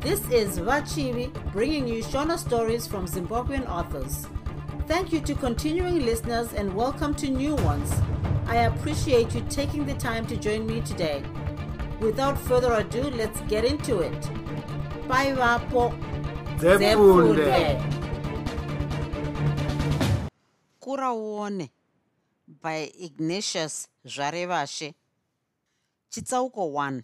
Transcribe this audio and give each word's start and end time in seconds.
This 0.00 0.20
is 0.30 0.58
Vachivi 0.58 1.30
bringing 1.52 1.86
you 1.86 2.02
Shona 2.02 2.38
stories 2.38 2.86
from 2.86 3.06
Zimbabwean 3.06 3.68
authors. 3.68 4.26
Thank 4.86 5.12
you 5.12 5.20
to 5.20 5.34
continuing 5.34 6.06
listeners 6.06 6.54
and 6.54 6.74
welcome 6.74 7.14
to 7.16 7.28
new 7.28 7.54
ones. 7.56 7.92
I 8.46 8.56
appreciate 8.70 9.34
you 9.34 9.42
taking 9.50 9.84
the 9.84 9.94
time 9.94 10.26
to 10.28 10.36
join 10.36 10.66
me 10.66 10.80
today. 10.80 11.22
Without 12.00 12.38
further 12.38 12.72
ado, 12.72 13.02
let's 13.10 13.40
get 13.42 13.64
into 13.66 14.00
it. 14.00 14.20
Bye, 15.06 15.32
Vapo. 15.36 15.92
Zefunde. 16.58 18.00
kuraone 20.80 21.70
by 22.62 22.90
ignatius 22.98 23.88
zvarevashe 24.04 24.94
chitsauko 26.10 26.60
1 26.72 27.02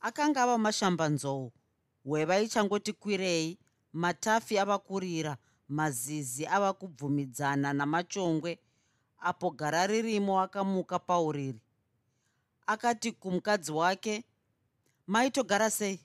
akanga 0.00 0.42
ava 0.42 0.58
mashambanzou 0.58 1.52
hweva 2.08 2.40
ichangoti 2.40 2.92
kwirei 2.92 3.58
matafi 3.92 4.58
ava 4.58 4.78
kurira 4.78 5.36
mazizi 5.68 6.46
ava 6.46 6.72
kubvumidzana 6.72 7.72
namachongwe 7.72 8.58
apo 9.18 9.50
gara 9.50 9.86
ririmo 9.86 10.40
akamuka 10.40 10.98
pauriri. 10.98 11.60
Akati 12.66 13.12
kumukadzi 13.12 13.72
wake 13.72 14.24
maitogara 15.06 15.70
sei? 15.70 16.00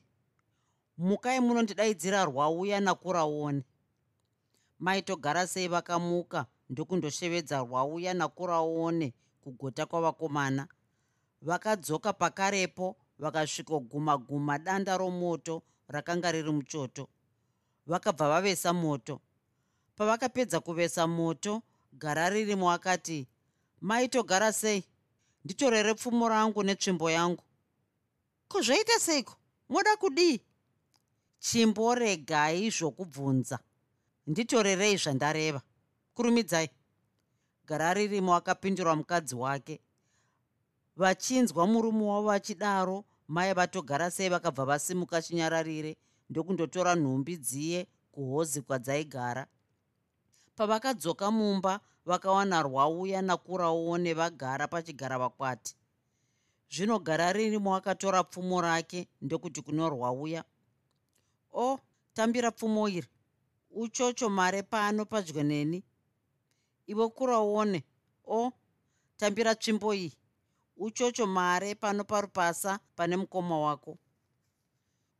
Mukai 0.97 1.39
munondidaidzira 1.39 2.25
rwauya 2.25 2.79
nakuraone. 2.79 3.63
Maitogara 4.79 5.47
sei 5.47 5.67
vakamuka 5.67 6.45
ndokundoshevedza 6.69 7.59
rwauya 7.59 8.13
nakuraone 8.13 9.13
kugota 9.41 9.85
kwavakomana. 9.85 10.67
Vakadzoka 11.41 12.13
pakarepo 12.13 12.95
vakasvikoguma 13.19 14.17
guma 14.17 14.59
danda 14.59 14.97
romoto 14.97 15.63
rakanga 15.93 16.31
riri 16.31 16.51
muchoto. 16.51 17.07
Vakabva 17.85 18.29
vavesa 18.29 18.73
moto. 18.73 19.21
Pavakapedza 19.95 20.59
kuvesa 20.59 21.07
moto 21.07 21.61
gara 21.93 22.29
ririmo 22.29 22.71
akati 22.71 23.27
maitogara 23.81 24.51
sei? 24.53 24.83
Nditorere 25.45 25.93
pfumo 25.93 26.29
rangu 26.29 26.63
netsvimbo 26.63 27.11
yangu. 27.11 27.43
Ko 28.47 28.61
zvaita 28.61 28.99
seiko? 28.99 29.35
Moda 29.69 29.95
kudii? 29.97 30.41
Chimboregai 31.39 32.69
zvokubvunza. 32.69 33.59
Nditorerei 34.27 34.97
zvandareva. 34.97 35.61
Kurumidzai. 36.13 36.69
Gara 37.65 37.93
ririmo 37.93 38.35
akapindura 38.35 38.95
mukadzi 38.95 39.35
wake. 39.35 39.79
Vachinzwa 40.95 41.67
murume 41.67 42.03
wavo 42.03 42.27
vachidaro 42.27 43.05
mai 43.27 43.53
vatogara 43.53 44.11
sei 44.11 44.29
vakabva 44.29 44.65
vasimuka 44.65 45.21
chinyararire 45.21 45.97
ndokundotora 46.29 46.95
nhumbi 46.95 47.37
dziye 47.37 47.87
kuhozi 48.11 48.61
kwadzaigara. 48.61 49.47
Pavakadzoka 50.55 51.31
mumba 51.31 51.79
vakawana 52.05 52.61
rwauya 52.61 53.21
nakuraone 53.21 54.13
vagara 54.13 54.67
pachigara 54.67 55.17
vakwati. 55.17 55.75
Zvino 56.69 56.99
gara 56.99 57.33
ririmo 57.33 57.75
akatora 57.75 58.23
pfumo 58.23 58.61
rake 58.61 59.07
ndokuti 59.21 59.61
kuno 59.61 59.89
rwauya. 59.89 60.43
O 61.53 61.79
tambira 62.13 62.51
pfumo 62.51 62.89
iri. 62.89 63.07
Uchocho 63.71 64.29
mare 64.29 64.63
pano 64.63 65.05
padyo 65.05 65.43
neni. 65.43 65.83
Ivo 66.87 67.09
kuraone 67.09 67.83
o 68.25 68.51
tambira 69.17 69.55
tsvimbo 69.55 69.93
iyi 69.93 70.13
uchocho 70.83 71.27
mare 71.27 71.75
pano 71.75 72.03
parupasa 72.03 72.79
pane 72.95 73.17
mukoma 73.17 73.59
wako. 73.59 73.97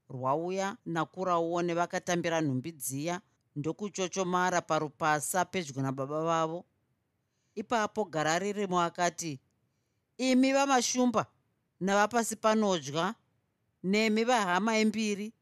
Rwauya 0.09 0.77
nakuraone 0.85 1.73
vakatambira 1.73 2.41
nhumbi 2.41 2.71
dziya 2.71 3.21
ndokuchochomara 3.55 4.61
parupasa 4.61 5.45
pedyo 5.45 5.81
nababa 5.81 6.21
vavo. 6.23 6.65
Ipapo 7.55 8.05
gara 8.05 8.39
ririmo 8.39 8.81
akati 8.81 9.39
imi 10.17 10.53
vamashumba 10.53 11.25
navapasi 11.79 12.35
panodya 12.35 13.15
nemi 13.83 14.23
vahama 14.23 14.75
yembiri 14.75 15.33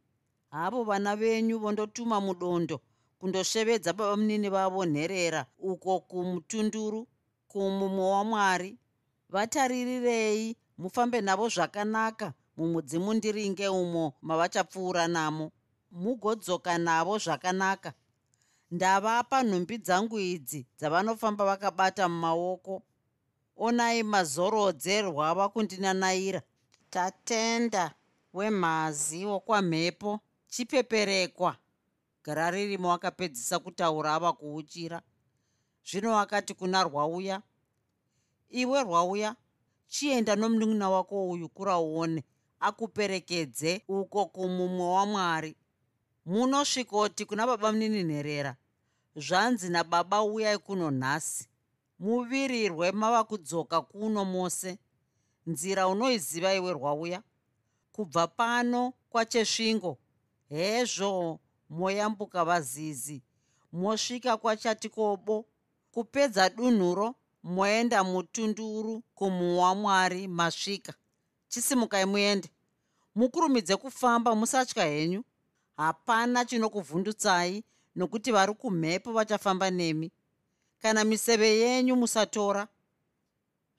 havo 0.51 0.83
vana 0.83 1.15
venyu 1.15 1.59
vondotuma 1.59 2.21
mudondo 2.21 2.81
kundoshevedza 3.19 3.93
baba 3.93 4.17
munini 4.17 4.49
vavo 4.49 4.85
nherera 4.85 5.45
uko 5.59 5.99
kumutunduru 5.99 7.07
kumumwe 7.47 8.05
wamwari 8.11 8.77
vataririrei 9.31 10.57
mufambe 10.77 11.21
navo 11.21 11.49
zvakanaka 11.49 12.33
mumudzimu 12.57 13.13
ndiringe 13.13 13.67
umo 13.67 14.13
mavachapfuura 14.21 15.07
namo. 15.07 15.51
Mugodzoka 15.91 16.77
navo 16.77 17.17
zvakanaka. 17.17 17.93
Ndavapa 18.71 19.43
nhumbi 19.43 19.77
dzangu 19.77 20.19
idzi 20.19 20.65
dzavanofamba 20.77 21.45
vakabata 21.45 22.09
mumaoko. 22.09 22.83
Onai 23.57 24.03
mazorodze 24.03 25.01
rwava 25.01 25.49
kundinanayira 25.49 26.41
tatenda 26.89 27.93
wemhazi 28.33 29.25
wokwamhepo 29.25 30.19
chipeperekwa. 30.47 31.55
Gara 32.23 32.51
ririmo 32.51 32.93
akapedzisa 32.93 33.59
kutaura 33.59 34.13
ava 34.15 34.33
kuuchira. 34.33 35.01
Zvino 35.83 36.19
akati 36.19 36.53
kuna 36.53 36.83
rwauya 36.83 37.41
iwe 38.51 38.83
rwauya 38.83 39.35
chienda 39.87 40.35
nomunun'una 40.35 40.89
wako 40.89 41.29
uyu 41.29 41.49
kurauone 41.49 42.23
akuperekedze 42.59 43.81
uko 43.87 44.25
kumumwe 44.25 44.85
wamwari 44.95 45.55
munosvikoti 46.25 47.25
kuna 47.25 47.47
baba 47.47 47.71
muninhinherera 47.71 48.55
zvanzi 49.15 49.69
nababa 49.69 50.23
uyai 50.23 50.57
kuno 50.57 50.91
nhasi 50.91 51.47
muvirirwe 51.99 52.91
mava 52.91 53.23
kudzoka 53.23 53.81
kuno 53.81 54.25
mose 54.25 54.77
nzira 55.47 55.87
unoiziva 55.87 56.53
iwe 56.53 56.73
rwauya. 56.73 57.23
Kubva 57.91 58.27
pano 58.27 58.93
kwachesvingo 59.09 59.97
hezvo 60.49 61.39
moyambuka 61.69 62.45
vazizi 62.45 63.21
mosvika 63.71 64.37
kwachatikobo 64.37 65.45
kupedza 65.91 66.49
dunhuro 66.49 67.15
moenda 67.43 68.03
mutunduru 68.03 69.03
kumuwa 69.15 69.75
mwari 69.75 70.27
masvika. 70.27 70.93
Chisimukai 71.47 72.05
muende. 72.05 72.49
Mukurumidze 73.15 73.75
kufamba 73.75 74.35
musatya 74.35 74.85
henyu. 74.85 75.23
Hapana 75.77 76.45
chinokuvhundutsai 76.45 77.63
nokuti 77.95 78.31
vari 78.31 78.53
kumhepo 78.53 79.11
vachafamba 79.13 79.71
nemi. 79.71 80.11
Kana 80.81 81.03
miseve 81.03 81.57
yenyu 81.59 81.95
musatora 81.95 82.67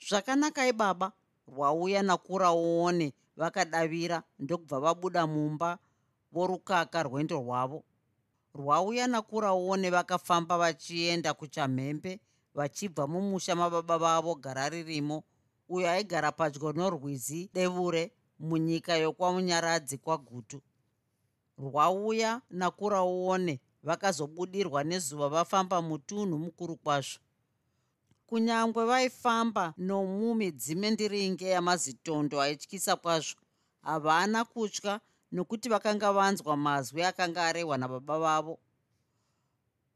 zvakanakai 0.08 0.72
baba 0.72 1.12
rwauya 1.48 2.02
nakuraone 2.02 3.12
vakadavira 3.36 4.22
ndokubva 4.38 4.80
vabuda 4.80 5.26
mumba 5.26 5.78
vorukaka 6.32 7.02
rwendo 7.02 7.36
rwavo. 7.36 7.84
Rwauya 8.54 9.06
nakuraone 9.06 9.90
vakafamba 9.90 10.58
vachienda 10.58 11.34
kuchamhembe 11.34 12.20
vachibva 12.54 13.06
mumusha 13.06 13.56
mababa 13.56 13.98
vavo 13.98 14.34
gara 14.34 14.68
ririmo. 14.68 15.24
Uyo 15.68 15.90
aigara 15.90 16.32
padyo 16.32 16.72
norwizi 16.72 17.50
devure 17.54 18.12
munyika 18.38 18.96
yokwamunyaradzi 18.96 19.98
kwagutu. 19.98 20.60
Rwauya 21.58 22.40
nakuraone 22.50 23.60
vakazobudirwa 23.82 24.84
nezuva 24.84 25.28
vafamba 25.28 25.82
mutunhu 25.82 26.38
mukuru 26.38 26.76
kwazvo. 26.76 27.20
Kunyange 28.26 28.84
vaifamba 28.84 29.74
nomumidzime 29.78 30.90
ndiringe 30.90 31.48
yamazitondo 31.48 32.40
aityisa 32.40 32.96
kwazvo 32.96 33.40
havana 33.82 34.44
kutya 34.44 35.00
nokuti 35.32 35.68
vakanga 35.68 36.12
vanzwa 36.12 36.56
mazwi 36.56 37.02
akanga 37.02 37.44
arehwa 37.44 37.78
nababa 37.78 38.18
vavo 38.18 38.58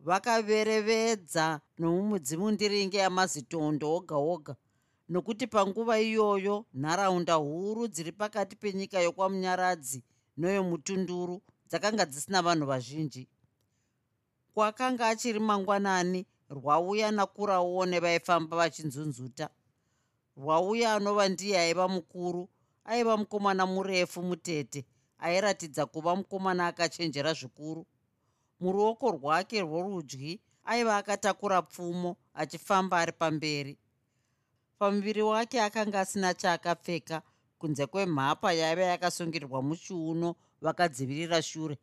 vakaverevedza 0.01 1.61
nomumudzimu 1.79 2.51
ndiringe 2.51 2.99
yamazitondo 2.99 3.95
oga 3.97 4.17
oga. 4.17 4.55
Nokuti 5.09 5.47
panguva 5.47 6.01
iyoyo 6.01 6.67
nharaunda 6.75 7.35
huru 7.35 7.89
dziri 7.89 8.13
pakati 8.13 8.57
penyika 8.57 9.01
yokwamunyaradzi 9.01 10.03
noyomutunduru 10.37 11.43
dzakanga 11.69 12.05
dzisina 12.07 12.43
vanhu 12.43 12.67
vazhinji. 12.67 13.29
Kwakanga 14.55 15.09
achiri 15.09 15.41
mangwanani 15.41 16.27
rwauya 16.51 17.11
nakuraone 17.11 18.01
vaifamba 18.01 18.57
vachinzunzuta. 18.57 19.49
Rwauya 20.37 20.95
anova 20.95 21.29
ndiye 21.29 21.59
aiva 21.59 21.89
mukuru 21.89 22.49
aiva 22.85 23.17
mukomana 23.17 23.67
murefu 23.67 24.23
mutete 24.23 24.85
airatidza 25.19 25.87
kuva 25.87 26.17
mukomana 26.17 26.67
akachenjera 26.67 27.33
zvikuru 27.35 27.87
muruoko 28.61 29.11
rwake 29.11 29.61
rworudyi 29.61 30.41
aiva 30.65 30.97
akatakura 30.97 31.63
pfumo 31.63 32.17
achifamba 32.35 32.99
ari 33.01 33.13
pamberi. 33.13 33.79
Pamuviri 34.79 35.23
wake 35.23 35.63
akanga 35.63 36.01
asina 36.01 36.35
chaakapfeka 36.35 37.23
kunze 37.59 37.87
kwemhapa 37.87 38.53
yaiva 38.53 38.83
yakasungirirwa 38.83 39.63
muchiuno 39.63 40.35
vakadzivirira 40.61 41.43
shure. 41.43 41.79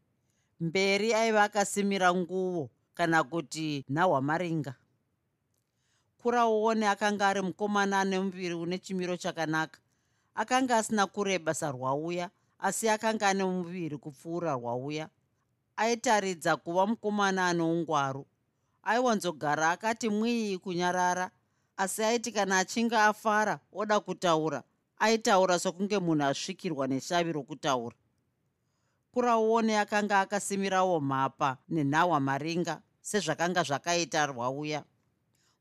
Mberi 0.59 1.13
aiva 1.13 1.43
akasimira 1.43 2.13
nguo 2.13 2.69
kana 2.93 3.23
kuti 3.23 3.85
nhahwamaringa 3.89 4.75
kuraone 6.21 6.87
akanga 6.87 7.27
ari 7.27 7.41
mukomana 7.41 7.99
ane 7.99 8.19
muviri 8.19 8.53
une 8.53 8.77
chimiro 8.79 9.17
chakanaka. 9.17 9.79
Akanga 10.35 10.77
asina 10.77 11.07
kureba 11.07 11.53
sarwauya 11.53 12.29
asi 12.59 12.89
akanga 12.89 13.27
ane 13.29 13.43
muviri 13.43 13.97
kupfuura 13.97 14.53
rwauya 14.53 15.09
aitaridza 15.77 16.55
kuva 16.57 16.87
mukomana 16.87 17.47
ane 17.47 17.63
ungwaru. 17.63 18.25
Aiwanzogara 18.83 19.69
akati 19.71 20.09
mwii 20.09 20.57
kunyarara 20.57 21.31
asi 21.77 22.03
aiti 22.03 22.31
kana 22.31 22.57
achinge 22.59 22.97
afara 22.97 23.59
oda 23.73 23.99
kutaura. 23.99 24.63
Aitaura 24.99 25.59
sokunge 25.59 25.99
munhu 25.99 26.25
asvikirwa 26.25 26.87
neshavi 26.87 27.31
rokutaura. 27.31 27.95
Kuraone 29.11 29.79
akanga 29.79 30.19
akasimirawo 30.19 30.99
mhapa 30.99 31.57
nenhahwa 31.69 32.19
maringa 32.19 32.81
sezvakanga 33.01 33.63
zvakaita 33.63 34.25
rwauya. 34.25 34.83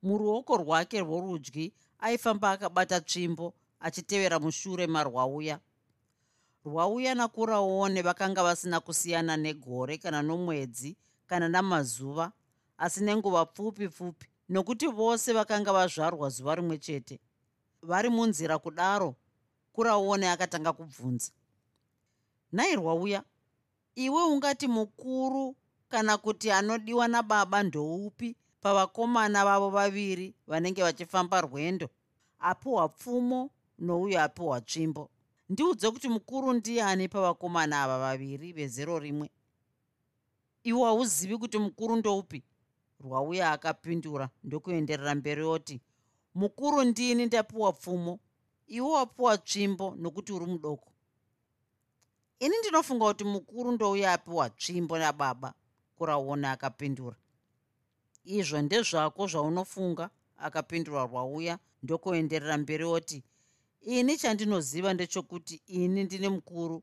Muruoko 0.02 0.56
rwake 0.56 1.00
rworudyi 1.00 1.72
aifamba 1.98 2.50
akabata 2.50 3.00
tsvimbo 3.00 3.54
achitevera 3.80 4.38
mushure 4.38 4.86
marwauya 4.86 5.60
rwauya 6.64 7.14
nakuraone 7.14 8.02
vakanga 8.02 8.42
vasina 8.42 8.80
kusiyana 8.80 9.36
negore 9.36 9.98
kana 9.98 10.22
nomwedzi 10.22 10.96
kana 11.26 11.48
namazuva 11.48 12.32
asi 12.78 13.00
nenguva 13.04 13.46
pfupi 13.46 13.88
pfupi 13.88 14.26
nokuti 14.48 14.86
vose 14.86 15.32
vakanga 15.32 15.72
vazvarwa 15.72 16.28
zuva 16.28 16.54
rimwe 16.54 16.78
chete 16.78 17.20
vari 17.82 18.08
munzira 18.08 18.58
kudaro 18.58 19.14
kuraone 19.72 20.30
akatanga 20.30 20.72
kubvunza. 20.72 21.32
Nhai 22.52 22.76
rwauya 22.76 23.22
iwe 23.94 24.22
ungati 24.24 24.68
mukuru 24.68 25.56
kana 25.88 26.18
kuti 26.18 26.50
anodiwa 26.50 27.08
nababa 27.08 27.62
ndoupi 27.62 28.36
pavakomana 28.60 29.44
vavo 29.44 29.70
vaviri 29.70 30.34
vanenge 30.46 30.82
vachifamba 30.82 31.40
rwendo? 31.40 31.88
Apiwa 32.38 32.88
pfumo 32.88 33.50
nouyo 33.78 34.22
apiwa 34.22 34.60
tsvimbo 34.60 35.10
ndiudze 35.52 35.90
kuti 35.90 36.08
mukuru 36.08 36.52
ndiani 36.52 37.08
pavakomana 37.08 37.82
ava 37.82 37.98
vaviri 37.98 38.52
vezero 38.52 38.98
rimwe? 38.98 39.28
Iwe 40.64 40.84
hauzivi 40.84 41.36
kuti 41.38 41.58
mukuru 41.58 41.96
ndoupi? 41.96 42.40
Rwauya 43.00 43.52
akapindura 43.52 44.30
ndokuenderera 44.44 45.14
mberi 45.14 45.42
oti 45.42 45.76
mukuru 46.34 46.84
ndini 46.84 47.26
ndapiwa 47.26 47.72
pfumo 47.72 48.20
iwe 48.66 48.90
wapiwa 48.96 49.38
tsvimbo 49.38 49.86
nokuti 50.00 50.32
uri 50.32 50.46
mudoko. 50.46 50.88
Ini 52.40 52.54
ndinofunga 52.58 53.04
kuti 53.06 53.24
mukuru 53.24 53.72
ndouya 53.72 54.12
apiwa 54.12 54.50
tsvimbo 54.50 54.98
nababa 54.98 55.54
kuraona 55.96 56.52
akapindura. 56.52 57.16
Izvo 58.24 58.62
ndezvako 58.62 59.26
zvaunofunga 59.26 60.10
akapindura 60.36 61.04
rwauya 61.06 61.58
ndokuenderera 61.82 62.56
mberi 62.58 62.84
oti 62.84 63.18
ini 63.84 64.16
chandinoziva 64.16 64.94
ndechokuti 64.94 65.62
ini 65.66 66.04
ndine 66.04 66.28
mukuru. 66.28 66.82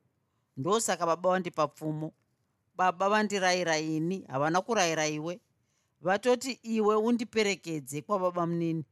Ndosaka 0.58 1.06
baba 1.06 1.30
vandipa 1.30 1.68
pfumo 1.68 2.14
baba 2.76 3.10
vandirayira 3.10 3.80
ini 3.80 4.26
havana 4.28 4.62
kurayira 4.62 5.08
iwe. 5.08 5.40
Vatoti 6.02 6.52
iwe 6.52 6.96
undiperekedze 6.96 8.02
kwababa 8.02 8.48
munini. 8.48 8.86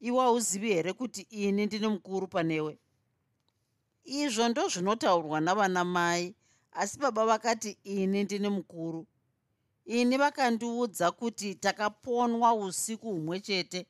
Iwe 0.00 0.18
hauzivi 0.20 0.68
here 0.68 0.92
kuti 0.92 1.22
ini 1.30 1.66
ndine 1.66 1.88
mukuru 1.88 2.28
panewe? 2.28 2.78
Izvo 4.04 4.48
ndo 4.48 4.68
zvinotaurwa 4.68 5.40
navana 5.40 5.84
mai 5.84 6.34
asi 6.72 6.98
baba 6.98 7.26
vakati 7.26 7.78
ini 7.84 8.24
ndine 8.24 8.48
mukuru. 8.48 9.06
Ini 9.84 10.16
vakandiudza 10.16 11.10
kuti 11.10 11.54
takaponwa 11.54 12.54
usiku 12.54 13.10
humwe 13.10 13.40
chete 13.40 13.86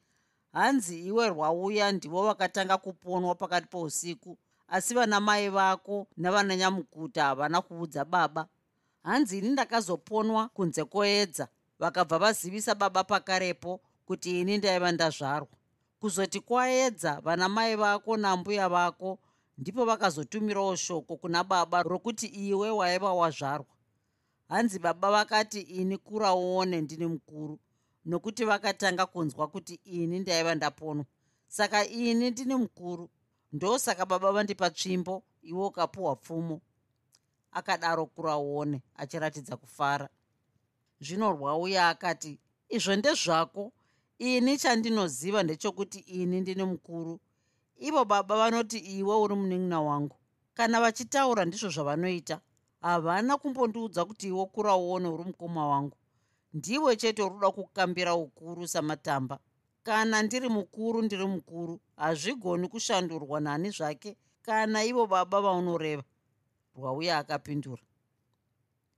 hanzi 0.55 0.97
iwe 1.07 1.29
rwauya 1.29 1.93
ndivo 1.93 2.23
vakatanga 2.27 2.77
kuponwa 2.79 3.35
pakati 3.35 3.67
pousiku 3.67 4.39
asi 4.69 4.95
vana 4.95 5.21
mai 5.21 5.49
vako 5.49 6.07
navananyamukuta 6.17 7.25
havana 7.25 7.61
kuudza 7.63 8.05
baba. 8.05 8.47
Hanzi 9.03 9.39
ini 9.39 9.49
ndakazoponwa 9.49 10.49
kunze 10.49 10.85
koedza 10.85 11.49
vakabva 11.79 12.19
vazivisa 12.19 12.75
baba 12.75 13.05
pakarepo 13.05 13.81
kuti 14.07 14.41
ini 14.41 14.59
ndaiva 14.59 14.93
ndazvarwa. 14.93 15.49
Kuzoti 16.01 16.41
kwaedza 16.41 17.21
vana 17.21 17.49
mai 17.49 17.77
vako 17.77 18.17
nambuya 18.17 18.69
vako 18.69 19.19
ndipo 19.59 19.85
vakazotumirawo 19.85 20.77
shoko 20.77 21.17
kuna 21.17 21.45
baba 21.45 21.83
rokuti 21.83 22.27
iwe 22.27 22.71
waiva 22.71 23.13
wazvarwa. 23.15 23.67
Hanzi 24.49 24.79
baba 24.79 25.11
vakati 25.11 25.61
ini 25.61 25.99
kuraone 25.99 26.81
ndini 26.81 27.07
mukuru 27.07 27.59
nokuti 28.05 28.45
vakatanga 28.45 29.07
kunzwa 29.07 29.49
kuti 29.49 29.81
ini 29.85 30.19
ndaiva 30.19 30.55
ndaponwa 30.55 31.05
saka 31.49 31.87
ini 31.87 32.31
ndini 32.31 32.55
mukuru 32.55 33.11
ndosaka 33.55 34.07
baba 34.07 34.33
vandipa 34.33 34.71
tsvimbo 34.71 35.23
iwe 35.43 35.67
ukapiwa 35.67 36.17
pfumo. 36.17 36.61
Akadaro 37.53 38.07
kuraone 38.07 38.83
achiratidza 38.97 39.57
kufara. 39.57 40.09
Zvino 41.01 41.33
rwauya 41.33 41.89
akati 41.89 42.39
izvo 42.69 42.97
ndezvako? 42.97 43.73
Ini 44.19 44.59
chandinoziva 44.59 45.43
ndechokuti 45.43 45.99
ini 45.99 46.41
ndini 46.41 46.65
mukuru. 46.65 47.21
Ivo 47.79 48.05
baba 48.05 48.37
vanoti 48.37 48.79
iwe 48.79 49.15
uri 49.17 49.35
munin'ina 49.35 49.81
wangu. 49.81 50.17
Kana 50.55 50.81
vachitaura 50.81 51.45
ndizvo 51.45 51.69
zvavanoita 51.71 52.41
havana 52.81 53.37
kumbondiudza 53.39 54.05
kuti 54.05 54.27
iwe 54.29 54.47
kuraone 54.47 55.09
uri 55.09 55.25
mukoma 55.25 55.69
wangu 55.69 55.97
ndiwe 56.55 56.97
chete 56.97 57.23
uruda 57.23 57.51
kukambira 57.51 58.15
ukuru 58.15 58.69
samatamba. 58.69 59.39
Kana 59.83 60.23
ndiri 60.23 60.49
mukuru 60.49 61.03
ndiri 61.03 61.27
mukuru. 61.27 61.81
Hazvigoni 61.97 62.69
kushandurwa 62.69 63.41
nani 63.41 63.71
zvake 63.71 64.17
kana 64.43 64.85
ivo 64.85 65.07
baba 65.07 65.41
vaunoreva. 65.41 66.05
Rwauya 66.77 67.19
akapindura. 67.19 67.83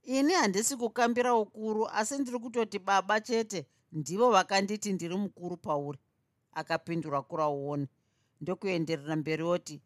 Ini 0.03 0.33
handisi 0.33 0.77
kukambira 0.77 1.35
ukuru 1.35 1.89
asi 1.89 2.19
ndiri 2.19 2.39
kutoti 2.39 2.79
baba 2.79 3.21
chete 3.21 3.67
ndivo 3.93 4.31
vakanditi 4.31 4.93
ndiri 4.93 5.17
mukuru 5.17 5.57
pauri. 5.57 5.99
Akapindura 6.53 7.23
kurauoni 7.23 7.89
ndokuenderera 8.41 9.17
mberi 9.17 9.43
oti 9.43 9.81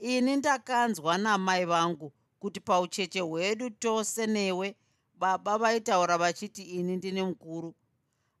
ini 0.00 0.36
ndakanzwa 0.36 1.18
namai 1.18 1.64
vangu 1.64 2.12
kuti 2.38 2.60
paucheche 2.60 3.20
hwedu 3.20 3.70
tose 3.70 4.26
newe 4.26 4.76
baba 5.20 5.58
vaitaura 5.58 6.18
vachiti 6.18 6.62
ini 6.62 6.96
ndine 6.96 7.22
mukuru. 7.22 7.74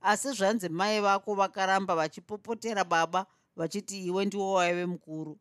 Asi 0.00 0.32
zvanzi 0.32 0.68
mai 0.68 1.00
vako 1.00 1.34
vakaramba 1.34 1.94
vachipopotera 1.94 2.84
baba 2.84 3.26
vachiti 3.56 4.06
iwe 4.06 4.24
ndiwo 4.24 4.52
waive 4.52 4.86
mukuru. 4.86 5.38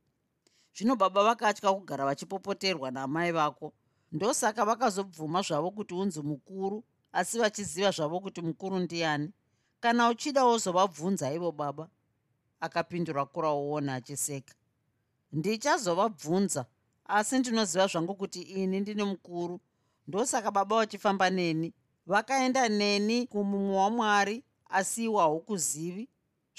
Zvino 0.76 0.96
baba 0.96 1.24
vakatya 1.24 1.74
kugara 1.74 2.06
vachipopoterwa 2.06 2.92
namai 2.92 3.32
vako. 3.32 3.74
Ndosaka 4.12 4.66
vakazobvuma 4.66 5.42
zvavo 5.42 5.72
kuti 5.72 5.94
unzi 5.94 6.22
mukuru 6.22 6.84
asi 7.12 7.40
vachiziva 7.40 7.92
zvavo 7.92 8.20
kuti 8.20 8.42
mukuru 8.42 8.80
ndiani. 8.80 9.32
Kana 9.80 10.10
uchida 10.10 10.44
wozovabvunza 10.46 11.34
ivo 11.34 11.52
baba 11.52 11.90
akapindura 12.60 13.26
kuraoona 13.26 13.96
achiseka. 13.96 14.54
Ndichazovabvunza 15.32 16.66
asi 17.06 17.40
ndinoziva 17.40 17.88
zvangu 17.88 18.16
kuti 18.16 18.42
ini 18.42 18.80
ndine 18.80 19.04
mukuru 19.04 19.60
ndosaka 20.10 20.52
baba 20.52 20.76
vachifamba 20.76 21.30
neni. 21.30 21.74
Vakaenda 22.06 22.70
neni 22.70 23.28
kumumwe 23.28 23.76
wamwari 23.78 24.44
asi 24.70 25.04
iwe 25.06 25.20
haukuzivi 25.22 26.10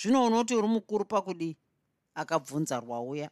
zvino 0.03 0.27
unoti 0.27 0.55
uri 0.55 0.69
mukuru 0.69 1.05
pakudii 1.05 1.57
akabvunza 2.15 2.81
rwauya. 2.81 3.31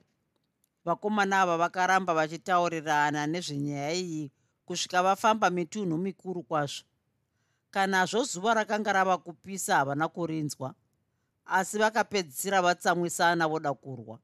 Vakomana 0.84 1.40
ava 1.42 1.56
vakaramba 1.56 2.14
vachitaurirana 2.14 3.26
nezvenyaya 3.26 3.92
iyi 3.94 4.32
kusvika 4.66 5.02
vafamba 5.02 5.50
mitunhu 5.50 5.98
mikuru 5.98 6.42
kwazvo. 6.42 6.84
Kanazvo 7.70 8.24
zuva 8.24 8.54
rakanga 8.54 8.92
rava 8.92 9.18
kupisa 9.18 9.76
havana 9.76 10.08
kurinzwa 10.08 10.74
asi 11.46 11.78
vakapedzisira 11.78 12.62
vatsamwisana 12.62 13.48
voda 13.48 13.74
kurwa. 13.74 14.18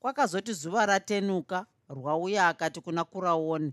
Kwakazoti 0.00 0.52
zuva 0.52 0.86
ratenuka 0.86 1.66
rwauya 1.88 2.48
akati 2.48 2.80
kuna 2.80 3.04
kuraoni 3.04 3.72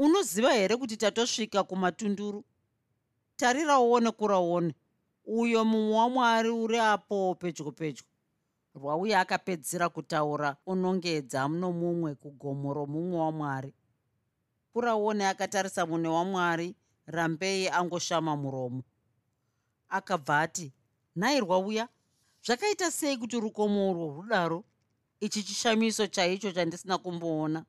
unoziva 0.00 0.52
here 0.52 0.76
kuti 0.76 0.96
tatosvika 0.96 1.64
kumatunduru? 1.64 2.44
Tarirauone 3.36 4.10
kuraone 4.10 4.74
uyo 5.24 5.64
mumwe 5.64 5.96
wamwari 5.96 6.48
uri 6.48 6.78
apo 6.78 7.34
pedyo 7.34 7.72
pedyo. 7.72 8.04
Rwauya 8.74 9.20
akapedzisira 9.20 9.88
kutaura 9.88 10.56
unongedza 10.66 11.48
nomumwe 11.48 12.14
kugomo 12.14 12.74
romumwe 12.74 13.18
wamwari 13.18 13.74
kuraone 14.72 15.26
akatarisa 15.28 15.86
mune 15.86 16.08
wamwari 16.08 16.74
rambei 17.06 17.68
angoshama 17.68 18.36
muromo. 18.36 18.82
Akabva 19.88 20.40
ati 20.40 20.72
nhai 21.16 21.40
rwauya 21.40 21.88
zvakaita 22.44 22.90
sei 22.90 23.16
kuti 23.16 23.40
rukomo 23.40 23.90
urwo 23.90 24.22
rudaro? 24.22 24.64
Ichi 25.20 25.42
chishamiso 25.42 26.06
chaicho 26.06 26.52
chandisina 26.52 26.98
kumboona 26.98 27.64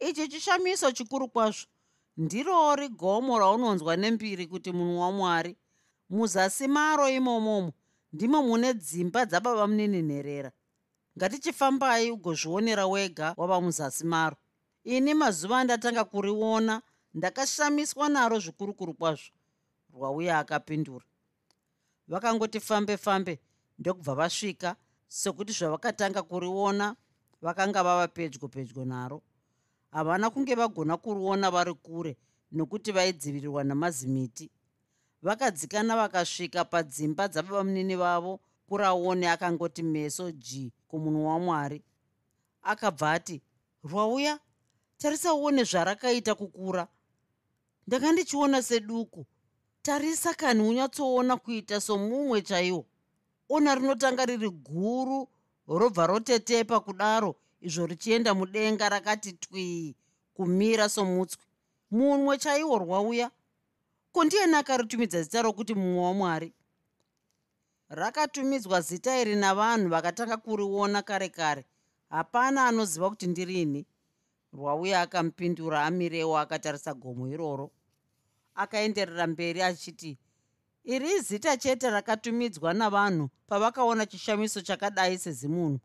ichi 0.00 0.28
chishamiso 0.28 0.92
chikuru 0.92 1.28
kwazvo. 1.28 1.66
Ndirori 2.16 2.88
gomo 2.88 3.38
raunonzwa 3.38 3.96
nembiri 3.96 4.46
kuti 4.46 4.72
munhu 4.72 5.00
wamwari. 5.00 5.56
Muzasi 6.10 6.68
maro 6.68 7.08
imomomo 7.08 7.72
ndimo 8.12 8.42
mune 8.42 8.74
dzimba 8.74 9.26
dzababa 9.26 9.66
muninhinherera 9.66 10.50
ngatichifambai 11.18 12.10
ugozvionera 12.10 12.86
wega 12.86 13.34
wava 13.36 13.60
muzasi 13.60 14.04
maro. 14.06 14.36
Ini 14.84 15.14
mazuva 15.14 15.58
andatanga 15.58 16.04
kuriona 16.04 16.82
ndakashamiswa 17.14 18.08
naro 18.08 18.38
zvikurukuru 18.38 18.94
kwazvo. 18.94 19.32
Rwauya 19.94 20.38
akapindura. 20.38 21.04
Vakangoti 22.08 22.60
fambe 22.60 22.96
fambe 22.96 23.40
ndokubva 23.78 24.14
vasvika 24.14 24.76
sekuti 25.08 25.52
zvavakatanga 25.52 26.22
kuriona 26.22 26.96
vakanga 27.42 27.82
vava 27.82 28.08
pedyo 28.08 28.48
pedyo 28.48 28.84
naro 28.84 29.22
havana 29.90 30.30
kunge 30.30 30.54
vagona 30.54 30.96
kuriona 30.96 31.50
vari 31.50 31.74
kure 31.74 32.16
nokuti 32.52 32.92
vaidzivirirwa 32.92 33.64
namazimiti. 33.64 34.50
Vakadzikana 35.22 35.96
vakasvika 35.96 36.64
padzimba 36.64 37.28
dzababa 37.28 37.64
munini 37.64 37.96
vavo 37.96 38.40
kuraone 38.68 39.30
akangoti 39.30 39.82
meso 39.82 40.32
g 40.32 40.72
kumunhu 40.88 41.26
wamwari. 41.26 41.82
Akabva 42.62 43.12
ati 43.12 43.42
rwauya 43.84 44.38
tarisa 44.98 45.34
uone 45.34 45.64
zvarakaita 45.64 46.34
kukura. 46.34 46.88
Ndanga 47.86 48.12
ndichiona 48.12 48.62
seduku. 48.62 49.26
Tarisa 49.82 50.34
kani 50.34 50.62
unyatsoona 50.62 51.36
kuita 51.36 51.80
somumwe 51.80 52.42
chaiwo? 52.42 52.86
Ona 53.48 53.74
rinotanga 53.74 54.24
riri 54.26 54.50
guru 54.50 55.28
robva 55.68 56.06
rotetepa 56.06 56.80
kudaro 56.80 57.36
izvo 57.60 57.86
richienda 57.86 58.34
mudenga 58.34 58.88
rakati 58.88 59.32
twii 59.32 59.94
kumira 60.34 60.88
somutswi. 60.88 61.44
Munwe 61.90 62.38
chaiwo 62.38 62.78
rwauya. 62.78 63.30
Ko 64.12 64.24
ndiyani 64.24 64.54
akaritumidza 64.56 65.22
zita 65.22 65.42
rokuti 65.42 65.74
mumwe 65.74 66.00
wamwari? 66.04 66.52
Rakatumidzwa 67.88 68.80
zita 68.80 69.20
iri 69.20 69.36
navanhu 69.36 69.88
vakatanga 69.88 70.36
kuriona 70.36 71.02
kare 71.02 71.28
kare. 71.28 71.64
Hapana 72.10 72.66
anoziva 72.66 73.10
kuti 73.10 73.26
ndirini 73.26 73.86
rwauya 74.52 75.00
akamupindura 75.00 75.84
amirewo 75.84 76.38
akatarisa 76.38 76.94
gomo 76.94 77.28
iroro. 77.28 77.70
Akaenderera 78.54 79.26
mberi 79.26 79.62
achiti 79.62 80.18
iri 80.84 81.20
zita 81.20 81.56
chete 81.56 81.90
rakatumidzwa 81.90 82.74
navanhu 82.74 83.28
pavakaona 83.46 84.06
chishamiso 84.06 84.60
chakadai 84.60 85.18
sezimunhu 85.18 85.80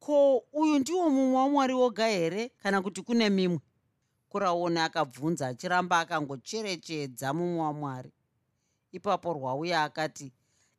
ko 0.00 0.44
uyu 0.52 0.78
ndiwo 0.78 1.10
mumwe 1.10 1.36
wamwari 1.36 1.74
woga 1.74 2.06
here? 2.06 2.48
Kana 2.62 2.82
kuti 2.82 3.02
kune 3.02 3.30
mimwe? 3.30 3.60
Kuraone 4.28 4.80
akabvunza 4.82 5.48
achiramba 5.48 5.98
akangocherechedza 6.00 7.34
mumwe 7.34 7.60
wamwari. 7.60 8.12
Ipapo 8.92 9.32
rwauya 9.32 9.82
akati 9.82 10.32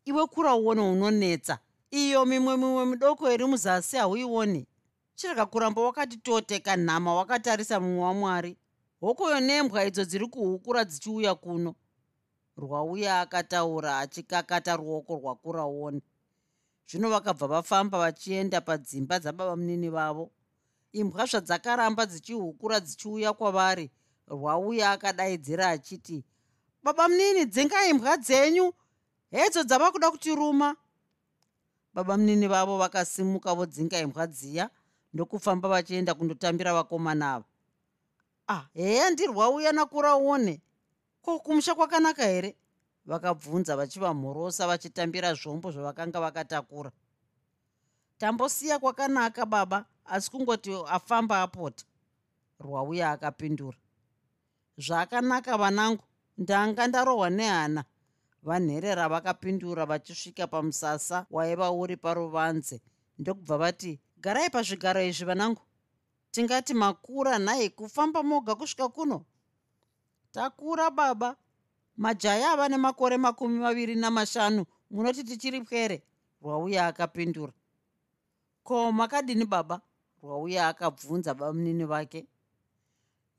iwe 0.06 0.26
kuraone 0.28 0.82
unonetsa. 0.82 1.60
Iyo 1.92 2.26
mimwe 2.26 2.58
mimwe 2.58 2.86
midoko 2.86 3.32
iri 3.32 3.46
muzasi 3.46 3.98
hauioni. 3.98 4.68
Chirega 5.16 5.46
kuramba 5.46 5.82
wakati 5.82 6.18
toteka 6.18 6.76
nhama 6.78 7.16
wakatarisa 7.16 7.80
mumwe 7.80 8.04
wamwari. 8.04 8.58
Hokoyo 9.02 9.40
nembwa 9.40 9.86
idzo 9.86 10.06
dziri 10.06 10.28
kuhukura 10.28 10.86
dzichiuya 10.86 11.36
kuno. 11.36 11.76
Rwauya 12.58 13.22
akataura 13.22 14.00
achikakata 14.00 14.76
ruoko 14.76 15.16
rwakuraone 15.16 16.02
zvino 16.90 17.10
vakabva 17.10 17.48
vafamba 17.48 17.98
vachienda 17.98 18.62
padzimba 18.62 19.20
dzababa 19.20 19.56
munini 19.56 19.90
vavo. 19.90 20.32
Imbwa 20.92 21.26
zvadzakaramba 21.26 22.06
dzichihukura 22.06 22.80
dzichiuya 22.80 23.34
kwavari 23.34 23.92
rwauya 24.28 24.92
akadaidzira 24.92 25.70
achiti 25.70 26.24
baba 26.84 27.08
munini 27.08 27.46
dzinga 27.46 27.88
imbwa 27.88 28.18
dzenyu? 28.18 28.74
Hedzo 29.32 29.64
dzava 29.64 29.92
kuda 29.92 30.12
kutiruma. 30.12 30.76
Baba 31.94 32.18
munini 32.18 32.48
vavo 32.48 32.78
vakasimuka 32.78 33.54
vodzinga 33.54 34.00
imbwa 34.00 34.28
dziya 34.28 34.70
ndokufamba 35.14 35.70
vachienda 35.70 36.14
kundotambira 36.14 36.74
vakomana 36.74 37.34
ava 37.34 37.46
ah 38.48 38.66
heya 38.74 39.10
ndirwauya 39.10 39.72
nakuraone 39.72 40.62
ko 41.22 41.40
kumusha 41.40 41.76
kwakanaka 41.76 42.24
here 42.26 42.56
vakabvunza 43.08 43.76
vachivamhorosa 43.76 44.68
vachitambira 44.68 45.34
zvombo 45.34 45.72
zvavakanga 45.72 46.20
vakatakura. 46.20 46.92
Tambosiya 48.18 48.80
kwakanaka 48.80 49.46
baba 49.46 49.86
asi 50.06 50.32
kungoti 50.32 50.74
afamba 50.88 51.42
apota 51.42 51.86
rwauya 52.60 53.12
akapindura. 53.12 53.78
Zvakanaka 54.78 55.58
vanangu 55.58 56.04
ndanga 56.38 56.88
ndarohwa 56.88 57.30
nehana 57.30 57.84
vanherera 58.44 59.10
vakapindura 59.10 59.86
vachisvika 59.86 60.48
pamusasa 60.48 61.26
waiva 61.32 61.72
uri 61.72 61.98
paruvanze. 61.98 62.82
Ndokubva 63.20 63.58
vati 63.58 64.00
garai 64.18 64.50
pazvigaro 64.50 65.02
izvi 65.02 65.26
vanangu. 65.26 65.62
Tingati 66.32 66.74
makura 66.74 67.40
nhai 67.40 67.70
kufamba 67.70 68.24
moga 68.24 68.56
kusvika 68.56 68.90
kuno. 68.90 69.26
Takura 70.32 70.92
baba 70.92 71.36
majaya 71.98 72.52
ava 72.52 72.70
nemakore 72.70 73.18
makumi 73.18 73.60
maviri 73.60 73.96
namashanu 73.96 74.66
munoti 74.92 75.24
tichiri 75.24 75.62
pwere 75.62 76.04
rwauya 76.42 76.88
akapindura. 76.88 77.54
Ko 78.64 78.92
makadini 78.92 79.46
baba? 79.46 79.82
Rwauya 80.24 80.68
akabvunza 80.68 81.34
bamunini 81.34 81.86
vake 81.86 82.28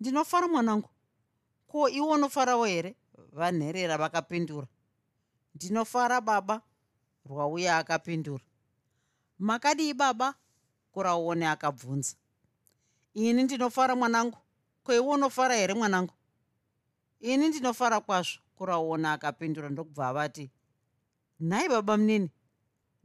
ndinofara 0.01 0.49
mwanangu? 0.49 0.89
Ko 1.67 1.89
iwe 1.89 2.07
unofarawo 2.07 2.65
here? 2.65 2.97
Vanherera 3.33 3.99
vakapindura 3.99 4.67
ndinofara 5.55 6.21
baba? 6.21 6.63
Rwauya 7.27 7.77
akapindura. 7.79 8.45
Makadii 9.39 9.95
baba 9.95 10.35
kuraone 10.93 11.49
akabvunza. 11.49 12.17
Ini 13.15 13.43
ndinofara 13.43 13.97
mwanangu? 13.97 14.39
Ko 14.83 14.95
iwe 14.95 15.07
unofara 15.15 15.55
here 15.57 15.75
mwanangu? 15.75 16.13
Ini 17.21 17.49
ndinofara 17.49 18.01
kwazvo 18.01 18.41
kuraona 18.59 19.13
akapindura 19.13 19.69
ndokubva 19.71 20.09
avati 20.09 20.45
nhai 21.41 21.69
baba 21.69 21.95
munini 21.97 22.29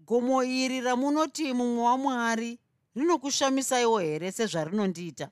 gomo 0.08 0.44
iri 0.44 0.82
ramunoti 0.82 1.54
mumwe 1.54 1.82
wamwari 1.88 2.52
rinokushamisaiwo 2.96 3.98
here 4.00 4.32
sezvarinondiita 4.32 5.28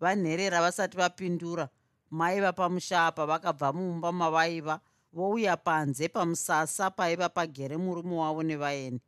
vanherera 0.00 0.60
vasati 0.60 0.96
vapindura 0.96 1.68
mai 2.10 2.40
vapamusha 2.40 3.06
apa 3.06 3.26
vakabva 3.26 3.72
mumba 3.72 4.12
mavaiva 4.12 4.80
vouya 5.12 5.56
panze 5.56 6.08
pamusasa 6.08 6.90
paiva 6.90 7.28
pagere 7.28 7.76
murume 7.76 8.16
wavo 8.16 8.42
nevaeni. 8.42 9.00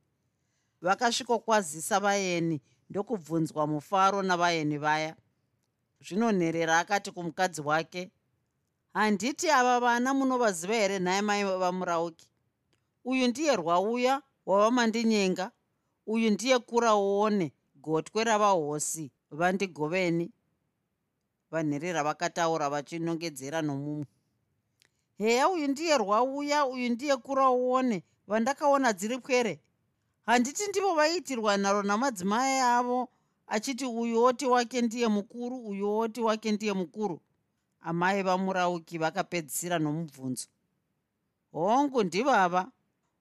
Vakasvikokwazisa 0.83 2.01
vaeni 2.01 2.61
ndokubvunzwa 2.91 3.67
mufaro 3.67 4.23
navaeni 4.23 4.79
vaya. 4.79 5.17
Zvinonherera 6.01 6.79
akati 6.79 7.11
kumukadzi 7.11 7.61
wake 7.61 8.11
handiti 8.95 9.51
ava 9.51 9.81
vana 9.81 10.15
munovaziva 10.15 10.75
here 10.75 10.99
nhaye 10.99 11.23
mai 11.23 11.45
vamurauki? 11.45 12.29
Uyu 13.05 13.29
ndiye 13.29 13.57
rwauya 13.57 14.23
wavamandinyenga 14.47 15.51
uyu 16.07 16.31
ndiye 16.31 16.59
kuraone 16.59 17.53
gotwe 17.77 18.25
ravahosi 18.25 19.11
vandigoveni 19.31 20.31
vanherera 21.51 22.03
vakataura 22.05 22.71
vachinongedzera 22.71 23.63
nomumwe 23.63 24.07
heya 25.19 25.49
uyu 25.49 25.69
ndiye 25.69 25.99
rwauya 25.99 26.67
uyu 26.67 26.89
ndiye 26.89 27.17
kuraone 27.17 28.03
vandakaona 28.27 28.93
dziri 28.93 29.19
pwere 29.19 29.61
handiti 30.27 30.67
ndivo 30.69 30.95
vaitirwa 30.95 31.57
nharo 31.57 31.83
namadzimai 31.83 32.59
avo 32.61 33.09
achiti 33.47 33.85
uyu 33.87 34.23
oti 34.25 34.47
wake 34.47 34.83
ndiye 34.83 35.09
mukuru 35.09 35.57
uyu 35.67 35.99
oti 35.99 36.21
wake 36.21 36.53
ndiye 36.53 36.73
mukuru 36.73 37.21
amai 37.85 38.23
vamurauki 38.23 38.99
vakapedzisira 38.99 39.79
nomubvunzo. 39.79 40.47
Hongu 41.53 42.03
ndivava 42.05 42.63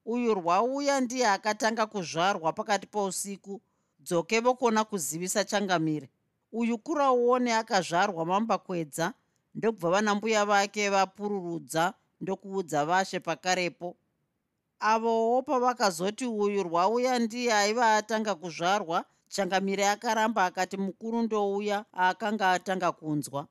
uyu 0.06 0.34
rwauya 0.34 1.02
ndiye 1.02 1.28
akatanga 1.28 1.86
kuzvarwa 1.86 2.54
pakati 2.54 2.88
pousiku 2.88 3.62
dzoke 4.00 4.40
vokona 4.40 4.84
kuzivisa 4.84 5.44
changamire. 5.44 6.10
Uyu 6.52 6.78
kurauone 6.78 7.54
akazvarwa 7.54 8.26
mambakwedza 8.26 9.14
ndokubva 9.56 9.90
vanambuya 9.90 10.46
vake 10.46 10.90
vapururudza 10.90 11.94
ndokuudza 12.22 12.86
vashe 12.86 13.20
pakarepo. 13.20 13.96
Avowo 14.80 15.42
pavakazoti 15.42 16.26
uyu 16.26 16.64
rwauya 16.64 17.20
ndiye 17.20 17.54
aiva 17.54 17.96
atanga 17.96 18.36
kuzvarwa 18.36 19.06
changamire 19.28 19.88
akaramba 19.90 20.46
akati 20.46 20.78
mukuru 20.78 21.22
ndouya 21.22 21.86
akanga 21.94 22.52
atanga 22.52 22.92
kunzwa 22.92 23.48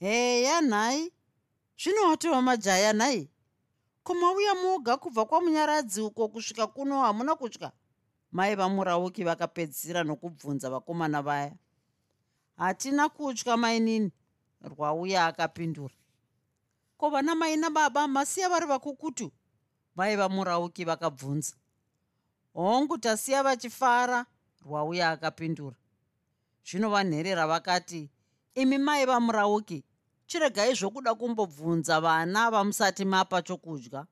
heya 0.00 0.60
nhai. 0.60 1.12
Zvinowatiwa 1.78 2.42
majaya 2.42 2.92
nhai. 2.92 3.30
Komauya 4.02 4.54
moga 4.54 4.96
kubva 4.96 5.24
kwamunyaradzi 5.24 6.00
uko 6.00 6.28
kusvika 6.28 6.66
kuno 6.66 7.00
hamuna 7.00 7.36
kutya. 7.36 7.72
Mai 8.32 8.54
vamurauki 8.54 9.24
vakapedzisira 9.24 10.04
nokubvunza 10.04 10.70
vakomana 10.70 11.22
vaya. 11.22 11.56
Hatina 12.56 13.08
kutya 13.08 13.56
mainini 13.56 14.12
rwauya 14.62 15.26
akapindura. 15.26 15.94
Ko 16.98 17.10
vana 17.10 17.34
mai 17.34 17.56
nababa 17.56 18.08
masiya 18.08 18.48
vari 18.48 18.66
vakukutu? 18.66 19.32
Vaiva 19.96 20.28
murauki 20.28 20.84
vakabvunza. 20.84 21.54
Hongu 22.54 22.98
tasiya 22.98 23.42
vachifara? 23.42 24.26
Rwauya 24.64 25.10
akapindura. 25.10 25.76
Zvino 26.64 26.90
vanherera 26.90 27.46
vakati 27.46 28.10
imi 28.54 28.78
mai 28.78 29.06
vamurauki 29.06 29.84
chiregai 30.30 30.74
zvokuda 30.74 31.14
kumbobvunza 31.14 32.00
vana 32.00 32.50
vamusati 32.50 33.04
mapa 33.04 33.42
chokudya. 33.42 34.06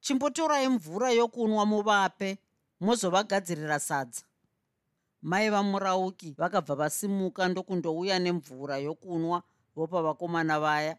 Chimbotorai 0.00 0.68
mvura 0.68 1.10
yokunwa 1.10 1.66
muvape 1.66 2.38
mozovagadzirira 2.80 3.78
sadza. 3.78 4.22
Mai 5.22 5.50
vamurauki 5.50 6.34
vakabva 6.38 6.74
vasimuka 6.74 7.48
ndokundouya 7.48 8.18
nemvura 8.18 8.78
yokunwa 8.78 9.42
vopa 9.76 10.02
vakomana 10.02 10.60
vaya. 10.60 10.96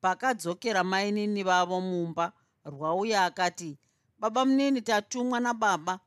Pakadzokera 0.00 0.84
mainini 0.84 1.42
vavo 1.42 1.80
mumba 1.80 2.32
rwauya 2.64 3.24
akati 3.24 3.78
baba 4.18 4.44
munini 4.44 4.82
tatumwa 4.82 5.40
nababa. 5.40 6.00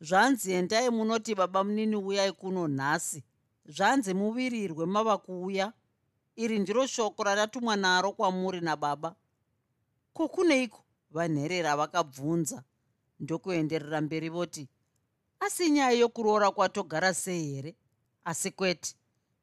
Zvanzi 0.00 0.52
endai 0.52 0.90
munoti 0.90 1.34
baba 1.34 1.64
munini 1.64 1.96
uyai 1.96 2.32
kuno 2.32 2.68
nhasi. 2.68 3.24
Zvanzi 3.66 4.14
muvirirwe 4.14 4.86
mava 4.86 5.18
kuuya 5.18 5.72
iri 6.36 6.58
ndiro 6.58 6.86
shoko 6.86 7.24
ratatumwa 7.24 7.76
naro 7.76 8.12
kwamuri 8.12 8.60
nababa. 8.60 9.14
Ko 10.12 10.28
kuneiko? 10.28 10.84
Vanherera 11.10 11.76
vakabvunza 11.76 12.64
ndokuenderera 13.20 14.00
mberi 14.00 14.28
voti 14.28 14.68
asi 15.40 15.70
nyaya 15.70 15.90
yokuroora 15.90 16.50
kwatogara 16.50 17.14
sei 17.14 17.54
here? 17.54 17.76
Asi 18.24 18.50
kwete 18.50 18.94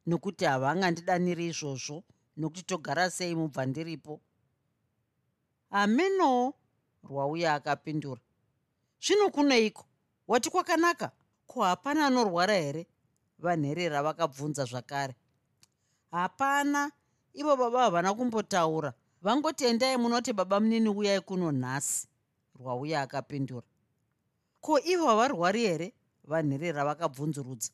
nokuti 0.05 0.46
havangandidaniri 0.46 1.48
izvozvo 1.48 2.03
nokuti 2.38 2.63
togara 2.63 3.10
sei 3.10 3.36
mubva 3.36 3.65
ndiripo. 3.65 4.22
Hameno 5.69 6.53
rwauya 7.03 7.53
akapindura. 7.53 8.22
Zvino 9.01 9.29
kuneiko? 9.29 9.86
Wati 10.27 10.50
kwakanaka? 10.50 11.12
Ko 11.48 11.63
hapana 11.63 12.08
anorwara 12.08 12.53
here? 12.53 12.88
Vanherera 13.39 14.03
vakabvunza 14.03 14.65
zvakare 14.65 15.15
hapana. 16.12 16.92
Ivo 17.34 17.56
baba 17.56 17.82
havana 17.82 18.13
kumbotaura. 18.13 18.94
Vangotendai 19.22 19.98
munoti 19.98 20.34
baba 20.34 20.60
munini 20.60 20.89
uyai 20.89 21.22
kuno 21.22 21.51
nhasi. 21.51 22.08
Rwauya 22.60 23.01
akapindura. 23.01 23.68
Ko 24.62 24.80
ivo 24.80 25.08
havarwari 25.08 25.62
here? 25.62 25.94
Vanherera 26.24 26.86
vakabvunzurudza 26.86 27.72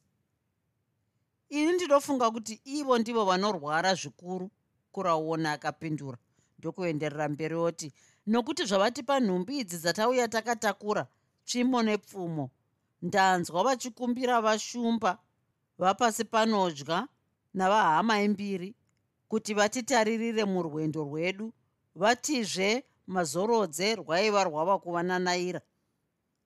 ini 1.50 1.72
ndinofunga 1.72 2.32
kuti 2.32 2.62
ivo 2.66 2.98
ndivo 2.98 3.26
vanorwara 3.26 3.96
zvikuru 3.96 4.52
kurauona 4.92 5.52
akapindura. 5.52 6.18
Ndokuenderera 6.60 7.30
mberi 7.30 7.56
oti 7.56 7.94
nokuti 8.28 8.66
zvavatipa 8.66 9.20
nhumbi 9.20 9.60
idzi 9.60 9.78
dzatauya 9.78 10.28
takatakura 10.28 11.08
tsvimbo 11.46 11.84
nepfumo 11.84 12.50
ndanzwa 13.02 13.64
vachikumbira 13.64 14.42
vashumba 14.42 15.12
vapasi 15.78 16.24
panodya 16.26 17.08
navahama 17.56 18.22
imbiri 18.22 18.76
kuti 19.28 19.54
vatitaririre 19.54 20.46
murwendo 20.46 21.04
rwedu 21.04 21.54
vatizve 21.96 22.84
mazorodze 23.08 23.96
rwaiva 23.96 24.44
rwava 24.44 24.80
kuvananaira. 24.80 25.62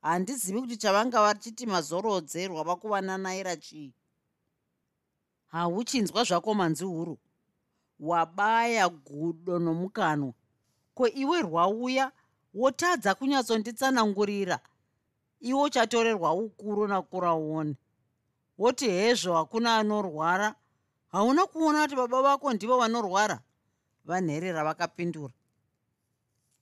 Handizivi 0.01 0.61
kuti 0.61 0.77
chavanga 0.77 1.21
vachiti 1.21 1.65
mazorodze 1.65 2.47
rwava 2.47 2.75
kuvananaira 2.75 3.55
chii. 3.55 3.93
Hauchinzwa 5.47 6.23
zvako 6.23 6.53
manzi 6.53 6.83
huru. 6.83 7.17
Wabaya 7.99 8.89
gudo 8.89 9.59
nomukanwa. 9.59 10.33
Ko 10.93 11.07
iwe 11.07 11.41
rwauya 11.41 12.11
wotadza 12.53 13.15
kunyatsonditsanangurira? 13.15 14.59
Iwo 15.39 15.63
uchatorerwa 15.63 16.33
ukuru 16.33 16.87
nakuraone. 16.87 17.75
Woti 18.57 18.87
hezvo 18.89 19.35
hakuna 19.35 19.77
anorwara 19.77 20.55
hauna 21.11 21.45
kuona 21.45 21.83
kuti 21.83 21.95
baba 21.95 22.21
vako 22.21 22.53
ndivo 22.53 22.77
vanorwara? 22.77 23.39
Vanherera 24.05 24.63
vakapindura 24.63 25.33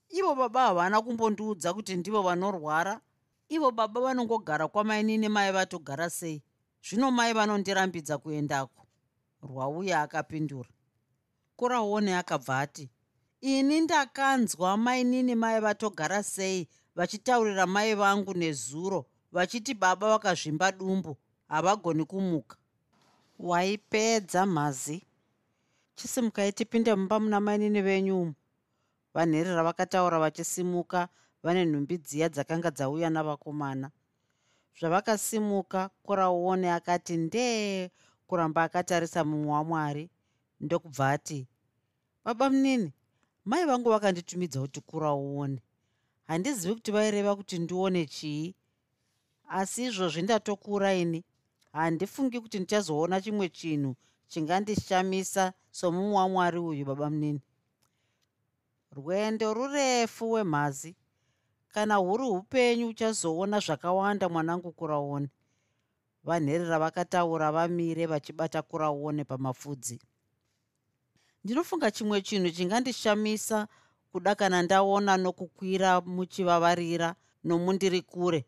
ivo 0.10 0.36
baba 0.36 0.62
havana 0.68 1.02
kumbondiudza 1.02 1.74
kuti 1.74 1.96
ndivo 1.96 2.22
vanorwara. 2.22 3.02
Ivo 3.50 3.72
baba 3.72 4.02
vanongogara 4.02 4.68
kwamainini 4.68 5.30
mai 5.30 5.52
vatogara 5.52 6.10
sei? 6.10 6.44
Zvino 6.84 7.12
mai 7.12 7.34
vanondirambidza 7.34 8.18
kuendako. 8.18 8.88
Rwauya 9.44 10.02
akapindura. 10.02 10.70
Kuraone 11.56 12.16
akabva 12.18 12.60
ati 12.60 12.90
ini 13.42 13.82
ndakanzwa 13.82 14.78
mainini 14.78 15.36
mai 15.36 15.60
vatogara 15.62 16.24
sei 16.24 16.68
vachitaurira 16.96 17.66
mai 17.68 17.96
vangu 17.96 18.34
nezuro 18.34 19.06
vachiti 19.32 19.74
baba 19.74 20.10
vakazvimba 20.10 20.72
dumbu 20.72 21.18
havagoni 21.48 22.06
kumuka 22.06 22.58
waipedza 23.39 24.45
mhazi. 24.45 25.04
Chisimukai 25.95 26.54
tipinde 26.54 26.95
mumba 26.95 27.19
muna 27.19 27.39
mainini 27.39 27.82
venyu 27.82 28.21
umu. 28.21 28.34
Vanherera 29.13 29.63
vakataura 29.63 30.19
vachisimuka 30.19 31.10
vane 31.43 31.65
nhumbi 31.65 31.97
dziya 31.97 32.30
dzakanga 32.30 32.71
dzauya 32.71 33.10
navakomana. 33.10 33.91
Zvavakasimuka 34.80 35.89
kurauone 36.04 36.71
akati 36.71 37.17
ndee 37.17 37.89
kuramba 38.28 38.63
akatarisa 38.63 39.23
mumwe 39.23 39.52
wamwari. 39.52 40.10
Ndokubva 40.60 41.12
ati 41.12 41.47
baba 42.26 42.50
munini 42.50 42.93
mai 43.45 43.65
vangu 43.65 43.89
vakanditumidza 43.89 44.60
kuti 44.62 44.82
kurauone 44.82 45.62
handizivi 46.28 46.73
kuti 46.76 46.91
vaireva 46.91 47.36
kuti 47.36 47.60
ndione 47.60 48.06
chii 48.06 48.56
asi 49.50 49.84
izvozvi 49.86 50.21
ndatokura 50.21 50.93
ini 50.93 51.23
handifungi 51.78 52.40
kuti 52.42 52.58
ndichazoona 52.60 53.22
chimwe 53.22 53.50
chinhu 53.50 53.96
chingandishamisa 54.28 55.54
somumwe 55.72 56.16
wamwari 56.18 56.60
uyu 56.60 56.86
baba 56.86 57.10
munini 57.10 57.42
rwendo 58.98 59.54
rurefu 59.54 60.32
wemhazi. 60.32 60.96
Kana 61.74 61.96
huri 61.96 62.24
upenyu 62.24 62.88
uchazoona 62.88 63.60
zvakawanda 63.60 64.30
mwanangu 64.30 64.72
kuraone. 64.72 65.30
Vanherera 66.24 66.80
vakataura 66.80 67.52
vamire 67.52 68.06
vachibata 68.06 68.62
kuraone 68.62 69.24
pamapfudzi. 69.24 70.00
Ndinofunga 71.44 71.92
chimwe 71.92 72.22
chinhu 72.22 72.50
chingandishamisa 72.50 73.68
kuda 74.12 74.36
kana 74.36 74.62
ndaona 74.63 75.18
nokukwira 75.18 76.02
muchivavarira 76.02 77.16
nomundiri 77.44 78.02
kure 78.02 78.46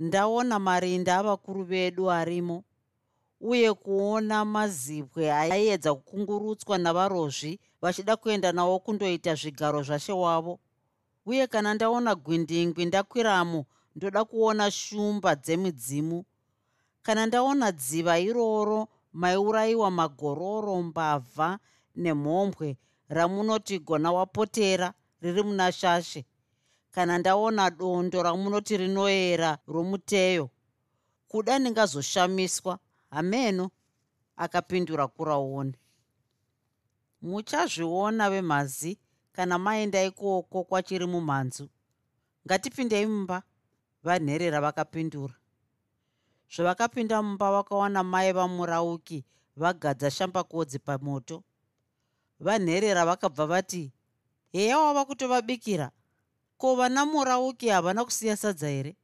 ndaona 0.00 0.58
marinda 0.58 1.18
avakuru 1.18 1.64
vedu 1.64 2.10
arimo 2.10 2.64
uye 3.40 3.74
kuona 3.74 4.44
mazibwe 4.44 5.32
aiedza 5.32 5.94
kukungurutswa 5.94 6.78
navarozvi 6.78 7.60
vachida 7.82 8.16
kuenda 8.16 8.52
nawo 8.52 8.78
kundoita 8.78 9.34
zvigaro 9.34 9.82
zvashe 9.82 10.12
wavo. 10.12 10.58
Uye 11.26 11.46
kana 11.46 11.74
ndaona 11.74 12.14
gwindingwi 12.14 12.84
ndakwiramo 12.84 13.66
ndoda 13.96 14.24
kuona 14.24 14.70
shumba 14.70 15.34
dzemidzimu. 15.34 16.24
Kana 17.02 17.26
ndaona 17.26 17.72
dziva 17.72 18.18
iroro 18.18 18.88
maiurayiwa 19.12 19.90
magororo 19.90 20.82
mbavha 20.82 21.58
nemhombwe 21.96 22.76
ramunoti 23.08 23.78
gona 23.78 24.12
wapotera 24.12 24.92
riri 25.22 25.42
muna 25.42 25.72
shashe 25.72 26.24
kana 26.96 27.18
ndaona 27.18 27.70
dondo 27.70 28.22
ramunoti 28.22 28.76
rinoyera 28.76 29.58
romuteyo 29.68 30.50
kuda 31.28 31.58
ndingazoshamiswa 31.58 32.78
hameno 33.10 33.70
akapindura 34.36 35.06
kuraone. 35.06 35.74
Muchazviona 37.22 38.30
vemhazi 38.30 38.98
kana 39.32 39.58
maenda 39.58 40.04
ikoko 40.04 40.64
kwachiri 40.64 41.06
mumhanzu 41.06 41.68
ngatipindei 42.46 43.06
mumba 43.06 43.42
vanherera 44.02 44.60
vakapindura. 44.60 45.34
Zvavakapinda 46.54 47.22
mumba 47.22 47.52
vakawana 47.52 48.02
mai 48.02 48.32
vamurauki 48.32 49.24
vagadza 49.56 50.10
shambakodzi 50.10 50.78
pamoto. 50.78 51.44
Vanherera 52.40 53.04
vakabva 53.06 53.46
vati 53.46 53.92
heya 54.52 54.78
wava 54.78 55.04
kutovabikira 55.04 55.90
ko 56.58 56.74
vana 56.76 57.06
murauki 57.06 57.68
havana 57.68 58.04
kusiya 58.04 58.36
sadza 58.36 58.68
here? 58.68 58.96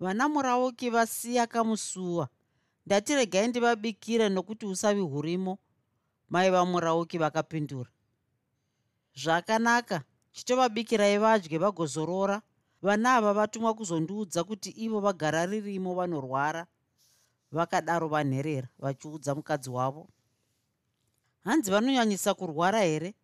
Vana 0.00 0.28
murauki 0.28 0.90
vasiya 0.90 1.46
kamusuwa. 1.46 2.28
Ndati 2.86 3.14
regai 3.14 3.48
ndivabikire 3.48 4.28
nokuti 4.28 4.66
usavi 4.66 5.00
hurimo. 5.00 5.58
Mai 6.28 6.50
vamurauki 6.50 7.18
vakapindura 7.18 7.90
zvakanaka. 9.14 10.02
Chitovabikirai 10.32 11.18
vadye 11.18 11.58
vagozorora. 11.58 12.42
Vana 12.82 13.14
ava 13.16 13.32
vatumwa 13.32 13.74
kuzondiudza 13.74 14.44
kuti 14.44 14.70
ivo 14.70 15.00
vagara 15.00 15.46
ririmo 15.46 15.94
vanorwara 15.94 16.66
vakadaro 17.52 18.08
vanherera 18.08 18.68
vachiudza 18.78 19.34
mukadzi 19.34 19.70
wavo. 19.70 20.08
Hanzi 21.44 21.70
vanonyanyisa 21.70 22.34
kurwara 22.34 22.80
here? 22.82 23.14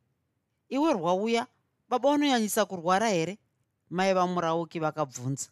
Iwe 0.68 0.92
rwauya 0.92 1.46
baba 1.90 2.08
unonyanyisa 2.10 2.64
kurwara 2.64 3.08
here? 3.08 3.38
Mai 3.90 4.14
vamurauki 4.14 4.78
vakabvunza. 4.80 5.50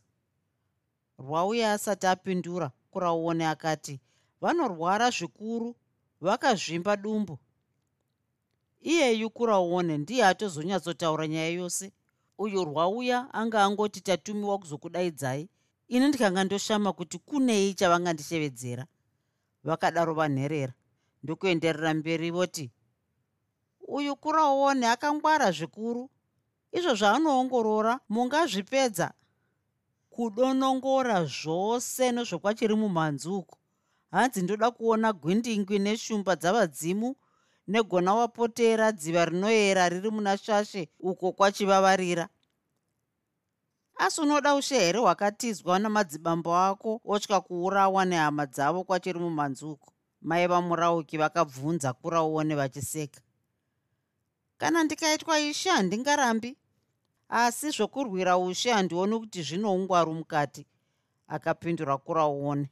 Rwauya 1.19 1.73
asati 1.73 2.07
apindura 2.07 2.71
kurauone 2.91 3.47
akati 3.47 4.01
vanorwara 4.41 5.11
zvikuru 5.11 5.77
vakazvimba 6.21 6.97
dumbu. 6.97 7.39
Iyeyu 8.81 9.31
kurauone 9.31 9.99
ndiye 9.99 10.27
atozonyatsotaura 10.27 11.29
nyaya 11.29 11.49
yose. 11.49 11.93
Uyo 12.39 12.65
rwauya 12.65 13.35
anga 13.35 13.63
angoti 13.65 14.01
tatumiwa 14.01 14.59
kuzokudaidzai 14.59 15.49
ini 15.89 16.09
ndikanga 16.09 16.45
ndoshama 16.45 16.93
kuti 16.93 17.19
kunei 17.19 17.75
chavangandishevedzera. 17.75 18.87
Vakadaro 19.65 20.15
vanherera 20.15 20.73
ndokuenderera 21.23 21.95
mberi 21.95 22.31
voti 22.31 22.71
uyu 23.89 24.17
kurauone 24.17 24.87
akangwara 24.89 25.51
zvikuru 25.53 26.11
izvo 26.77 26.95
zvaanoongorora 27.01 27.95
mungazvipedza 28.09 29.09
kudonongora 30.15 31.19
zvose 31.39 32.05
nezvokwachiri 32.13 32.75
mumhanzi 32.83 33.29
uku 33.29 33.57
hanzi 34.11 34.43
ndoda 34.43 34.71
kuona 34.71 35.13
gwindingwi 35.13 35.79
neshumba 35.79 36.33
dzavadzimu 36.41 37.11
negona 37.69 38.15
wapotera 38.15 38.93
dziva 38.93 39.25
rinoyera 39.25 39.89
riri 39.89 40.11
muna 40.11 40.37
shashe 40.37 40.89
uko 41.01 41.33
kwachivavarira. 41.33 42.29
Asi 43.97 44.21
unoda 44.21 44.55
ushe 44.55 44.79
here 44.79 44.99
hwakatizwa 44.99 45.79
namadzibambo 45.79 46.57
ako 46.57 47.01
otya 47.05 47.41
kuurawa 47.41 48.05
nehama 48.05 48.47
dzavo 48.47 48.85
kwachiri 48.85 49.19
mumhanzi 49.19 49.65
uko. 49.65 49.93
Mai 50.21 50.47
vamurauki 50.47 51.19
vakabvunza 51.19 51.93
kurauone 51.93 52.55
vachiseka 52.55 53.21
kana 54.59 54.85
ndikaitwa 54.85 55.41
ishe 55.41 55.71
handingarambi 55.71 56.57
asi 57.29 57.71
zvokurwira 57.71 58.39
ushe 58.39 58.73
handioni 58.73 59.19
kuti 59.19 59.43
zvino 59.43 59.75
ungwaru 59.75 60.15
mukati. 60.15 60.67
Akapindura 61.29 61.99
kurauone 61.99 62.71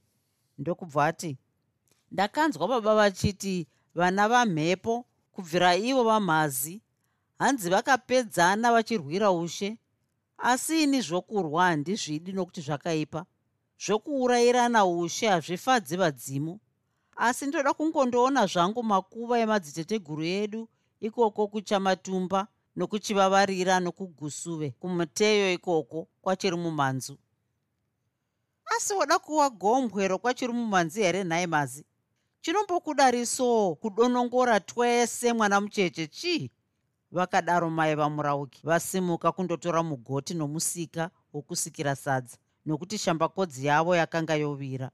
ndokubva 0.59 1.07
ati 1.07 1.39
ndakanzwa 2.11 2.69
baba 2.69 2.95
vachiti 2.95 3.67
vana 3.95 4.29
vamhepo 4.29 5.05
kubvira 5.33 5.77
ivo 5.77 6.05
vamhazi 6.05 6.83
hanzi 7.39 7.71
vakapedzana 7.71 8.73
vachirwira 8.73 9.31
ushe. 9.33 9.79
Asi 10.39 10.83
ini 10.83 11.01
zvokurwa 11.01 11.65
handizvidi 11.65 12.33
nokuti 12.33 12.61
zvakaipa. 12.61 13.27
Zvokuurayirana 13.87 14.87
ushe 14.87 15.29
hazvifadzi 15.29 15.97
vadzimu. 15.97 16.61
Asi 17.17 17.47
ndoda 17.47 17.75
kungondoona 17.75 18.47
zvangu 18.47 18.83
makuva 18.83 19.39
emadziteteguru 19.39 20.25
edu 20.25 20.69
ikoko 21.07 21.49
kuchamatumba 21.49 22.41
nokuchivavarira 22.77 23.81
nokugusuve 23.81 24.69
kumuteyo 24.81 25.53
ikoko 25.53 25.99
kwachiri 26.23 26.57
mumhanzu 26.57 27.17
asi 28.77 28.95
wada 28.95 29.19
kuwa 29.19 29.51
gombwe 29.51 30.09
rokwachiri 30.09 30.53
mumhanzi 30.53 31.03
here 31.03 31.25
nhai 31.25 31.47
mazi? 31.47 31.85
Chinombokudariso 32.41 33.75
kudonongora 33.75 34.61
twese 34.61 35.33
mwana 35.33 35.61
mucheche 35.61 36.07
chii? 36.07 36.51
Vakadaro 37.13 37.71
mai 37.71 37.95
vamurauki 37.95 38.61
vasimuka 38.67 39.33
kundotora 39.33 39.83
mugoti 39.83 40.35
nomusika 40.35 41.11
wokusikira 41.33 41.97
sadza 41.97 42.37
nokuti 42.67 42.99
shambakodzi 42.99 43.67
yavo 43.67 43.97
yakanga 43.97 44.35
yovira. 44.35 44.91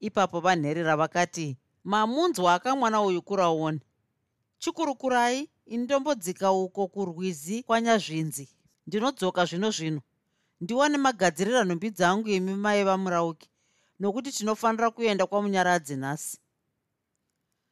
Ipapo 0.00 0.40
vanherera 0.40 0.96
vakati 0.96 1.56
mamunzwa 1.84 2.54
akamwana 2.54 3.02
uyu 3.02 3.22
kurauoni 3.22 3.80
chikurukurai 4.58 5.50
indombodzika 5.66 6.52
uko 6.52 6.88
kurwizi 6.88 7.62
kwanyazvinzi. 7.62 8.48
Ndinodzoka 8.86 9.44
zvino 9.44 9.70
zvino. 9.70 10.00
Ndiwane 10.60 10.98
magadzirira 10.98 11.64
nhumbi 11.64 11.90
dzangu 11.90 12.28
imi 12.28 12.54
mai 12.54 12.84
vamurauki 12.84 13.48
nokuti 14.00 14.32
tinofanira 14.32 14.90
kuenda 14.90 15.26
kwamunyaradzi 15.26 15.96
nhasi. 15.96 16.38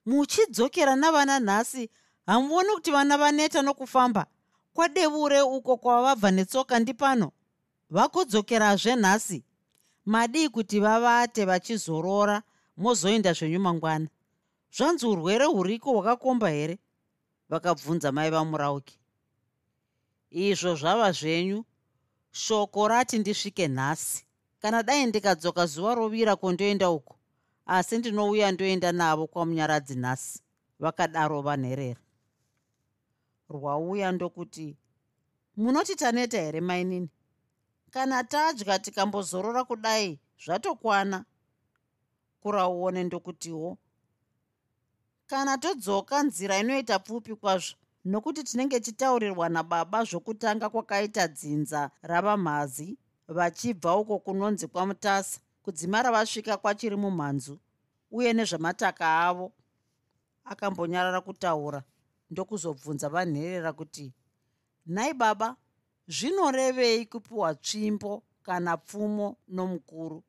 Muchidzokera 0.06 0.96
navana 0.96 1.40
nhasi 1.40 1.90
hamuoni 2.26 2.68
kuti 2.74 2.90
vana 2.90 3.18
vaneta 3.18 3.62
nokufamba. 3.62 4.26
Kwadevure 4.74 5.40
uko 5.42 5.76
kwavabva 5.76 6.30
netsoka 6.30 6.78
ndipano. 6.78 7.32
Vakodzokerazve 7.90 8.96
nhasi. 8.96 9.44
Madii 10.06 10.48
kuti 10.48 10.80
vavate 10.80 11.44
vachizorora 11.44 12.42
mozoenda 12.76 13.32
zvenyu 13.32 13.60
mangwana 13.60 14.08
zvanzi 14.76 15.06
urwere 15.06 15.44
huriko 15.44 15.92
hwakakomba 15.92 16.48
here? 16.48 16.78
Vakabvunza 17.48 18.12
mai 18.12 18.30
vamurauki. 18.30 18.98
Izvo 20.30 20.74
zvava 20.74 21.12
zvenyu 21.12 21.64
shoko 22.32 22.88
rati 22.88 23.18
ndisvike 23.18 23.68
nhasi. 23.68 24.24
Kana 24.58 24.82
dai 24.82 25.06
ndikadzoka 25.06 25.66
zuva 25.66 25.94
rovira 25.94 26.36
kondoenda 26.36 26.90
uko 26.90 27.16
asi 27.66 27.98
ndinouya 27.98 28.52
ndoenda 28.52 28.92
navo 28.92 29.26
kwamunyaradzi 29.26 29.94
nhasi 29.96 30.42
vakadaro 30.78 31.42
vanherera 31.42 32.00
rwauya 33.50 34.12
ndokuti 34.12 34.76
munoti 35.56 35.96
taneta 35.96 36.38
here 36.42 36.60
mainini 36.60 37.10
kana 37.90 38.24
tadya 38.24 38.78
tikambozorora 38.78 39.64
kudai 39.64 40.20
zvatokwana 40.44 41.24
kurauone 42.40 43.04
ndokutiwo 43.04 43.78
kana 45.26 45.58
todzoka 45.58 46.22
nzira 46.22 46.58
inoita 46.58 46.98
pfupi 46.98 47.34
kwazvo 47.36 47.76
nokuti 48.04 48.44
tinenge 48.44 48.80
chitaurirwa 48.80 49.48
nababa 49.48 50.04
zvokutanga 50.04 50.68
kwakaita 50.68 51.28
dzinza 51.28 51.90
ravamhazi 52.02 52.98
vachibva 53.28 53.96
uko 53.96 54.18
kunonzi 54.18 54.66
kwamutasa 54.68 55.40
kudzimara 55.62 56.12
vasvika 56.12 56.56
kwachiri 56.56 56.96
mumhanzu 56.96 57.58
uye 58.10 58.32
nezvemataka 58.32 59.06
avo 59.28 59.52
akambonyarara 60.44 61.20
kutaura 61.20 61.82
ndokuzobvunza 62.30 63.08
vanherera 63.08 63.72
kuti 63.72 64.12
nhai 64.86 65.14
baba 65.14 65.56
zvinorevei 66.08 67.06
kupiwa 67.06 67.54
tsvimbo 67.54 68.22
kana 68.42 68.76
pfumo 68.76 69.36
nomukuru? 69.48 70.22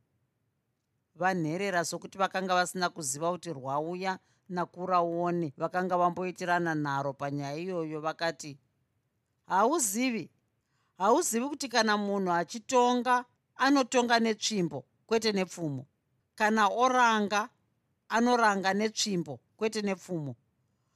Vanherera 1.16 1.86
sokuti 1.86 2.18
vakanga 2.18 2.56
vasina 2.56 2.90
kuziva 2.90 3.32
kuti 3.32 3.54
rwauya 3.54 4.20
nakuraone 4.50 5.54
vakanga 5.58 5.98
vamboitirana 5.98 6.76
nharo 6.76 7.14
panyaya 7.14 7.58
iyoyo 7.58 8.02
vakati 8.02 8.58
hauzivi? 9.48 10.30
Hauzivi 10.98 11.50
kuti 11.50 11.68
kana 11.68 11.98
munhu 11.98 12.32
achitonga 12.32 13.26
anotonga 13.56 14.20
netsvimbo 14.20 14.86
kwete 15.08 15.32
nepfumo? 15.32 15.86
Kana 16.36 16.68
oranga 16.68 17.50
anoranga 18.10 18.74
netsvimbo 18.74 19.40
kwete 19.58 19.82
nepfumo? 19.82 20.36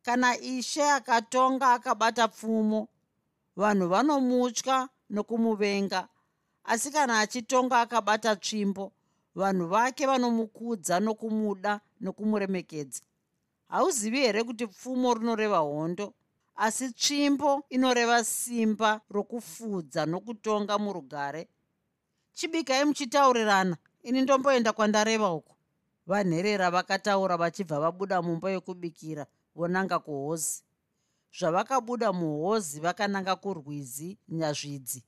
Kana 0.02 0.38
ishe 0.38 0.92
akatonga 0.92 1.74
akabata 1.74 2.28
pfumo 2.28 2.88
vanhu 3.56 3.88
vanomutya 3.88 4.90
nokumuvenga. 5.10 6.08
Asi 6.64 6.92
kana 6.92 7.20
achitonga 7.20 7.82
akabata 7.82 8.36
tsvimbo 8.36 8.92
vanhu 9.36 9.68
vake 9.68 10.06
vanomukudza 10.06 11.00
nokumuda 11.00 11.82
nokumuremekedza 12.02 13.02
hauzivi 13.70 14.18
here 14.18 14.44
kuti 14.44 14.68
pfumo 14.68 15.14
rinoreva 15.14 15.58
hondo? 15.58 16.14
Asi 16.56 16.92
tsvimbo 16.94 17.64
inoreva 17.70 18.24
simba 18.24 19.02
rokufudza 19.10 20.06
nokutonga 20.06 20.78
murugare. 20.78 21.48
Chibikai 22.34 22.86
muchitaurirana 22.86 23.78
ini 24.04 24.22
ndomboenda 24.22 24.74
kwandareva 24.74 25.32
uko 25.34 25.56
vanherera 26.08 26.72
vakataura 26.72 27.38
vachibva 27.38 27.80
vabuda 27.80 28.22
mumba 28.22 28.52
yokubikira 28.52 29.26
vonanga 29.56 30.00
kuhozi. 30.00 30.64
Zvavakabuda 31.40 32.14
muhozi 32.14 32.80
vakananga 32.80 33.36
kurwizi 33.36 34.18
nyazvidzi. 34.30 35.04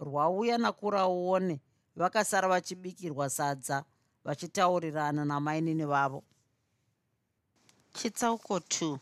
Rwauya 0.00 0.58
nakurauone 0.58 1.60
vakasara 1.96 2.48
vachibikirwa 2.48 3.30
sadza 3.30 3.84
vachitaurirana 4.24 5.24
namainini 5.24 5.84
vavo 5.84 6.24
chitsauko 7.92 8.56
2 8.58 8.98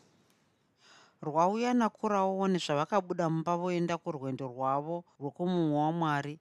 rwauya 1.25 1.71
nakuraone 1.73 2.57
zvavakabuda 2.65 3.25
mumba 3.29 3.53
voenda 3.61 3.95
kurwendo 4.03 4.45
rwavo 4.53 4.95
rwokumumwe 5.19 5.77
wamwari 5.83 6.35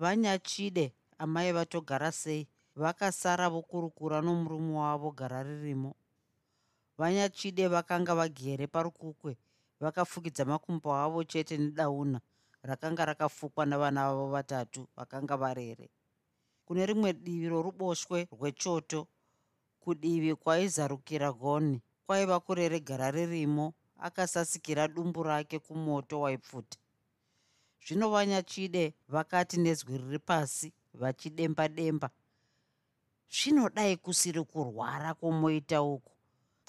vanyachide 0.00 0.92
amai 1.18 1.52
vatogara 1.52 2.12
sei? 2.12 2.48
Vakasara 2.76 3.48
vokurukura 3.48 4.20
nomurume 4.20 4.76
wavo 4.76 5.10
gara 5.10 5.42
ririmo. 5.42 5.94
Vanyachide 6.98 7.68
vakanga 7.68 8.14
vagere 8.14 8.66
parukukwe 8.66 9.36
vakafukidza 9.80 10.44
makumbo 10.44 10.92
avo 10.94 11.24
chete 11.24 11.56
nedauna 11.56 12.20
rakanga 12.62 13.04
rakafukwa 13.04 13.66
navana 13.66 14.08
vavo 14.08 14.28
vatatu 14.28 14.86
vakanga 14.96 15.36
varere. 15.36 15.88
Kune 16.66 16.86
rimwe 16.86 17.12
divi 17.12 17.48
roruboshwe 17.48 18.28
rwechoto 18.32 19.08
kudivi 19.86 20.34
kwaizarukira 20.34 21.32
goni. 21.32 21.80
Kwaiva 22.06 22.40
kureregara 22.40 23.10
ririmo 23.10 23.74
akasasikira 23.98 24.88
dumbu 24.88 25.22
rake 25.22 25.58
kumoto 25.58 26.20
waipfuta. 26.20 26.78
Zvino 27.86 28.10
vanyachide 28.10 28.94
vakati 29.08 29.56
nezwi 29.60 29.98
riri 29.98 30.18
pasi 30.18 30.72
vachidemba 30.94 31.68
demba. 31.68 32.10
Zvinodai 33.30 33.96
kusiri 33.96 34.42
kurwara 34.44 35.14
kwomoita 35.14 35.82
uku. 35.82 36.12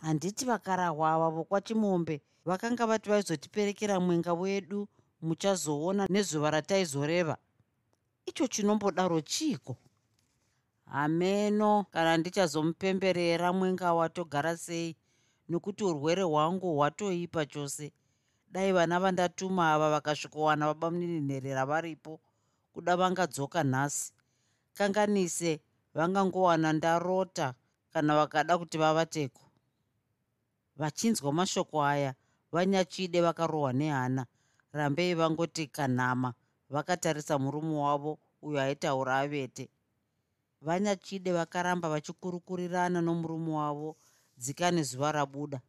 Handiti 0.02 0.46
vakarahwava 0.46 1.30
vokwachimombe 1.30 2.22
vakanga 2.46 2.86
vati 2.86 3.10
vaizotiperekera 3.10 4.00
mwenga 4.00 4.34
wedu 4.34 4.88
muchazoona 5.22 6.08
nezuva 6.10 6.52
rataizoreva. 6.52 7.38
Icho 8.26 8.48
chinombodaro 8.48 9.22
chiiko 9.22 9.76
hameno. 10.92 11.86
Kana 11.92 12.18
ndichazomupemberera 12.18 13.54
mwenga 13.54 13.94
watogara 13.94 14.58
sei? 14.58 14.96
Nokuti 15.50 15.84
urwere 15.84 16.22
hwangu 16.24 16.76
hwatoipa 16.76 17.46
chose. 17.46 17.92
Dai 18.52 18.72
vana 18.72 19.00
vandatuma 19.00 19.74
ava 19.74 19.90
vakasvikowana 19.92 20.66
vabamuninherera 20.68 21.66
varipo 21.66 22.20
kuda 22.74 22.98
vangadzoka 22.98 23.64
nhasi. 23.64 24.14
Kanganise 24.74 25.60
vangangowana 25.94 26.74
ndarota 26.74 27.54
kana 27.94 28.16
vakada 28.16 28.58
kuti 28.58 28.78
vavateko. 28.78 29.42
Vachinzwa 30.78 31.34
mashoko 31.34 31.84
aya 31.84 32.14
vanyachide 32.52 33.22
vakarohwa 33.22 33.74
nehana. 33.74 34.26
Rambei 34.74 35.14
vangoti 35.14 35.68
kanhama 35.68 36.34
vakatarisa 36.70 37.40
murume 37.40 37.76
wavo 37.76 38.20
uyo 38.42 38.62
aitaura 38.62 39.20
avete 39.20 39.70
vanyachide 40.62 41.32
vakaramba 41.32 41.90
vachikurukurirana 41.90 43.02
nomurume 43.02 43.52
wavo 43.52 43.98
dzikani 44.38 44.84
zuva 44.84 45.12
rabuda. 45.12 45.62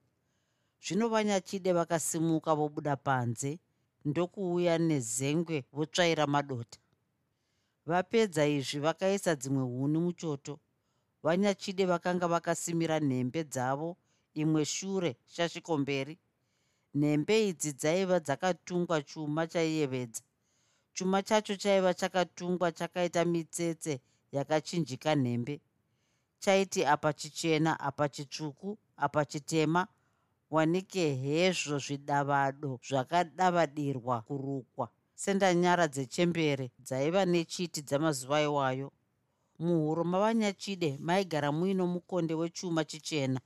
Zvino 0.84 1.08
vanyachide 1.08 1.72
vakasimuka 1.72 2.54
vobuda 2.54 2.96
panze 2.96 3.58
ndokuuya 4.04 4.78
nezengwe 4.78 5.64
votsvaira 5.72 6.26
madota. 6.26 6.78
Vapedza 7.86 8.46
izvi 8.46 8.78
vakaisa 8.80 9.34
dzimwe 9.36 9.62
huni 9.62 9.98
muchoto. 9.98 10.58
Vanyachide 11.22 11.84
vakanga 11.86 12.26
vakasimira 12.28 13.00
nhembe 13.00 13.44
dzavo 13.44 13.96
imwe 14.34 14.64
shure 14.64 15.16
shashikomberi 15.26 16.18
nhembe 16.94 17.48
idzi 17.48 17.72
dzaiva 17.72 18.20
dzakatungwa 18.20 19.02
chuma 19.02 19.46
chaiyevedza. 19.46 20.22
Chuma 20.94 21.22
chacho 21.22 21.56
chaiva 21.56 21.94
chakatungwa 21.94 22.72
chakaita 22.72 23.24
mitsetse 23.24 24.00
yakachinjika 24.32 25.14
nhembe. 25.14 25.60
Chaiti 26.38 26.84
apa 26.84 27.12
chichena 27.12 27.80
apa 27.80 28.08
chitsvuku 28.08 28.78
apa 28.96 29.24
chitema 29.24 29.86
wanike 30.50 31.14
hezvo 31.14 31.78
zvidavado 31.78 32.80
zvakadavadirwa 32.88 34.22
kurukwa. 34.22 34.88
Sendanyara 35.14 35.88
dzechembere 35.88 36.70
dzaiva 36.78 37.24
nechiti 37.24 37.82
dzamazuva 37.82 38.42
iwayo. 38.42 38.92
Muhuro 39.58 40.04
mavanyachide 40.04 40.98
maigara 41.00 41.52
muino 41.52 41.86
mukonde 41.86 42.34
wechuma 42.34 42.84
chichena. 42.84 43.40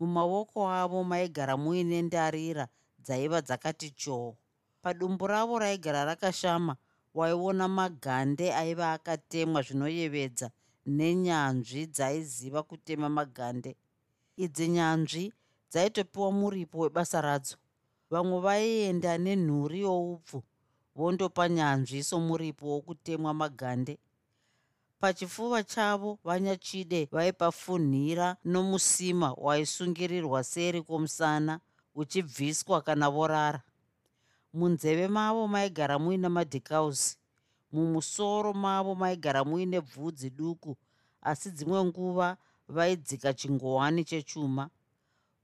Mumaoko 0.00 0.68
avo 0.68 1.04
maigara 1.04 1.56
muine 1.56 2.02
ndarira 2.02 2.68
dzaiva 2.98 3.40
dzakati 3.40 3.90
choo. 3.90 4.36
Padumbu 4.82 5.26
ravo 5.26 5.58
raigara 5.58 6.04
rakashama 6.04 6.76
waiona 7.14 7.68
magande 7.68 8.54
aiva 8.54 8.92
akatemwa 8.92 9.62
zvinoyevedza 9.62 10.50
nenyanzvi 10.86 11.86
dzaiziva 11.86 12.62
kutema 12.62 13.08
magande. 13.08 13.76
Idzi 14.36 14.68
nyanzvi 14.68 15.32
dzaitopiwa 15.70 16.32
muripo 16.32 16.78
webasa 16.78 17.20
radzo. 17.20 17.56
Vamwe 18.10 18.40
vaienda 18.40 19.18
nenhuri 19.18 19.80
youpfu 19.80 20.42
vondopa 20.96 21.48
nyanzvi 21.48 22.02
somuripo 22.02 22.66
wokutemwa 22.66 23.34
magande. 23.34 23.98
Pachifuva 25.00 25.62
chavo 25.62 26.18
vanyachide 26.24 27.08
vaipafunhira 27.12 28.36
nomusima 28.44 29.32
waisungirirwa 29.32 30.44
seri 30.44 30.82
kwomusana 30.82 31.60
uchibviswa 31.94 32.82
kana 32.82 33.10
vorara 33.10 33.62
munzeve 34.52 35.08
mavo 35.08 35.48
maigara 35.48 35.98
muine 35.98 36.28
madhikausi 36.28 37.16
mumusoro 37.72 38.52
mavo 38.52 38.94
maigara 38.94 39.44
muine 39.44 39.80
bvudzi 39.80 40.30
duku 40.30 40.76
asi 41.20 41.50
dzimwe 41.50 41.84
nguva 41.84 42.36
vaidzika 42.68 43.32
chingowani 43.34 44.04
chechuma 44.04 44.70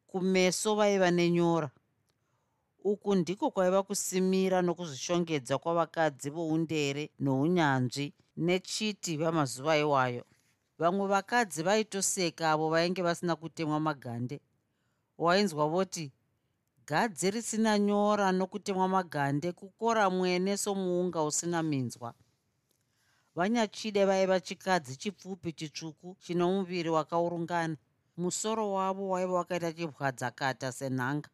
kumeso 0.07 0.75
vaiva 0.75 1.11
nenyora. 1.11 1.71
Uku 2.85 3.15
ndiko 3.15 3.51
kwaiva 3.51 3.83
kusimira 3.83 4.63
nokuzvishongedza 4.63 5.59
kwavakadzi 5.59 6.31
voundere 6.31 7.11
nounyanzvi 7.21 8.13
nechiti 8.37 9.17
vamazuva 9.17 9.77
iwayo. 9.79 10.25
Vamwe 10.79 11.07
vakadzi 11.07 11.63
vaitoseka 11.63 12.51
avo 12.53 12.69
vainge 12.69 13.03
vasina 13.03 13.37
kutemwa 13.37 13.81
magande. 13.81 14.41
Wainzwa 15.19 15.69
voti 15.69 16.13
gadzi 16.87 17.31
risina 17.31 17.79
nyora 17.79 18.33
nokutemwa 18.33 18.89
magande 18.89 19.53
kukora 19.53 20.11
mwene 20.11 20.57
somuunga 20.57 21.23
usina 21.23 21.63
minzwa. 21.63 22.15
Vanyachide 23.37 24.05
vaiva 24.05 24.41
chikadzi 24.41 24.97
chipfupi 24.97 25.53
chitsvuku 25.53 26.17
chino 26.21 26.53
muviri 26.53 26.89
wakaurungana. 26.91 27.77
Musoro 28.17 28.73
wavo 28.73 29.09
waiva 29.09 29.33
wakaita 29.33 29.73
chibwadzakata 29.73 30.73
senhanga. 30.73 31.29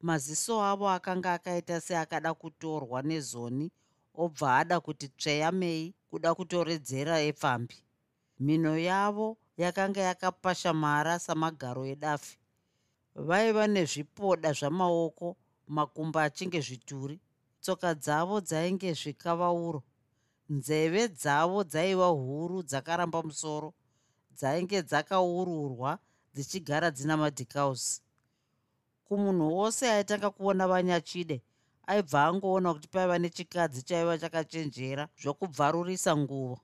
Maziso 0.00 0.62
avo 0.64 0.88
akanga 0.88 1.32
akaita 1.32 1.80
seakada 1.80 2.34
kutorwa 2.34 3.02
nezoni 3.02 3.70
obva 4.14 4.56
ada 4.58 4.80
kuti 4.80 5.08
tsveyamei 5.08 5.94
kuda 6.10 6.34
kutoredzera 6.34 7.20
epfambi. 7.20 7.76
Mhino 8.40 8.78
yavo 8.78 9.36
yakanga 9.56 10.00
yakapashamara 10.00 11.18
samagaro 11.18 11.84
edafi 11.86 12.38
vaiva 13.14 13.66
nezvipoda 13.66 14.52
zvamaoko 14.52 15.36
makumba 15.68 16.22
achinge 16.22 16.60
zvituri 16.60 17.20
tsoka 17.60 17.94
dzavo 17.94 18.40
dzainge 18.40 18.92
zvikavauro. 18.94 19.82
Nzeve 20.48 21.08
dzavo 21.08 21.64
dzaiva 21.64 22.06
huru 22.06 22.62
dzakaramba 22.62 23.22
musoro 23.22 23.74
dzainge 24.36 24.82
dzakaururwa 24.82 25.98
dzichigara 26.34 26.90
dzina 26.90 27.16
madhikausi. 27.16 28.02
Kumunhu 29.06 29.56
wose 29.56 29.84
aitanga 29.90 30.30
kuona 30.30 30.66
vanyachide 30.68 31.42
aibva 31.86 32.24
angoona 32.28 32.74
kuti 32.74 32.88
paiva 32.88 33.18
nechikadzi 33.18 33.82
chaiva 33.88 34.18
chakachenjera 34.18 35.08
zvokubvarurisa 35.20 36.16
nguvo. 36.16 36.60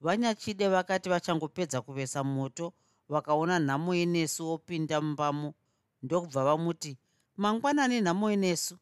Vanyachide 0.00 0.68
vakati 0.68 1.08
vachangopedza 1.08 1.80
kuvesa 1.82 2.24
moto 2.24 2.72
vakaona 3.08 3.58
nhamo 3.58 3.94
inesu 3.94 4.48
wopinda 4.48 5.00
mumbamo 5.00 5.54
ndokubva 6.02 6.44
vamuti 6.44 6.98
mangwanani 7.36 8.00
nhamo 8.00 8.30
inesu 8.32 8.78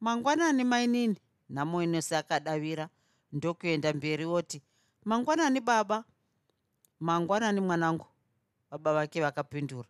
mangwanani 0.00 0.64
mainini 0.64 1.18
nhamo 1.48 1.82
inesu 1.82 2.16
akadavira 2.16 2.88
ndokuenda 3.32 3.92
mberi 3.92 4.24
oti 4.24 4.62
mangwanani 5.04 5.60
baba. 5.60 6.04
Mangwanani 7.00 7.60
mwanangu 7.60 8.06
baba 8.70 8.94
vake 8.94 9.20
vakapindura. 9.20 9.88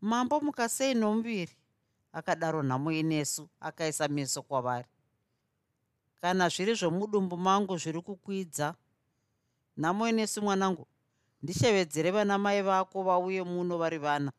Mambo 0.00 0.40
mukasei 0.40 0.94
nomuviri 0.94 1.56
akadaro 2.12 2.62
nhamo 2.62 2.92
inesu 2.92 3.48
akaisa 3.60 4.08
meso 4.08 4.42
kwavari. 4.42 4.88
Kana 6.20 6.48
zviri 6.48 6.74
zvomudumbu 6.74 7.36
mangu 7.36 7.76
zviri 7.76 8.00
kukwidza. 8.02 8.74
Nhamo 9.76 10.08
inesu 10.08 10.42
mwanangu 10.42 10.86
ndishevedzere 11.42 12.10
vana 12.10 12.38
mai 12.38 12.62
vako 12.62 13.02
vauye 13.02 13.42
muno 13.42 13.78
vari 13.78 13.98
vana. 13.98 14.32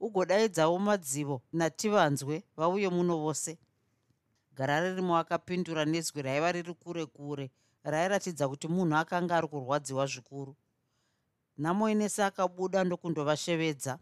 Ugodaidzawo 0.00 0.78
madzivo 0.78 1.42
nativanzwe 1.52 2.42
vauye 2.56 2.88
muno 2.88 3.18
vose. 3.18 3.58
Gara 4.56 4.80
ririmo 4.80 5.16
akapindura 5.16 5.84
nezwi 5.84 6.22
raiva 6.22 6.52
riri 6.52 6.74
kure 6.74 7.06
kure 7.06 7.50
rairatidza 7.84 8.48
kuti 8.48 8.68
munhu 8.68 8.96
akanga 8.96 9.36
ari 9.36 9.48
kurwadziwa 9.48 10.06
zvikuru. 10.06 10.56
Nhamo 11.58 11.88
inesi 11.90 12.22
akabuda 12.22 12.84
ndokundovashevedza. 12.84 13.98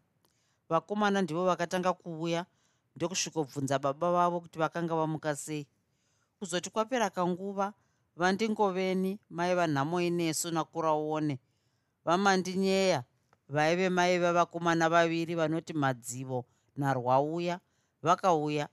Vakomana 0.69 1.23
ndivo 1.23 1.45
vakatanga 1.45 1.93
kuuya 1.93 2.47
ndokusvikobvunza 2.97 3.79
baba 3.79 4.13
vavo 4.13 4.41
kuti 4.41 4.59
vakanga 4.59 4.95
vamuka 4.95 5.37
sei. 5.37 5.67
Kuzoti 6.39 6.71
kwapera 6.71 7.11
kanguva 7.11 7.73
vandingoveni 8.17 9.19
mai 9.31 9.55
vanhamo 9.55 10.01
inesu 10.01 10.51
nakuraone 10.51 11.39
vamandinyeya 12.05 13.05
vaive 13.49 13.89
mai 13.89 14.19
vavakomana 14.19 14.89
vaviri 14.89 15.35
vanoti 15.35 15.73
madzivo 15.73 16.45
narwauya 16.77 17.61
vakauya. 18.03 18.69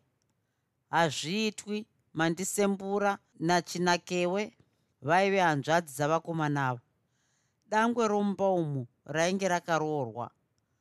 Hazviitwi 0.89 1.85
mandisembura 2.13 3.17
nachinakewe 3.39 4.53
vaive 5.01 5.39
hanzvadzi 5.39 5.93
dzavakomana 5.95 6.67
ava. 6.69 6.81
Dangwe 7.69 8.07
romumba 8.07 8.49
umu 8.49 8.87
rainge 9.05 9.47
rakaroorwa. 9.47 10.31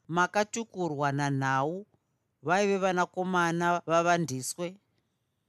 Makatukurwa 0.09 1.13
nanhau 1.13 1.87
vaive 2.43 2.79
vanakomana 2.79 3.83
vavandiswe. 3.87 4.77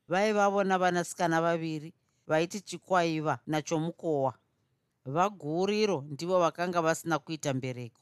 Vaivavona 0.07 0.77
vanasikana 0.77 1.41
vaviri 1.41 1.93
vaiti 2.27 2.61
chikwaiva 2.61 3.39
nachomukowa 3.47 4.33
vaguriro 5.05 6.01
ndivo 6.09 6.39
vakanga 6.39 6.81
vasina 6.81 7.19
kuita 7.19 7.53
mbereko. 7.53 8.01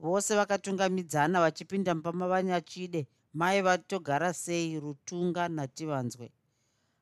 Vose 0.00 0.36
vakatungamidzana 0.36 1.40
vachipinda 1.40 1.94
mumba 1.94 2.12
mavanyachide 2.12 3.06
mai 3.34 3.62
vatogara 3.62 4.32
sei 4.32 4.80
rutunga 4.80 5.48
nativanzwe. 5.48 6.32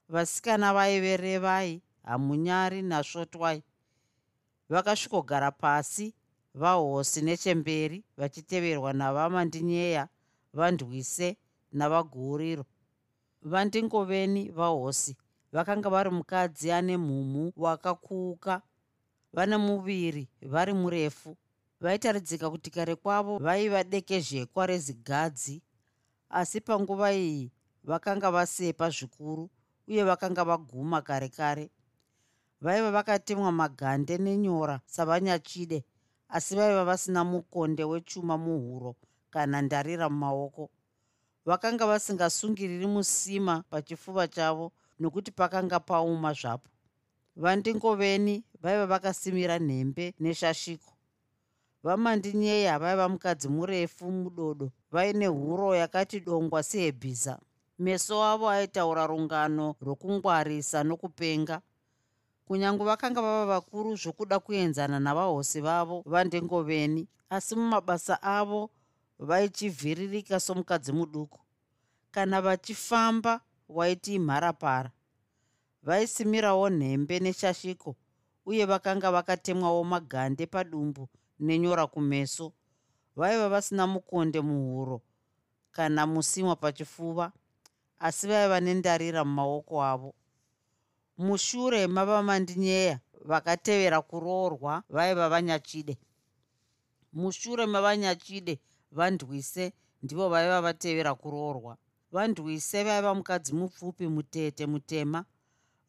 Vasikana 0.09 0.75
vaive 0.75 1.17
revai 1.17 1.83
hamunyari 2.03 2.83
nasvotwai 2.83 3.63
vakasvikogara 4.69 5.51
pasi 5.51 6.15
vahosi 6.55 7.23
nechemberi 7.23 8.05
vachiteverwa 8.17 8.93
navamandinyeya 8.93 10.09
vandwise 10.53 11.37
navaguriro 11.73 12.65
vandingoveni 13.43 14.51
vahosi. 14.51 15.17
Vakanga 15.53 15.91
vari 15.91 16.11
mukadzi 16.11 16.73
ane 16.73 16.97
mhumhu 16.97 17.53
wakakuuka 17.57 18.63
vane 19.33 19.57
muviri 19.57 20.29
vari 20.43 20.73
murefu. 20.73 21.37
Vaitaridzika 21.81 22.51
kuti 22.51 22.71
kare 22.71 22.97
kwavo 22.97 23.39
vaiva 23.39 23.85
dekezhekwa 23.85 24.67
rezigadzi 24.67 25.63
asi 26.31 26.61
panguva 26.61 27.13
iyi 27.13 27.53
vakanga 27.85 28.31
vasepa 28.31 28.91
zvikuru 28.91 29.51
uye 29.89 30.05
vakanga 30.05 30.45
vaguma 30.45 31.03
kare 31.03 31.29
kare. 31.29 31.71
Vaiva 32.61 32.91
vakatemwa 32.91 33.53
magande 33.53 34.19
nenyora 34.19 34.81
savanyachide 34.87 35.85
asi 36.29 36.55
vaiva 36.57 36.85
vasina 36.85 37.25
mukonde 37.25 37.85
wechuma 37.85 38.39
muhuro 38.39 38.97
kana 39.31 39.63
ndarira 39.63 40.09
mumaoko. 40.09 40.71
Vakanga 41.47 41.87
vasingasungiriri 41.87 42.87
musima 42.87 43.65
pachifuva 43.71 44.29
chavo 44.29 44.73
nokuti 44.99 45.31
pakanga 45.31 45.81
pauma 45.81 46.33
zvapo 46.33 46.69
vandingoveni 47.37 48.45
vaiva 48.63 48.87
vakasimira 48.87 49.59
nhembe 49.59 50.15
neshashiko. 50.21 50.93
Vamandinyeya 51.83 52.79
vaiva 52.79 53.09
mukadzi 53.09 53.49
murefu 53.49 54.11
mudodo. 54.11 54.71
Vaine 54.93 55.27
huro 55.27 55.75
yakati 55.75 56.21
dongwa 56.21 56.63
sehebhiza. 56.63 57.39
Meso 57.79 58.25
avo 58.25 58.49
aitaura 58.49 59.07
rungano 59.07 59.75
rwokungwarisa 59.81 60.85
nokupenga. 60.85 61.61
Kunyange 62.45 62.85
vakanga 62.85 63.23
vava 63.23 63.47
vakuru 63.47 63.97
zvokuda 63.97 64.39
kuenzana 64.39 65.01
navahosi 65.01 65.61
vavo 65.61 66.03
vandingoveni. 66.07 67.09
Asi 67.31 67.57
mumabasa 67.57 68.23
avo 68.23 68.71
vaichivhiririka 69.19 70.41
somukadzi 70.41 70.93
muduku. 70.93 71.41
Kana 72.11 72.41
vachifamba 72.43 73.41
waiti 73.69 74.15
imharapara 74.15 74.91
vaisimirawo 75.83 76.71
nhembe 76.71 77.21
neshashiko 77.21 77.97
uye 78.47 78.65
vakanga 78.67 79.11
vakatemwawo 79.13 79.85
magande 79.85 80.47
padumbu 80.47 81.09
nenyora 81.41 81.87
kumeso. 81.87 82.53
Vaiva 83.17 83.49
vasina 83.49 83.87
mukonde 83.87 84.41
muhuro 84.41 85.03
kana 85.73 86.07
musimwa 86.07 86.57
pachifuva 86.57 87.33
asi 87.99 88.27
vaiva 88.27 88.61
nendarira 88.61 89.25
mumaoko 89.25 89.83
avo. 89.83 90.15
Mushure 91.19 91.87
mavamandinyeya 91.87 93.01
vakatevera 93.25 94.03
kuroorwa 94.03 94.83
vaiva 94.89 95.29
vanyachide. 95.29 95.99
Mushure 97.13 97.67
mavanyachide 97.67 98.61
vandwise 98.93 99.73
ndivo 100.03 100.29
vaiva 100.29 100.61
vatevera 100.61 101.15
kuroorwa. 101.15 101.77
Vandwise 102.13 102.85
vaiva 102.85 103.15
mukadzi 103.15 103.53
mupfupi 103.55 104.09
mutete 104.09 104.67
mutema 104.67 105.25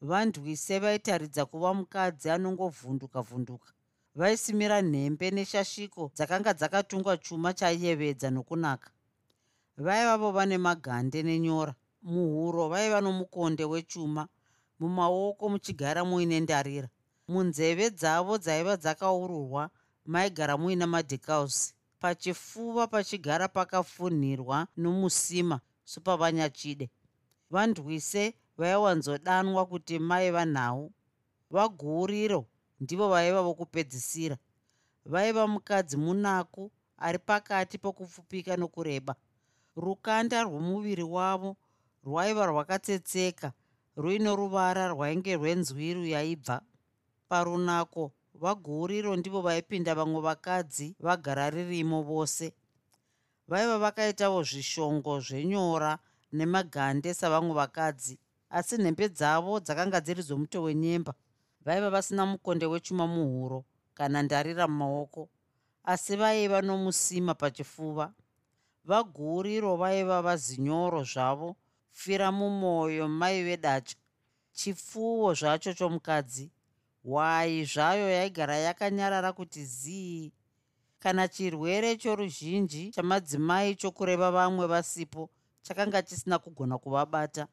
vandwise 0.02 0.78
vaitaridza 0.78 1.46
kuva 1.46 1.74
mukadzi 1.74 2.30
anongovhunduka 2.30 3.22
vhunduka. 3.22 3.68
Vaisimira 4.14 4.82
nhembe 4.82 5.30
neshashiko 5.30 6.10
dzakanga 6.16 6.52
dzakatungwa 6.54 7.16
chuma 7.16 7.50
chaiyevedza 7.54 8.30
nokunaka. 8.30 8.90
Vaivavo 9.76 10.32
vane 10.32 10.58
magande 10.58 11.22
nenyora. 11.22 11.74
Muhuro 12.02 12.68
vaiva 12.68 13.00
nomukonde 13.00 13.64
wechuma. 13.64 14.28
Mumaoko 14.80 15.48
muchigara 15.48 16.04
muine 16.04 16.40
ndarira. 16.40 16.88
Munzeve 17.28 17.90
dzavo 17.90 18.38
dzaiva 18.38 18.76
dzakaururwa 18.76 19.70
maigara 20.06 20.56
muina 20.56 20.86
madhikausi. 20.86 21.74
Pachifuva 22.00 22.86
pachigara 22.86 23.48
pakafunhirwa 23.48 24.66
nomusima 24.76 25.60
supavanyachide. 25.84 26.90
Vandwise 27.50 28.34
vaiwanzodanwa 28.58 29.66
kuti 29.66 29.98
maiva 29.98 30.44
nhau 30.44 30.92
vaguriro 31.50 32.46
ndivo 32.80 33.08
vaiva 33.08 33.42
vokupedzisira. 33.42 34.36
Vaiva 35.04 35.46
mukadzi 35.46 35.96
munaku 35.96 36.70
ari 36.98 37.18
pakati 37.18 37.78
pokupfupika 37.78 38.56
nokureba. 38.56 39.14
Rukanda 39.76 40.42
rwomuviri 40.42 41.02
wavo 41.02 41.56
rwaiva 42.04 42.46
rwakatsetseka 42.46 43.52
ruine 43.96 44.36
ruvara 44.36 44.88
rwainge 44.88 45.36
rwenzwiru 45.36 46.04
yaibva. 46.06 46.62
Parunako 47.28 48.12
vaguriro 48.34 49.16
ndivo 49.16 49.40
vaipinda 49.40 49.94
vamwe 49.94 50.20
vakadzi 50.20 50.96
vagara 51.00 51.50
ririmo 51.50 52.02
vose. 52.02 52.54
Vaiva 53.48 53.78
vakaitawo 53.78 54.42
zvishongo 54.42 55.20
zvenyora 55.20 55.98
nemagande 56.32 57.14
savamwe 57.14 57.54
vakadzi 57.54 58.18
asi 58.58 58.74
nhembe 58.78 59.08
dzavo 59.08 59.60
dzakanga 59.64 59.98
dziri 60.04 60.22
dzomuto 60.22 60.58
wenyemba 60.66 61.12
vaiva 61.64 61.88
vasina 61.90 62.22
mukonde 62.26 62.66
wechuma 62.72 63.06
muhuro 63.14 63.64
kana 63.94 64.22
ndarira 64.22 64.68
mumaoko 64.68 65.28
asi 65.84 66.16
vaiva 66.16 66.62
nomusima 66.62 67.34
pachifuva. 67.34 68.12
Vaguriro 68.84 69.76
vaiva 69.76 70.22
vazinyoro 70.22 71.04
zvavo 71.04 71.56
fira 71.90 72.32
mumwoyo 72.32 73.08
mai 73.08 73.42
vedacha 73.44 73.96
chipfuwo 74.52 75.34
zvacho 75.34 75.72
chomukadzi 75.74 76.50
hwai 77.04 77.64
zvayo 77.64 78.10
yaigara 78.10 78.56
yakanyarara 78.56 79.32
kuti 79.32 79.64
zii? 79.64 80.32
Kana 80.98 81.28
chirwere 81.28 81.96
choruzhinji 81.96 82.90
chamadzimai 82.90 83.74
chokureva 83.74 84.30
vamwe 84.30 84.66
vasipo 84.66 85.30
chakanga 85.62 86.02
chisina 86.02 86.38
kugona 86.38 86.78
kuvabata 86.78 87.46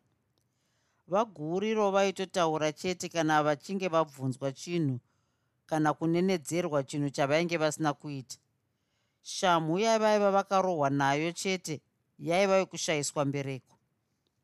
vaguriro 1.10 1.92
vaitotaura 1.92 2.72
chete 2.72 3.10
kana 3.10 3.44
vachinge 3.44 3.88
vabvunzwa 3.88 4.52
chinhu 4.52 5.00
kana 5.66 5.94
kunenedzerwa 5.94 6.84
chinhu 6.84 7.10
chavainge 7.10 7.58
vasina 7.58 7.94
kuita. 7.94 8.38
Shamhu 9.22 9.80
yavaiva 9.80 10.32
vakarohwa 10.32 10.90
nayo 10.90 11.32
chete 11.32 11.82
yaiva 12.20 12.58
yokushayiswa 12.58 13.26
mbereko. 13.26 13.76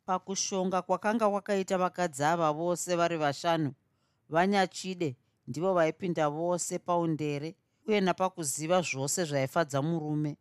Pakushonga 0.05 0.81
kwakanga 0.81 1.29
kwakaita 1.29 1.77
vakadzi 1.77 2.23
ava 2.23 2.51
vose 2.51 2.95
vari 2.95 3.17
vashanu 3.17 3.73
vanyachide 4.29 5.15
ndivo 5.47 5.73
vaipinda 5.73 6.29
vose 6.29 6.79
paundere 6.79 7.55
uye 7.87 8.01
napakuziva 8.01 8.81
zvose 8.81 9.23
zvaifadza 9.25 9.81
murume. 9.81 10.37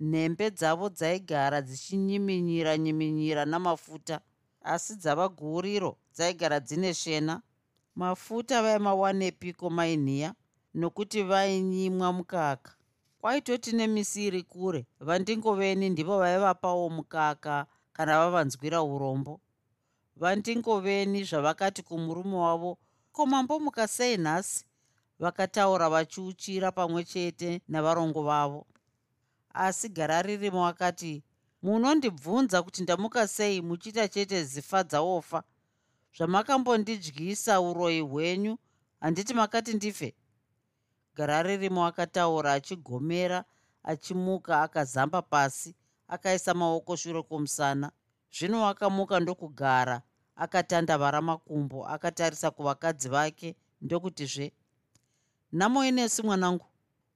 Nhembe 0.00 0.50
dzavo 0.50 0.88
dzaigara 0.88 1.62
dzichinyiminyira 1.62 2.78
nyiminyira 2.78 3.44
namafuta 3.44 4.20
asi 4.62 4.96
dzavaguriro 4.96 5.96
dzaigara 6.14 6.60
dzine 6.60 6.94
shena. 6.94 7.42
Mafuta 7.94 8.62
vaimawanepiko 8.62 9.70
mainhiya 9.70 10.34
nokuti 10.74 11.22
vainyimwa 11.22 12.12
mukaka. 12.12 12.72
Kwaitoti 13.20 13.72
nemisi 13.72 14.26
iri 14.26 14.42
kure 14.42 14.86
vandingoveni 15.00 15.90
ndivo 15.90 16.18
vaivapawo 16.18 16.90
mukaka 16.90 17.66
kana 17.92 18.18
vavanzwira 18.18 18.82
urombo. 18.82 19.40
Vandingoveni 20.16 21.24
zvavakati 21.24 21.82
kumurume 21.82 22.36
wavo 22.36 22.78
ko 23.12 23.26
mambomuka 23.26 23.88
sei 23.88 24.16
nhasi? 24.16 24.64
Vakataura 25.18 25.88
vachiuchira 25.88 26.72
pamwe 26.72 27.04
chete 27.04 27.60
navarongo 27.68 28.22
vavo 28.22 28.66
asi 29.54 29.88
gara 29.88 30.22
ririmo 30.22 30.66
akati 30.66 31.22
munondibvunza 31.62 32.62
kuti 32.62 32.82
ndamuka 32.82 33.28
sei 33.28 33.62
muchiita 33.62 34.08
chete 34.08 34.44
zifa 34.44 34.82
dzaofa 34.84 35.42
zvamakambondidyisa 36.16 37.60
uroyi 37.60 38.00
hwenyu 38.00 38.58
handiti 39.00 39.34
makati 39.34 39.72
ndife? 39.74 40.14
Gara 41.14 41.42
ririmo 41.42 41.86
akataura 41.86 42.52
achigomera 42.52 43.44
achimuka 43.82 44.62
akazamba 44.62 45.22
pasi 45.22 45.74
akaisa 46.08 46.54
maoko 46.54 46.96
shure 46.96 47.22
kwomusana. 47.22 47.92
Zvino 48.32 48.68
akamuka 48.68 49.20
ndokugara 49.20 50.02
akatandavara 50.36 51.20
makumbo 51.22 51.86
akatarisa 51.88 52.50
kuvakadzi 52.50 53.08
vake 53.08 53.56
ndokutizve 53.80 54.52
namoinesi 55.52 56.22
mwanangu 56.22 56.66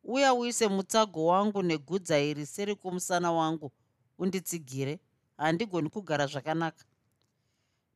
uya 0.04 0.34
uise 0.34 0.68
mutsago 0.68 1.26
wangu 1.26 1.62
negudza 1.62 2.18
iri 2.20 2.46
seri 2.46 2.74
kwomusana 2.74 3.32
wangu 3.32 3.72
unditsigire. 4.18 5.00
Handigoni 5.36 5.88
kugara 5.90 6.26
zvakanaka. 6.26 6.84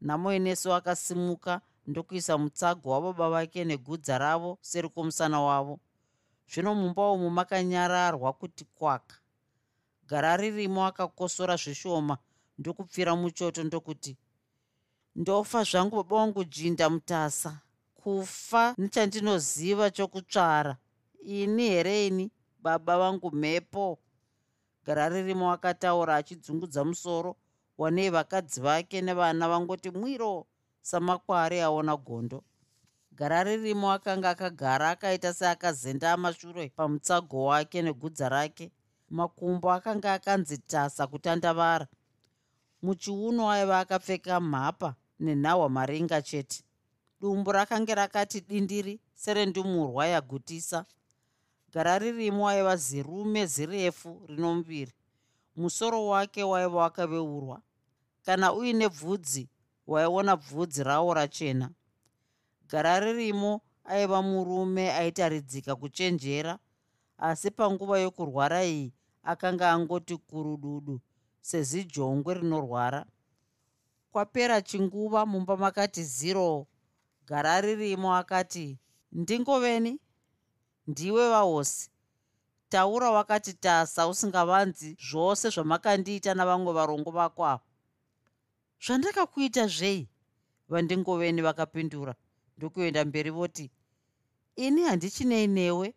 Namoinesu 0.00 0.74
akasimuka 0.74 1.60
ndokuisa 1.86 2.38
mutsago 2.38 2.90
wababa 2.90 3.30
vake 3.30 3.64
negudza 3.64 4.18
ravo 4.18 4.58
seri 4.60 4.88
kwomusana 4.88 5.40
wavo. 5.40 5.80
Zvino 6.50 6.74
mumba 6.74 7.10
umu 7.10 7.30
makanyararwa 7.30 8.32
kuti 8.32 8.64
kwaka. 8.64 9.16
Gara 10.06 10.36
ririmo 10.36 10.86
akakosora 10.86 11.56
zvishoma 11.56 12.18
ndokupfira 12.58 13.16
muchoto 13.16 13.62
ndokuti 13.62 14.16
ndofa 15.16 15.64
zvangu 15.64 15.96
baba 15.96 16.16
wangu 16.16 16.44
jinda 16.44 16.90
mutasa. 16.90 17.60
Kufa 17.94 18.74
nechandinoziva 18.78 19.90
chokutsvara. 19.90 20.76
Ini 21.22 21.68
hereni 21.68 22.30
baba 22.62 22.98
vangu 22.98 23.30
mhepo 23.30 23.98
gara 24.88 25.08
ririmo 25.08 25.52
akataura 25.52 26.16
achidzungudza 26.16 26.84
musoro. 26.84 27.36
Wanei 27.78 28.10
vakadzi 28.10 28.60
vake 28.60 29.00
nevana 29.02 29.48
vangoti 29.48 29.90
mwiro 29.90 30.46
samakwari 30.80 31.60
aona 31.60 31.96
gondo. 31.96 32.42
Gara 33.12 33.44
ririmo 33.44 33.92
akanga 33.92 34.30
akagara 34.30 34.90
akaita 34.90 35.34
seakazendama 35.34 36.32
shure 36.32 36.68
pamutsago 36.76 37.44
wake 37.44 37.82
negudza 37.82 38.28
rake. 38.28 38.72
Makumbo 39.10 39.72
akanga 39.72 40.12
akanzi 40.14 40.58
tasa 40.58 41.06
kutandavara. 41.06 41.86
Muchiuno 42.82 43.50
aiva 43.50 43.78
akapfeka 43.80 44.40
mhapa 44.40 44.94
nenhahwa 45.20 45.68
maringa 45.68 46.22
chete. 46.22 46.64
Dumbu 47.20 47.52
rakange 47.52 47.94
rakati 47.94 48.40
dindiri 48.40 49.00
serendumurwa 49.14 50.06
yagutisa 50.06 50.84
gara 51.72 51.98
ririmo 51.98 52.48
aiva 52.48 52.76
zirume 52.76 53.46
zirefu 53.46 54.22
rino 54.28 54.54
muviri 54.54 54.92
musoro 55.56 56.06
wake 56.06 56.42
waiva 56.42 56.76
wakaveurwa. 56.78 57.62
Kana 58.24 58.52
uine 58.52 58.88
bvudzi 58.88 59.48
waiona 59.86 60.36
bvudzi 60.36 60.82
rawo 60.84 61.14
rachena. 61.14 61.70
Gara 62.68 63.00
ririmo 63.00 63.60
aiva 63.84 64.22
murume 64.22 64.92
aitaridzika 64.92 65.76
kuchenjera 65.76 66.58
asi 67.18 67.50
panguva 67.50 67.98
yokurwara 67.98 68.64
iyi 68.64 68.92
akanga 69.22 69.70
angoti 69.72 70.16
kurududu 70.16 71.00
sezijongwe 71.40 72.34
rinorwara. 72.34 73.06
Kwapera 74.12 74.62
chinguva 74.62 75.26
mumba 75.26 75.56
makati 75.56 76.04
ziro 76.04 76.66
gara 77.26 77.60
ririmo 77.60 78.14
akati 78.16 78.78
ndingoveni 79.12 80.00
ndiwe 80.88 81.28
vahosi. 81.28 81.90
Taura 82.68 83.10
wakati 83.10 83.52
tasa 83.52 84.08
usingavanzi 84.08 84.96
zvose 85.10 85.50
zvamakandiita 85.50 86.34
navamwe 86.34 86.72
varongo 86.72 87.10
vako 87.10 87.46
ava. 87.46 87.64
Zvandakakuita 88.84 89.66
zvei? 89.66 90.08
Vandingoveni 90.68 91.42
vakapindura 91.42 92.14
ndokuenda 92.56 93.04
mberi 93.04 93.30
voti 93.30 93.70
ini 94.56 94.82
handichinei 94.82 95.46
newe 95.46 95.94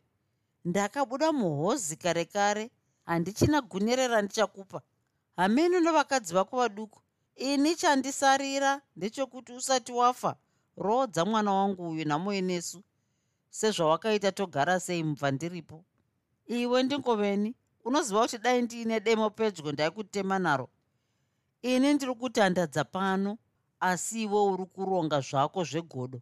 ndakabuda 0.65 1.31
muhozi 1.31 1.95
kare 1.95 2.25
kare 2.25 2.71
handichina 3.05 3.61
gunyerera 3.61 4.21
ndichakupa. 4.21 4.81
Hameno 5.35 5.79
nevakadzi 5.79 6.33
vako 6.33 6.57
vaduku 6.57 6.99
ini 7.35 7.75
chandisarira 7.75 8.81
ndechekuti 8.95 9.53
usati 9.53 9.91
wafa. 9.91 10.35
Rodza 10.77 11.25
mwana 11.25 11.53
wangu 11.53 11.89
uyu 11.89 12.05
namoenesu 12.05 12.83
sezvawakaita 13.51 14.31
togara 14.31 14.79
sei 14.79 15.03
mubva 15.03 15.31
ndiripo. 15.31 15.83
Iwe 16.47 16.83
ndingoveni 16.83 17.55
unoziva 17.85 18.21
kuti 18.21 18.37
dai 18.37 18.61
ndiine 18.61 18.99
demo 18.99 19.29
pedyo 19.29 19.71
ndaikutema 19.71 20.39
naro. 20.39 20.69
Ini 21.61 21.93
ndiri 21.93 22.15
kutandadza 22.15 22.83
pano 22.83 23.37
asi 23.79 24.23
iwe 24.23 24.41
uri 24.41 24.65
kuronga 24.65 25.21
zvako 25.21 25.63
zvegodo. 25.63 26.21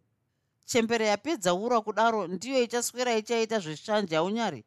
Chembere 0.64 1.06
yapedza 1.06 1.54
ura 1.54 1.80
kudaro 1.80 2.26
ndiyo 2.26 2.62
ichaswera 2.62 3.16
ichaita 3.16 3.58
zveshanja 3.58 4.22
unyari 4.22 4.64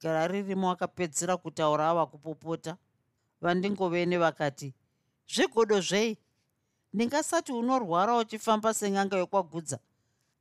gara 0.00 0.26
ririmo 0.26 0.70
akapedzera 0.70 1.36
kutaura 1.36 1.90
ava 1.90 2.06
kupopota 2.06 2.76
vandingovene 3.40 4.18
vakati 4.18 4.74
zvegodo 5.28 5.80
zvei? 5.80 6.18
Ndingasati 6.92 7.52
unorwara 7.52 8.16
uchifamba 8.16 8.74
senyanga 8.74 9.16
yokwagudza 9.16 9.78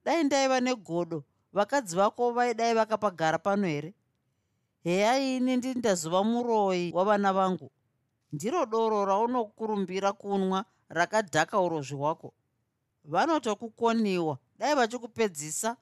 dai 0.06 0.24
ndaiva 0.24 0.60
negodo. 0.60 1.24
Vakadzi 1.54 1.96
vako 1.96 2.32
vaidai 2.32 2.74
vakapagara 2.74 3.40
pano 3.40 3.68
here? 3.68 3.94
Heya 4.84 5.20
ini 5.20 5.58
ndindazova 5.58 6.24
muroyi 6.24 6.92
wavana 6.94 7.34
vangu. 7.34 7.72
Ndiro 8.32 8.66
doro 8.66 9.06
raunokurumbira 9.06 10.14
kunwa 10.14 10.66
rakadhaka 10.90 11.60
urozvi 11.60 11.96
hwako. 11.96 12.34
Vanotokukoniwa. 13.04 14.38
Dai 14.58 14.76
vachikupedzisa. 14.76 15.78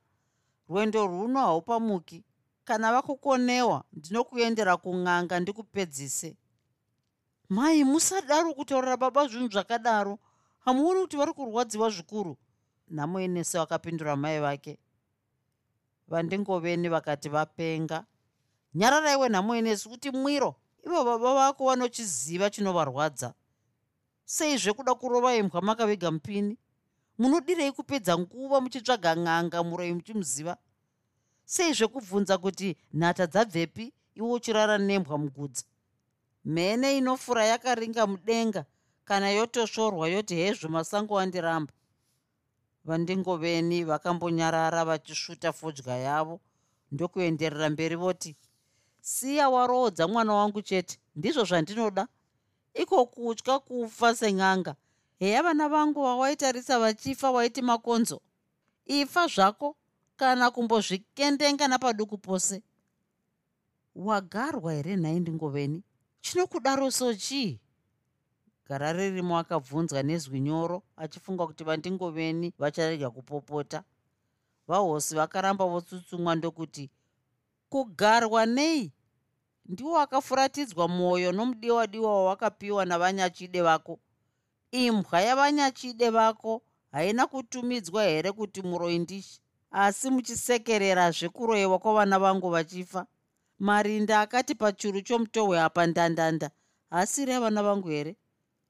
Rwendo 0.70 1.08
rwuno 1.08 1.40
haupamuki. 1.40 2.24
Kana 2.64 2.94
vakukonewa 2.94 3.84
ndinokuendera 3.94 4.78
kun'anga 4.78 5.40
ndikupedzise. 5.40 6.38
Mai 7.50 7.84
musadaro 7.84 8.54
kutaurira 8.54 8.98
baba 8.98 9.28
zvinhu 9.28 9.48
zvakadaro. 9.52 10.20
Hamuoni 10.60 11.02
kuti 11.02 11.18
vari 11.18 11.34
kurwadziwa 11.34 11.90
zvikuru 11.90 12.38
namuenese 12.90 13.58
vakapindura 13.58 14.16
mai 14.16 14.40
vake 14.40 14.78
vandingoveni 16.08 16.90
vakati 16.90 17.30
vapenga 17.30 18.06
nyararaiwe 18.76 19.30
nhamuenesi 19.30 19.90
kuti 19.90 20.12
mwiro. 20.12 20.56
Ivo 20.86 21.04
baba 21.04 21.34
vako 21.34 21.66
vanochiziva 21.66 22.50
chinovarwadza. 22.50 23.34
Sei 24.26 24.58
zvekuda 24.58 24.96
kurova 24.96 25.36
imbwa 25.36 25.62
makaviga 25.62 26.12
mupini 26.12 26.58
munodirei 27.18 27.72
kupedza 27.72 28.18
nguva 28.18 28.62
muchitsvaga 28.62 29.16
n'anga 29.16 29.64
muroi 29.64 29.94
muchimuziva? 29.94 30.58
Sei 31.46 31.74
zvekubvunza 31.74 32.38
kuti 32.38 32.78
nhata 32.94 33.28
dzabvepi 33.28 33.94
iwe 34.16 34.32
uchirara 34.32 34.78
nembwa 34.78 35.18
mugudza. 35.18 35.64
Mhene 36.46 36.98
inofura 36.98 37.46
yakaringa 37.46 38.08
mudenga 38.08 38.66
kana 39.06 39.30
yotosvorwa 39.30 40.08
yoti 40.08 40.36
hezvo 40.36 40.70
masango 40.70 41.20
andiramba 41.20 41.74
vandingoveni 42.86 43.84
vakambonyarara 43.84 44.86
vachisvuta 44.86 45.54
fodya 45.54 45.98
yavo. 45.98 46.40
Ndokuenderera 46.92 47.70
mberi 47.70 47.96
voti 47.96 48.36
siya 49.02 49.50
waroodza 49.50 50.08
mwana 50.08 50.34
wangu 50.34 50.62
chete 50.62 51.00
ndizvo 51.16 51.44
zvandinoda. 51.44 52.08
Iko 52.74 53.06
kutya 53.06 53.60
kufa 53.60 54.16
senyanga 54.16 54.76
heya 55.20 55.44
vana 55.44 55.70
vangu 55.70 56.02
vawaitarisa 56.04 56.80
vachifa 56.80 57.32
waiti 57.32 57.62
makonzo. 57.62 58.22
Ifa 58.86 59.28
zvako 59.28 59.76
kana 60.16 60.52
kumbozvikendenga 60.52 61.68
napaduku 61.68 62.18
pose. 62.18 62.62
Wagarwa 63.96 64.74
here 64.74 64.96
nhai 64.96 65.20
ndingoveni? 65.20 65.84
Chinokudaro 66.22 66.92
so 66.92 67.14
chii 67.14 67.60
gara 68.70 68.94
ririmo 68.94 69.38
akabvunzwa 69.38 70.04
nezwi 70.04 70.40
nyoro 70.40 70.84
achifunga 70.98 71.48
kuti 71.48 71.64
vandingoveni 71.64 72.54
vacharega 72.60 73.10
kupopota. 73.10 73.84
Vahosi 74.68 75.16
vakaramba 75.16 75.66
votsutsumwa 75.66 76.36
ndokuti 76.36 76.90
kugarwa 77.70 78.46
nei? 78.46 78.92
Ndiwo 79.66 80.00
akafuratidzwa 80.00 80.88
mwoyo 80.88 81.32
nomudiwa 81.32 81.88
diwa 81.88 82.16
wawakapiwa 82.16 82.86
navanyachide 82.86 83.62
vako. 83.62 84.00
Imbwa 84.72 85.22
yavanyachide 85.22 86.10
vako 86.10 86.62
haina 86.92 87.28
kutumidzwa 87.28 88.04
here 88.04 88.32
kuti 88.32 88.62
muroi 88.62 89.00
ndishi 89.00 89.42
asi 89.72 90.10
muchisekerera 90.10 91.12
zvekuroyiwa 91.12 91.80
kwavana 91.80 92.20
vangu 92.20 92.50
vachifa. 92.50 93.06
Marinda 93.60 94.22
akati 94.22 94.56
pachuru 94.56 95.02
chomutohwe 95.02 95.62
apa 95.62 95.88
ndandanda 95.88 96.52
hasiri 96.90 97.34
avana 97.34 97.64
vangu 97.64 97.88
here 97.88 98.16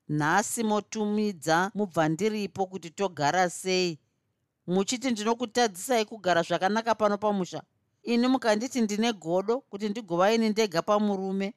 nhasi 0.09 0.63
motumidza 0.63 1.71
mubva 1.75 2.09
ndiripo 2.09 2.65
kuti 2.65 2.89
togara 2.89 3.49
sei. 3.49 3.99
Muchiti 4.67 5.11
ndinokutadzisai 5.11 6.05
kugara 6.05 6.41
zvakanaka 6.41 6.95
pano 6.95 7.17
pamusha. 7.17 7.63
Ini 8.03 8.27
mukanditi 8.27 8.81
ndine 8.81 9.13
godo 9.13 9.59
kuti 9.59 9.89
ndigovaini 9.89 10.49
ndega 10.49 10.81
pamurume. 10.81 11.53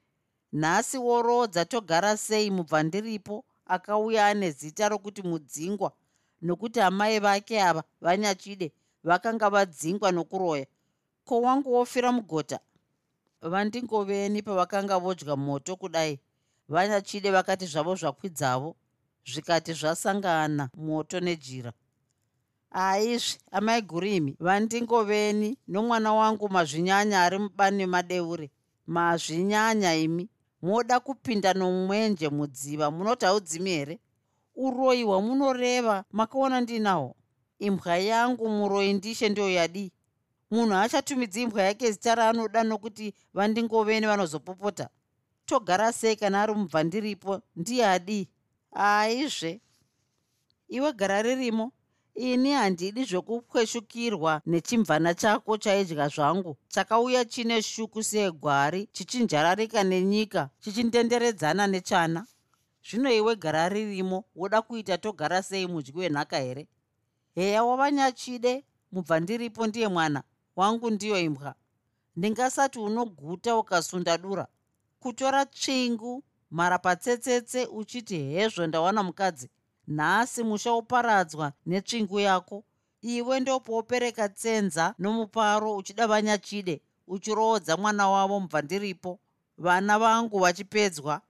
Nhasi 0.53 0.99
worodza 0.99 1.65
togara 1.65 2.17
sei 2.17 2.51
mubva 2.51 2.83
ndiripo 2.83 3.45
akauya 3.67 4.27
ane 4.27 4.51
zita 4.51 4.89
rokuti 4.89 5.23
mudzingwa 5.23 5.93
nokuti 6.43 6.81
amai 6.81 7.19
vake 7.19 7.63
ava 7.63 7.85
vanyachide 8.01 8.73
vakanga 9.05 9.51
vadzingwa 9.51 10.13
nokuroya. 10.13 10.67
Ko 11.25 11.41
wangu 11.41 11.73
wofira 11.73 12.13
mugota? 12.13 12.61
Vandingoveni 13.43 14.43
pavakanga 14.43 14.99
vodya 14.99 15.37
moto 15.37 15.77
kudai 15.77 16.19
vanyachide 16.69 17.31
vakati 17.31 17.67
zvavo 17.67 17.95
zvakwidzavo 17.95 18.77
zvikati 19.27 19.73
zvasangana 19.73 20.69
moto 20.77 21.21
nejira. 21.21 21.73
Aizve 22.71 23.39
amai 23.51 23.83
gurimi 23.83 24.37
vandingoveni 24.41 25.59
nomwana 25.69 26.13
wangu 26.13 26.49
mazvinyanya 26.49 27.23
ari 27.23 27.39
mubani 27.39 27.87
madeure. 27.87 28.51
Mazvinyanya 28.87 29.95
imi 29.95 30.29
moda 30.63 31.01
kupinda 31.01 31.55
nomwenje 31.55 32.29
mudziva 32.29 32.91
munoti 32.91 33.25
haudzimi 33.25 33.71
here? 33.71 34.01
Uroi 34.55 35.03
hwamunoreva 35.03 36.05
makaona 36.13 36.61
ndinawo. 36.61 37.17
Imbwa 37.59 37.97
yangu 37.99 38.49
muroi 38.49 38.93
ndishe 38.93 39.29
ndiyo 39.29 39.51
yadii? 39.51 39.93
Munhu 40.51 40.75
achatumidzi 40.75 41.43
imbwa 41.43 41.63
yake 41.63 41.93
zita 41.93 42.15
raanoda 42.15 42.63
nokuti 42.63 43.15
vandingoveni 43.35 44.07
vanozopopota 44.07 44.89
togara 45.47 45.93
sei 45.93 46.17
kana 46.17 46.43
ari 46.43 46.55
mubva 46.55 46.83
ndiripo? 46.85 47.41
Ndiye 47.57 47.87
adii 47.87 48.29
aizve 48.73 49.61
iwe 50.69 50.93
gara 50.93 51.23
ririmo. 51.23 51.73
Ini 52.15 52.53
handidi 52.53 53.05
zvokukweshukirwa 53.05 54.43
nechimvana 54.47 55.15
chako 55.15 55.57
chaidya 55.59 56.09
zvangu. 56.09 56.57
Chakauya 56.69 57.25
chine 57.25 57.63
shuku 57.63 58.03
segwari 58.03 58.89
chichinjararika 58.93 59.85
nenyika 59.85 60.51
chichindenderedzana 60.61 61.67
nechana. 61.67 62.27
Zvino 62.91 63.13
iwe 63.13 63.37
gara 63.37 63.69
ririmo 63.69 64.25
woda 64.37 64.63
kuita 64.63 64.99
togara 64.99 65.43
sei 65.43 65.67
mudyi 65.67 65.93
wenhaka 65.97 66.39
here? 66.39 66.69
Heya 67.35 67.65
wavanyachide 67.65 68.65
mubva 68.93 69.21
ndiripo 69.21 69.67
ndiye 69.67 69.89
mwana. 69.89 70.23
Wangu 70.57 70.91
ndiyo 70.91 71.21
imbwa. 71.21 71.55
Ndingasati 72.17 72.79
unoguta 72.79 73.57
ukasunda 73.57 74.19
dura 74.19 74.47
kutora 75.03 75.47
tsvingu 75.47 76.23
mara 76.51 76.79
patsetsetse 76.79 77.67
uchiti 77.67 78.19
hezvo 78.19 78.67
ndawana 78.67 79.03
mukadzi. 79.03 79.49
Nhasi 79.89 80.43
musha 80.45 80.73
uparadzwa 80.75 81.53
netsvingu 81.67 82.21
yako. 82.21 82.65
Iwe 83.03 83.41
ndopoopereka 83.41 84.29
tsenza 84.29 84.95
nomuparo 84.99 85.77
uchida 85.77 86.07
vanyachide 86.07 86.81
uchiroodza 87.07 87.77
mwana 87.77 88.09
wavo 88.09 88.41
mubva 88.41 88.63
ndiripo. 88.63 89.19
Vana 89.59 89.99
vangu 89.99 90.39
vachipedzwa. 90.39 91.21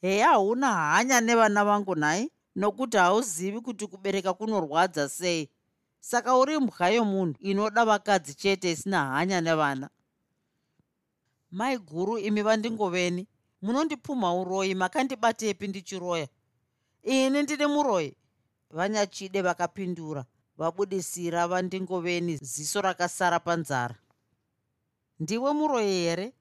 Heya 0.00 0.28
hauna 0.28 0.72
hanya 0.72 1.20
nevana 1.20 1.64
vangu 1.64 1.94
nhai? 1.94 2.30
Nokuti 2.56 2.96
hauzivi 2.96 3.60
kuti 3.60 3.86
kubereka 3.86 4.34
kunorwadza 4.34 5.08
sei. 5.08 5.48
Saka 6.00 6.36
uri 6.36 6.58
mbwa 6.58 6.88
yomunhu 6.88 7.34
inoda 7.40 7.84
vakadzi 7.84 8.34
chete 8.34 8.70
isina 8.72 9.04
hanya 9.06 9.40
nevana 9.40 9.90
mai 11.52 11.78
guru 11.78 12.18
imi 12.18 12.42
vandingoveni. 12.42 13.26
Munondipumha 13.62 14.34
uroyi 14.34 14.74
makandibatepi 14.74 15.68
ndichiroya. 15.68 16.28
Ini 17.02 17.42
ndiri 17.42 17.66
muroyi. 17.66 18.16
Vanyachide 18.70 19.42
vakapindura 19.42 20.24
vabudisira 20.58 21.48
vandingoveni 21.48 22.36
ziso 22.36 22.80
rakasara 22.80 23.40
panzara. 23.40 23.94
Ndiwe 25.20 25.52
muroyi 25.52 25.92
here? 25.92 26.32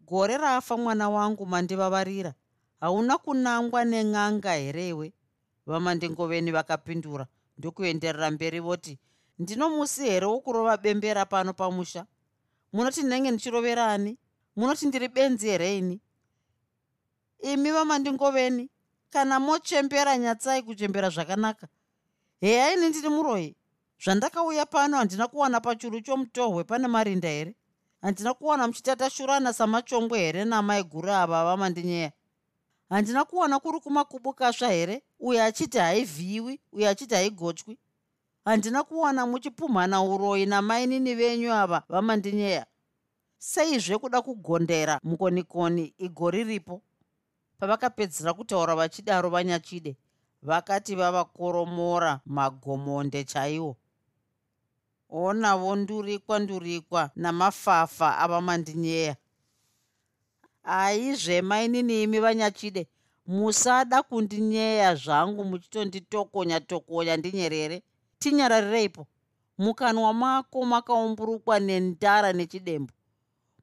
Gore 0.00 0.36
rafa 0.36 0.76
mwana 0.76 1.08
wangu 1.10 1.46
mandivavarira. 1.46 2.34
Hauna 2.80 3.18
kunangwa 3.18 3.84
nen'anga 3.84 4.52
herewe 4.52 5.12
vamandingoveni 5.66 6.50
vakapindura 6.52 7.26
ndokuenderera 7.58 8.30
mberi 8.30 8.60
voti 8.60 8.98
ndino 9.38 9.70
musi 9.70 10.02
here 10.04 10.26
wokurova 10.26 10.76
bembera 10.76 11.26
pano 11.26 11.52
pamusha? 11.52 12.06
Munoti 12.72 13.00
ndinenge 13.00 13.30
ndichiroverani 13.30 14.18
munoti 14.56 14.86
ndiri 14.86 15.08
benzi 15.08 15.48
here 15.48 15.78
ini? 15.78 16.00
Imi 17.38 17.70
vamandingoveni 17.70 18.70
kana 19.10 19.40
mochembera 19.40 20.18
nyatsai 20.18 20.62
kuchembera 20.62 21.10
zvakanaka? 21.10 21.68
Heya 22.40 22.72
ini 22.72 22.88
ndiri 22.88 23.08
muroyi 23.08 23.56
zvandakauya 24.04 24.66
pano 24.66 24.96
handina 24.96 25.28
kuwana 25.28 25.60
pachuru 25.60 26.00
chomutohwe 26.00 26.64
pane 26.64 26.88
marinda 26.88 27.28
here? 27.28 27.54
Handina 28.02 28.34
kuwana 28.34 28.66
muchitatashurana 28.66 29.52
samachongwe 29.52 30.18
here 30.18 30.44
namai 30.44 30.82
guru 30.82 31.10
ava 31.12 31.44
vamandinyeya 31.44 32.12
handina 32.88 33.24
kuwana 33.24 33.58
kuri 33.60 33.80
kumakubukasva 33.80 34.68
here? 34.68 35.02
Uyo 35.20 35.44
achiti 35.44 35.78
haivhiyiwi 35.78 36.60
uyo 36.72 36.88
achiti 36.88 37.14
haigotywi 37.14 37.78
handina 38.44 38.82
kuwana 38.82 39.26
muchipumhana 39.26 40.02
uroyi 40.02 40.46
namainini 40.46 41.14
venyu 41.14 41.52
ava 41.52 41.82
vamandinyeya 41.88 42.66
seizve 43.38 43.98
kuda 43.98 44.22
kugondera 44.22 45.00
mukonikoni 45.02 45.94
igoriripo 45.98 46.82
pavakapedzisira 47.58 48.34
kutaura 48.34 48.74
vachidaro 48.76 49.30
vanyachide 49.30 49.96
vakati 50.42 50.94
vavakoromora 50.94 52.20
magomonde 52.26 53.24
chaiwo. 53.24 53.76
Onavo 55.10 55.76
ndurikwa 55.76 56.38
ndurikwa 56.38 57.10
namafafa 57.16 58.18
avamandinyeya 58.18 59.16
aizvemainini 60.64 62.02
imi 62.02 62.20
vanyachide 62.20 62.86
musada 63.26 64.02
kundinyeya 64.02 64.94
zvangu 64.94 65.44
muchitonditokonya 65.44 66.60
tokonya 66.60 67.16
ndinyerere. 67.16 67.82
Tinyararireipo. 68.18 69.06
Mukanwa 69.58 70.14
mako 70.14 70.64
makaumburukwa 70.64 71.60
nendara 71.60 72.32
nechidembo 72.32 72.92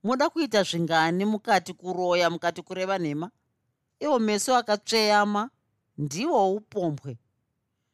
muda 0.04 0.30
kuita 0.30 0.64
zvingani 0.64 1.26
mukati 1.26 1.74
kuroya 1.74 2.30
mukati 2.30 2.62
kureva 2.62 2.98
nhema? 3.00 3.30
Iwo 4.00 4.20
meso 4.20 4.56
akatsveyama 4.56 5.50
ndiwo 5.98 6.54
upombwe. 6.54 7.18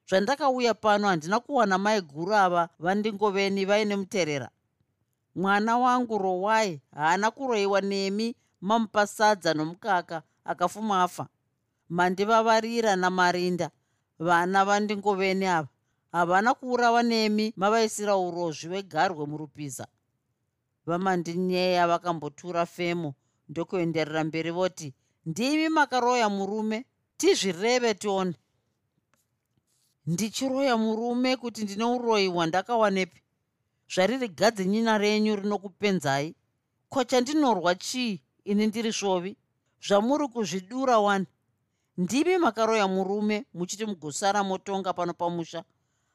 Zvandakauya 0.10 0.74
pano 0.74 1.08
handina 1.08 1.40
kuwana 1.40 1.78
mai 1.78 2.02
guru 2.02 2.36
ava 2.36 2.70
vandingoveni 2.80 3.66
vaine 3.66 3.96
muterera 3.96 4.50
mwana 5.36 5.78
wangu 5.78 6.18
rowai 6.18 6.82
haana 6.96 7.32
kuroyiwa 7.32 7.82
nemi 7.82 8.36
mamupa 8.62 9.08
sadza 9.08 9.54
nomukaka 9.54 10.22
akafuma 10.46 11.04
afa. 11.04 11.28
Mandivavarira 11.90 12.96
namarinda 12.96 13.70
vana 14.20 14.66
vandingoveni 14.66 15.46
ava. 15.46 15.68
Havana 16.12 16.54
kuurava 16.54 17.04
nemi 17.04 17.54
mavaisira 17.56 18.18
urozvi 18.18 18.68
wegarwe 18.68 19.26
murupiza 19.26 19.88
vamandinyeya 20.86 21.88
vakambotura 21.88 22.66
femo 22.66 23.16
ndokuenderera 23.50 24.24
mberi 24.24 24.52
voti 24.52 24.94
ndimi 25.26 25.70
makaroya 25.70 26.30
murume 26.30 26.86
tizvireve 27.18 27.94
tione. 27.94 28.34
Ndichiroya 30.06 30.78
murume 30.78 31.36
kuti 31.38 31.64
ndine 31.64 31.84
uroyi 31.84 32.28
hwandakawanepi 32.28 33.22
zvariri 33.94 34.28
gadzinyina 34.28 34.98
renyu 34.98 35.36
rinokupenzai. 35.36 36.36
Ko 36.90 37.04
chandinorwa 37.04 37.76
chii 37.76 38.22
ini 38.44 38.68
ndiri 38.68 38.94
svovi? 38.94 39.38
Zvamuri 39.88 40.28
kuzvidura 40.28 41.00
wani. 41.00 41.26
Ndimi 41.98 42.38
makaroya 42.38 42.88
murume 42.88 43.46
muchiti 43.54 43.86
mugosara 43.86 44.44
motonga 44.44 44.94
pano 44.94 45.14
pamusha. 45.14 45.64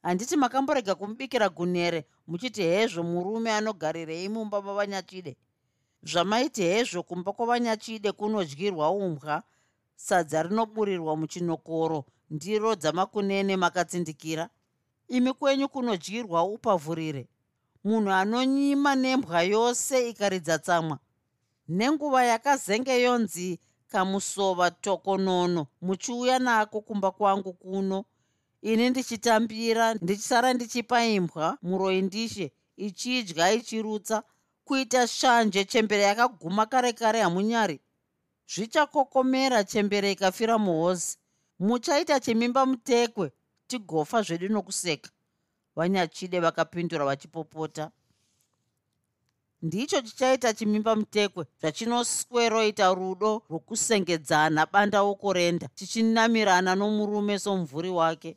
Handiti 0.03 0.37
makamborega 0.37 0.95
kumubikira 0.95 1.49
gunere 1.49 2.05
muchiti 2.27 2.63
hezvo 2.63 3.03
murume 3.03 3.53
anogarirei 3.53 4.29
mumba 4.29 4.63
mavanyachide. 4.63 5.37
Zvamaiti 6.03 6.63
hezvo 6.63 7.03
kumba 7.03 7.33
kwavanyachide 7.33 8.13
kunodyirwa 8.13 8.91
umbwa 8.91 9.43
sadza 9.97 10.43
rinoburirwa 10.43 11.17
muchinokoro 11.17 12.05
ndiro 12.31 12.75
dzamakunene 12.75 13.57
makatsindikira. 13.57 14.49
Imi 15.09 15.33
kwenyu 15.33 15.69
kunodyirwa 15.69 16.45
upavhurire. 16.45 17.29
Munhu 17.85 18.11
anonyima 18.11 18.95
nembwa 18.95 19.43
yose 19.43 20.09
ikaridza 20.11 20.59
tsamwa. 20.59 20.99
Nenguva 21.69 22.25
yakazenge 22.25 23.03
yonzi 23.03 23.61
kamusova 23.89 24.71
tokonono 24.71 25.67
muchiuya 25.83 26.39
nako 26.39 26.81
kumba 26.81 27.11
kwangu 27.11 27.53
kuno 27.53 28.05
ini 28.65 28.91
ndichitambira 28.91 29.95
ndichisara 29.95 30.53
ndichipa 30.55 31.05
imbwa 31.05 31.59
muroi 31.63 32.03
ndishe 32.03 32.53
ichidya 32.77 33.53
ichirutsa 33.53 34.23
kuita 34.65 35.07
shanje 35.07 35.65
chembere 35.65 36.03
yakaguma 36.03 36.67
kare 36.67 36.93
kare 36.93 37.21
hamunyari. 37.21 37.81
Zvichakokomera 38.55 39.65
chembere 39.65 40.13
ikafira 40.13 40.59
muhozi 40.59 41.19
muchaita 41.59 42.21
chimimba 42.21 42.67
mutekwe 42.67 43.33
tigofa 43.67 44.23
zvedu 44.23 44.49
nokuseka. 44.49 45.11
Vanyachide 45.77 46.41
vakapindura 46.41 47.05
vachipopota. 47.05 47.91
Ndicho 49.63 50.01
chichaita 50.01 50.55
chimimba 50.55 50.97
mutekwe 50.97 51.45
zvachinosweroita 51.61 52.95
rudo 52.95 53.43
rwokusengedzana 53.51 54.67
bandauko 54.73 55.33
renda 55.33 55.69
tichinamirana 55.69 56.75
nomurume 56.75 57.39
somumvuri 57.39 57.91
wake 57.91 58.37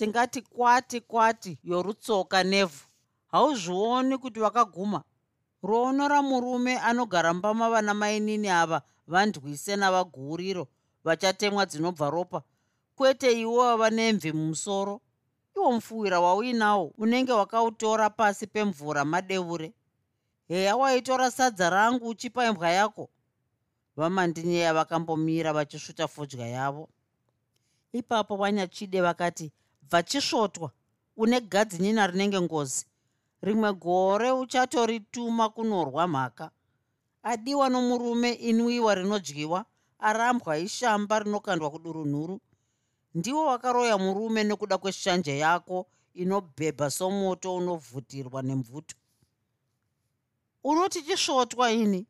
tingati 0.00 0.42
kwati 0.42 1.00
kwati 1.00 1.58
yorutsoka 1.64 2.44
nevhu. 2.44 2.84
Hauzvioni 3.26 4.18
kuti 4.18 4.40
wakaguma. 4.40 5.02
Rono 5.62 6.08
ramurume 6.08 6.78
anogara 6.78 7.34
mbama 7.34 7.70
vana 7.70 7.94
mainini 7.94 8.48
ava 8.48 8.82
vandwise 9.06 9.76
navaguriro 9.76 10.68
vachatemwa 11.04 11.66
dzinobva 11.66 12.10
ropa. 12.10 12.42
Kwete 12.96 13.40
iwo 13.40 13.62
vava 13.64 13.90
nemvi 13.90 14.32
mumusoro. 14.32 15.00
Iwo 15.56 15.72
mufuwira 15.72 16.20
wauinawo 16.20 16.92
unenge 16.98 17.32
wakautora 17.32 18.10
pasi 18.10 18.46
pemvura 18.46 19.04
madeure. 19.04 19.72
Heya 20.48 20.76
waitora 20.76 21.30
sadza 21.30 21.70
rangu 21.70 22.08
uchipa 22.08 22.46
imbwa 22.46 22.70
yako. 22.70 23.10
Vamandinyeya 23.96 24.74
vakambomira 24.74 25.52
vachisvuta 25.52 26.08
fodya 26.08 26.46
yavo. 26.48 26.88
Ipapo 27.92 28.36
vanyachide 28.36 29.00
vakati 29.00 29.52
bvachisvotwa 29.90 30.70
une 31.16 31.40
gadzinyina 31.40 32.06
rinenge 32.06 32.40
ngozi. 32.40 32.86
Rimwe 33.42 33.72
gore 33.72 34.30
uchatorituma 34.32 35.48
kunorwa 35.48 36.08
mhaka. 36.08 36.50
Adiwa 37.22 37.68
nomurume 37.68 38.32
inwiwa 38.32 38.94
rinodyiwa 38.94 39.64
arambwa 39.98 40.58
ishamba 40.58 41.18
rinokandwa 41.18 41.70
kudurunhuru. 41.70 42.40
Ndiwo 43.14 43.46
wakaroya 43.46 43.98
murume 43.98 44.44
nekuda 44.44 44.78
kweshanje 44.78 45.38
yako 45.38 45.86
inobhebha 46.14 46.90
somoto 46.90 47.54
unovhutirwa 47.56 48.42
nemvuto. 48.42 48.96
Unoti 50.64 51.02
chisvotwa 51.02 51.70
ini? 51.72 52.06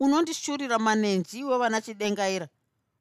Unondishurira 0.00 0.78
manenji 0.78 1.38
iwe 1.38 1.58
vana 1.58 1.80
chidengaira? 1.80 2.48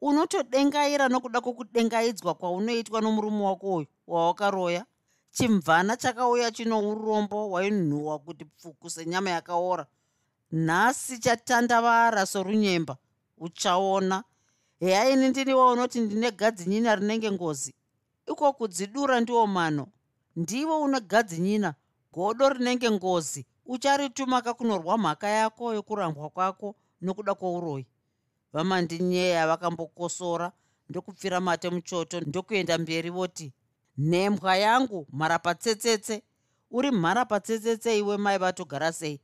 Unotodengaira 0.01 1.09
nokuda 1.09 1.41
kwokudengaidzwa 1.41 2.33
kwaunoitwa 2.35 3.01
nomurume 3.01 3.43
wako 3.43 3.75
uyu 3.75 3.87
wawakaroya. 4.07 4.85
Chimvana 5.31 5.97
chakauya 5.97 6.51
chino 6.51 6.89
urombo 6.89 7.49
wainhuhwa 7.51 8.19
kuti 8.19 8.45
pfuku 8.45 8.89
senyama 8.89 9.29
yakaora. 9.29 9.85
Nhasi 10.51 11.17
chatandavara 11.19 12.25
sorunyemba 12.25 12.97
uchaona. 13.37 14.23
Heya 14.79 15.09
ini 15.09 15.29
ndiniwo 15.29 15.71
unoti 15.71 15.99
ndine 15.99 16.31
gadzinyina 16.31 16.95
rinenge 16.95 17.31
ngozi? 17.31 17.73
Iko 18.27 18.53
kudzidura 18.53 19.19
ndiwo 19.19 19.47
mano. 19.47 19.87
Ndivo 20.35 20.81
une 20.81 20.99
gadzinyina 20.99 21.73
godo 22.13 22.49
rinenge 22.49 22.91
ngozi. 22.91 23.45
Ucharitumaka 23.65 24.53
kunorwa 24.53 24.97
mhaka 24.97 25.27
yako 25.29 25.73
yokurambwa 25.73 26.29
kwako 26.29 26.75
nokuda 27.01 27.33
kwouroyi. 27.35 27.87
Vamandinyeya 28.53 29.47
vakambokosora 29.47 30.51
ndokupfira 30.89 31.39
mate 31.39 31.69
muchoto 31.69 32.19
ndokuenda 32.21 32.77
mberi 32.77 33.09
voti 33.09 33.53
nhembwa 33.97 34.57
yangu 34.57 35.07
mharapatsetsetse 35.11 36.23
uri 36.71 36.91
mharapatsetsetse 36.91 37.97
iwe 37.99 38.17
mai 38.17 38.37
vatogara 38.37 38.91
sei. 38.91 39.19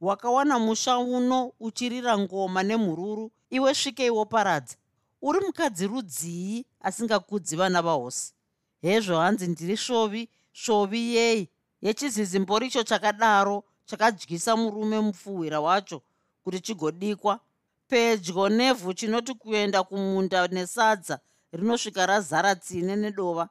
Wakawana 0.00 0.58
musha 0.58 0.98
uno 0.98 1.52
uchirira 1.60 2.18
ngoma 2.18 2.62
nemhururu 2.62 3.30
iwe 3.50 3.74
svikeiwo 3.74 4.24
paradza. 4.24 4.76
Uri 5.22 5.40
mukadzi 5.40 5.86
rudzii 5.86 6.64
asingakudzi 6.80 7.56
vana 7.56 7.82
vahosi? 7.82 8.34
Hezvo 8.82 9.16
hanzi 9.20 9.46
ndiri 9.46 9.76
svovi 9.76 10.28
svovi 10.52 11.14
yei. 11.16 11.48
Yechizizimboricho 11.82 12.82
chakadaro 12.82 13.64
chakadyisa 13.86 14.56
murume 14.56 15.00
mupfuhwira 15.00 15.60
wacho 15.60 16.02
kuti 16.44 16.60
chigodikwa. 16.60 17.40
Pedyo 17.88 18.48
nevhu 18.48 18.94
chinoti 18.94 19.34
kuenda 19.34 19.82
kumunda 19.82 20.46
nesadza 20.48 21.20
rinosvika 21.52 22.06
razara 22.06 22.54
tsine 22.54 22.96
nedova 22.96 23.48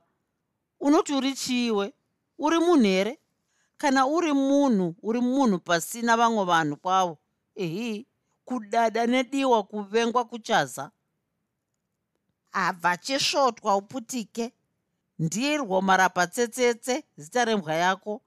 unoti 0.80 1.13
uri 1.13 1.34
chiiwe 1.34 1.93
uri 2.39 2.59
munhu 2.59 2.84
here 2.86 3.19
kana 3.78 4.07
uri 4.07 4.34
munhu 4.34 4.95
uri 5.03 5.21
munhu 5.21 5.59
pasina 5.59 6.17
vamwe 6.17 6.43
vanhu 6.45 6.75
kwavo 6.78 7.17
ehi 7.55 8.07
kudada 8.45 9.05
nediwa 9.07 9.63
kuvengwa 9.63 10.25
kuchaza. 10.25 10.91
Abva 12.51 12.97
chisvotwa 12.97 13.75
uputike 13.75 14.53
ndirwo 15.19 15.82
marapatsetsetse 15.82 17.03
zita 17.17 17.45
rembwa 17.45 17.73
yako. 17.73 18.21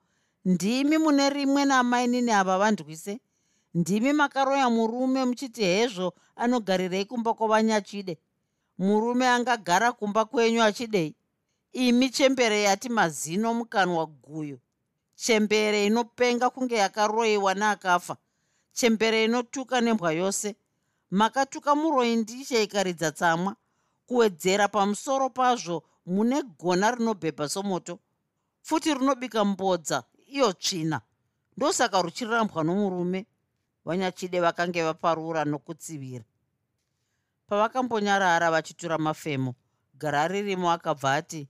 Ndimi 0.44 0.98
mune 0.98 1.30
rimwe 1.30 1.64
namainini 1.64 2.30
ava 2.30 2.58
vandwise? 2.58 3.20
Ndimi 3.74 4.12
makaroya 4.12 4.70
murume 4.70 5.24
muchiti 5.24 5.62
hezvo 5.62 6.14
anogarirei 6.36 7.04
kumba 7.04 7.34
kwavanyachide 7.34 8.18
murume 8.78 9.28
angagara 9.28 9.92
kumba 9.92 10.24
kwenyu 10.24 10.62
achidei 10.62 11.14
imi 11.72 12.10
chembere 12.10 12.62
yati 12.62 12.88
mazino 12.88 13.54
mukanwa 13.54 14.06
guyo. 14.06 14.58
Chembere 15.14 15.86
inopenga 15.86 16.50
kunge 16.50 16.74
yakaroyiwa 16.76 17.54
neakafa. 17.54 18.16
Chembere 18.72 19.24
inotuka 19.24 19.80
nembwa 19.80 20.12
yose. 20.12 20.56
Makatuka 21.10 21.74
muroi 21.74 22.16
ndiche 22.16 22.62
ikaridza 22.62 23.12
tsamwa. 23.12 23.56
Kuwedzera 24.06 24.68
pamusoro 24.68 25.30
pazvo 25.30 25.82
mune 26.06 26.42
gona 26.42 26.90
rinobhebha 26.90 27.48
somoto. 27.48 27.98
Futi 28.62 28.94
rinobika 28.94 29.44
mbodza 29.44 30.04
iyo 30.26 30.52
tsvina. 30.52 31.00
Ndosaka 31.56 32.02
ruchirambwa 32.02 32.64
nomurume. 32.64 33.26
Vanyachide 33.84 34.40
vakange 34.40 34.82
vaparura 34.82 35.44
nokutsivira. 35.44 36.24
Pavakambonyarara 37.46 38.50
vachitura 38.50 38.98
mafemo 38.98 39.54
gara 39.94 40.28
ririmo 40.28 40.70
akabva 40.72 41.14
ati 41.14 41.48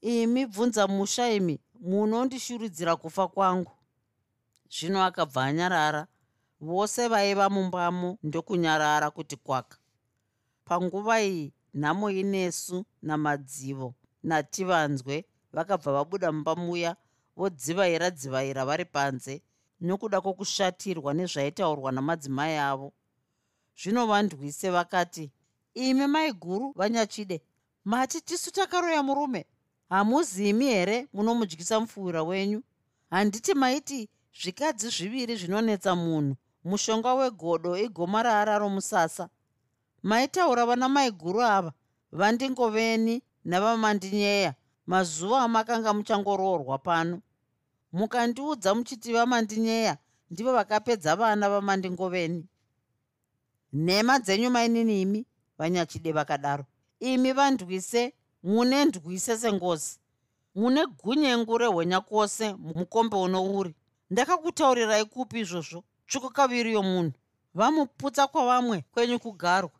imi 0.00 0.46
bvunza 0.46 0.86
musha 0.86 1.30
imi 1.32 1.60
munondishuridzira 1.80 2.96
kufa 2.96 3.28
kwangu. 3.28 3.72
Zvino 4.70 5.04
akabva 5.04 5.44
anyarara 5.44 6.06
vose 6.60 7.08
vaiva 7.08 7.50
mumbamo 7.50 8.18
ndokunyarara 8.22 9.10
kuti 9.10 9.36
kwaka. 9.36 9.78
Panguva 10.64 11.22
iyi 11.22 11.52
nhamo 11.74 12.10
inesu 12.10 12.84
namadzivo 13.02 13.94
nativanzwe 14.22 15.24
vakabva 15.52 15.92
vabuda 15.92 16.32
mumba 16.32 16.54
muya 16.56 16.96
vodzivaira 17.36 18.10
dzivaira 18.10 18.64
vari 18.64 18.84
panze 18.84 19.42
nokuda 19.80 20.20
kwokushatirwa 20.20 21.14
nezvaitaurwa 21.14 21.92
namadzimai 21.92 22.56
avo. 22.56 22.92
Zvino 23.80 24.06
vandwise 24.06 24.70
vakati 24.70 25.30
imi 25.74 26.06
mai 26.06 26.32
guru 26.32 26.72
vanyachide 26.76 27.42
mati 27.84 28.20
tisu 28.20 28.50
takaroya 28.50 29.02
murume 29.02 29.46
hamuzimi 29.88 30.64
here 30.64 31.06
munomudyisa 31.12 31.80
mupfuura 31.80 32.22
wenyu? 32.22 32.62
Handiti 33.10 33.54
maiti 33.54 34.08
zvikadzi 34.40 34.88
zviviri 34.88 35.36
zvinonetsa 35.36 35.96
munhu 35.96 36.36
mushonga 36.64 37.14
wegodo 37.14 37.76
igomarara 37.76 38.58
romusasa. 38.58 39.28
Maitaura 40.02 40.66
vana 40.66 40.88
mai 40.88 41.10
guru 41.10 41.42
ava 41.42 41.72
vandingoveni 42.12 43.22
navamandinyeya 43.44 44.54
mazuva 44.86 45.40
amakanga 45.42 45.94
muchangoroorwa 45.94 46.78
pano. 46.78 47.20
Mukandiudza 47.92 48.74
muchiti 48.74 49.12
vamandinyeya 49.12 49.96
ndivo 50.30 50.52
vakapedza 50.52 51.16
vana 51.16 51.48
vamandingoveni. 51.50 52.46
Nhema 53.72 54.18
dzenyu 54.18 54.50
mainini 54.50 55.02
imi 55.02 55.26
vanyachide 55.58 56.12
vakadaro. 56.12 56.64
Imi 57.00 57.32
vandwise 57.32 58.12
mune 58.42 58.84
ndwise 58.84 59.36
sengozi 59.36 59.98
mune 60.54 60.86
gunyengu 60.86 61.58
rehwenya 61.58 62.00
kwose 62.00 62.54
mukombe 62.54 63.16
unouri 63.16 63.74
ndakakutaurirai 64.10 65.04
kupi 65.04 65.40
izvozvo? 65.40 65.84
Tsvuko 66.08 66.28
kaviri 66.30 66.72
yomunhu. 66.72 67.12
Vamuputsa 67.54 68.26
kwavamwe 68.26 68.84
kwenyu 68.92 69.18
kugarwa. 69.18 69.70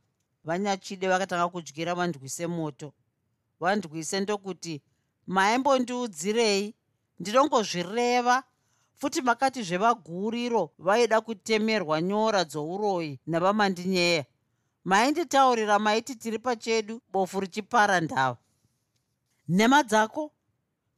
Vanyachide 0.45 1.09
vakatanga 1.09 1.49
kudyira 1.49 1.95
vandwise 1.95 2.47
moto 2.47 2.93
vandwise 3.61 4.21
ndokuti 4.21 4.83
maimbondiudzirei 5.27 6.75
ndinongozvireva. 7.21 8.43
Futi 8.95 9.23
makati 9.23 9.63
zvevaguriro 9.63 10.71
vaida 10.79 11.21
kutemerwa 11.21 12.03
nyora 12.03 12.45
dzouroyi 12.45 13.21
navamandinyeya. 13.27 14.25
Mainditaurira 14.85 15.79
maiti 15.79 16.15
tiri 16.17 16.39
pachedu 16.39 17.01
bofu 17.13 17.41
richipara 17.41 18.01
ndava 18.01 18.39
nhema 19.49 19.83
dzako? 19.83 20.33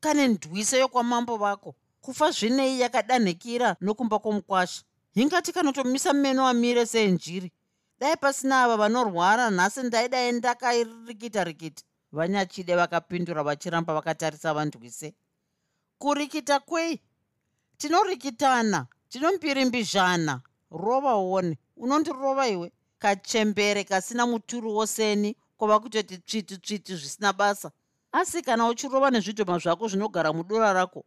Kane 0.01 0.29
ndwise 0.29 0.79
yokwamambo 0.79 1.37
vako. 1.37 1.75
Kufa 2.01 2.31
zvinei 2.31 2.81
yakadanhikira 2.81 3.77
nokumba 3.81 4.19
kwomukwasha? 4.19 4.83
Hingati 5.15 5.53
kanotomisa 5.53 6.13
meno 6.13 6.49
amire 6.49 6.87
senjiri 6.87 7.53
dai 8.01 8.17
pasina 8.17 8.65
ava 8.65 8.77
vanorwara 8.77 9.51
nhasi 9.51 9.83
ndaidai 9.83 10.33
ndakairikita 10.33 11.45
rikita 11.45 11.83
vanyachide 12.13 12.77
vakapindura 12.77 13.43
vachiramba 13.43 13.95
vakatarisa 13.95 14.55
vandwise 14.55 15.15
kurikita 15.99 16.61
kwei? 16.61 17.01
Tinorikitana 17.77 18.87
tinomupirimbizhana 19.09 20.41
rova 20.71 21.15
one 21.15 21.59
unondirova 21.77 22.49
iwe? 22.49 22.73
Kachembere 22.99 23.85
kasina 23.85 24.27
muturu 24.27 24.77
woseni 24.77 25.37
kwava 25.57 25.81
kutoti 25.81 26.19
tsviti 26.19 26.59
tsviti 26.59 26.97
zvisina 26.97 27.33
basa 27.33 27.71
asi 28.13 28.43
kana 28.43 28.69
uchirova 28.69 29.11
nezvidhoma 29.11 29.59
zvako 29.59 29.89
zvinogara 29.89 30.33
mudura 30.33 30.73
rako 30.73 31.05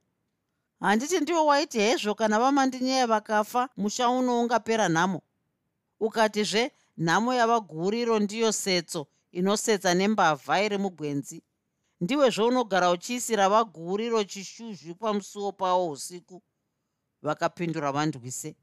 handiti 0.83 1.19
ndiwo 1.19 1.45
waiti 1.45 1.79
hezvo 1.79 2.15
kana 2.15 2.39
vamandinyeya 2.39 3.07
vakafa 3.07 3.69
musha 3.77 4.09
uno 4.09 4.41
ungapera 4.41 4.89
nhamo. 4.89 5.21
Ukatizve 5.99 6.71
nhamo 6.97 7.33
yavaguriro 7.33 8.19
ndiyo 8.19 8.51
setso 8.51 9.07
inosetsa 9.31 9.93
nembavha 9.93 10.61
iri 10.63 10.77
mugwenzi. 10.77 11.43
Ndiwe 12.01 12.29
zvounogara 12.29 12.91
uchiisira 12.91 13.49
vaguriro 13.49 14.23
chishuzhu 14.23 14.95
pamusuwo 14.95 15.51
pavo 15.51 15.89
usiku. 15.89 16.41
Vakapindura 17.21 17.91
vandwise. 17.91 18.55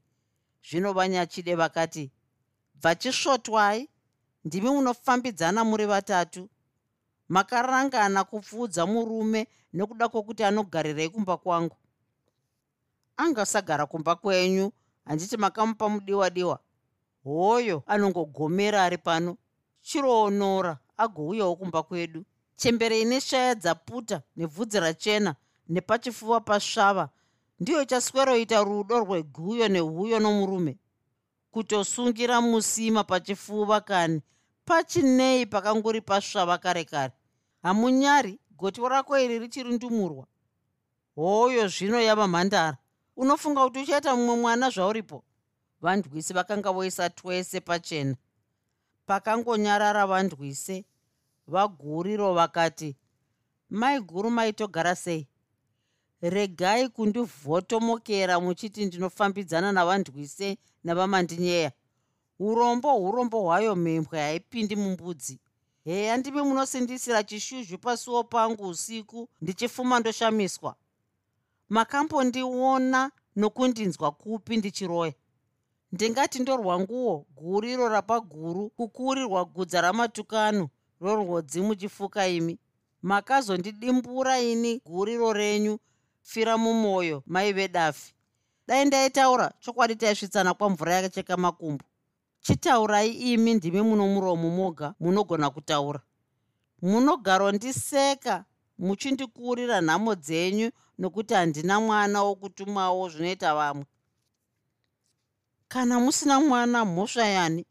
Zvino 0.69 0.93
vanyachide 0.93 1.55
vakati 1.55 2.11
bvachisvotwai 2.75 3.89
ndimi 4.45 4.69
munofambidzana 4.69 5.63
muri 5.63 5.85
vatatu 5.85 6.49
makarangana 7.31 8.23
kupfuudza 8.23 8.85
murume 8.85 9.47
nekuda 9.73 10.09
kwokuti 10.09 10.43
anogarirei 10.43 11.09
kumba 11.09 11.37
kwangu. 11.37 11.75
Angasagara 13.17 13.85
kumba 13.85 14.15
kwenyu 14.15 14.71
handiti 15.05 15.37
makamupa 15.37 15.89
mudiwa 15.89 16.29
diwa 16.29 16.59
hoyo 17.23 17.83
anongogomera 17.87 18.83
ari 18.83 18.97
pano 18.97 19.37
chiroonora 19.81 20.77
agouyawo 20.97 21.55
kumba 21.55 21.83
kwedu. 21.83 22.25
Chembere 22.55 23.01
ine 23.01 23.21
shaya 23.21 23.55
dzaputa 23.55 24.21
nebvudzi 24.35 24.79
rachena 24.79 25.35
nepachifuva 25.69 26.39
pasvava 26.39 27.09
ndiyo 27.59 27.81
ichasweroita 27.81 28.63
rudo 28.63 28.99
rweguyo 28.99 29.67
nehuyo 29.67 30.19
nomurume. 30.19 30.77
Kutosungira 31.51 32.41
musima 32.41 33.03
pachifuva 33.03 33.81
kani 33.81 34.21
pachinei 34.65 35.45
pakangori 35.45 36.01
pasvava 36.01 36.57
kare 36.57 36.83
kare 36.85 37.13
hamunyari 37.63 38.39
gotyo 38.57 38.89
rako 38.89 39.19
iri 39.19 39.39
richiri 39.39 39.73
ndumurwa 39.73 40.27
hoyo 41.15 41.67
zvino 41.67 42.01
yava 42.01 42.27
mhandara. 42.27 42.77
Unofunga 43.15 43.63
kuti 43.63 43.79
uchaita 43.79 44.15
mumwe 44.15 44.35
mwana 44.35 44.69
zvauripo? 44.69 45.23
Vandwisi 45.81 46.33
vakanga 46.33 46.71
voisa 46.71 47.09
twese 47.09 47.59
pachena. 47.59 48.15
Pakangonyarara 49.05 50.07
vandwise 50.07 50.85
vaguriro 51.47 52.33
vakati 52.33 52.95
mai 53.69 53.99
guru 53.99 54.29
maitogara 54.31 54.95
sei? 54.95 55.27
Regai 56.21 56.89
kundivhotomokera 56.89 58.39
muchiti 58.39 58.85
ndinofambidzana 58.85 59.71
navandwise 59.71 60.57
navamandinyeya. 60.83 61.71
Urombo 62.39 62.97
urombo 63.09 63.41
hwayo 63.41 63.75
mhembwe 63.75 64.19
haipindi 64.19 64.75
mumbudzi 64.75 65.39
heya 65.85 66.17
ndimi 66.17 66.41
munosindisira 66.41 67.23
chishuzhu 67.23 67.77
pasuo 67.77 68.23
pangu 68.23 68.67
usiku 68.67 69.29
ndichifuma 69.41 69.99
ndoshamiswa. 69.99 70.75
Makambondiona 71.69 73.11
nokundinzwa 73.35 74.11
kupi 74.11 74.57
ndichiroya 74.57 75.13
ndingati 75.91 76.39
ndorwanguwo 76.39 77.25
guriro 77.35 77.89
rapaguru 77.89 78.69
kukurirwa 78.69 79.45
gudza 79.45 79.81
ramatukano 79.81 80.69
rorwodzi 81.01 81.61
muchifuka 81.61 82.27
imi. 82.27 82.59
Makazondidimbura 83.01 84.39
ini 84.41 84.81
guriro 84.85 85.33
renyu 85.33 85.79
fira 86.21 86.57
mumwoyo 86.57 87.23
mai 87.25 87.53
vedafi 87.53 88.13
dai 88.67 88.85
ndaitaura 88.85 89.53
chokwadi 89.59 89.95
taisvitsana 89.95 90.53
kwamvura 90.53 90.93
yakacheka 90.95 91.37
makumbo 91.37 91.85
chitaurai 92.41 93.11
imi 93.11 93.53
ndimi 93.53 93.81
muno 93.81 94.07
muromo 94.07 94.49
moga 94.49 94.93
munogona 94.99 95.49
kutaura. 95.49 96.01
Munogarondiseka 96.81 98.45
muchindikurira 98.79 99.81
nhamo 99.81 100.15
dzenyu 100.15 100.71
nokuti 100.97 101.33
handina 101.33 101.79
mwana 101.79 102.23
wokutumwawo 102.23 103.09
zvinoita 103.09 103.55
vamwe. 103.55 103.85
Kana 105.67 105.99
musina 105.99 106.39
mwana 106.39 106.85
mhosva 106.85 107.25
yani? 107.25 107.65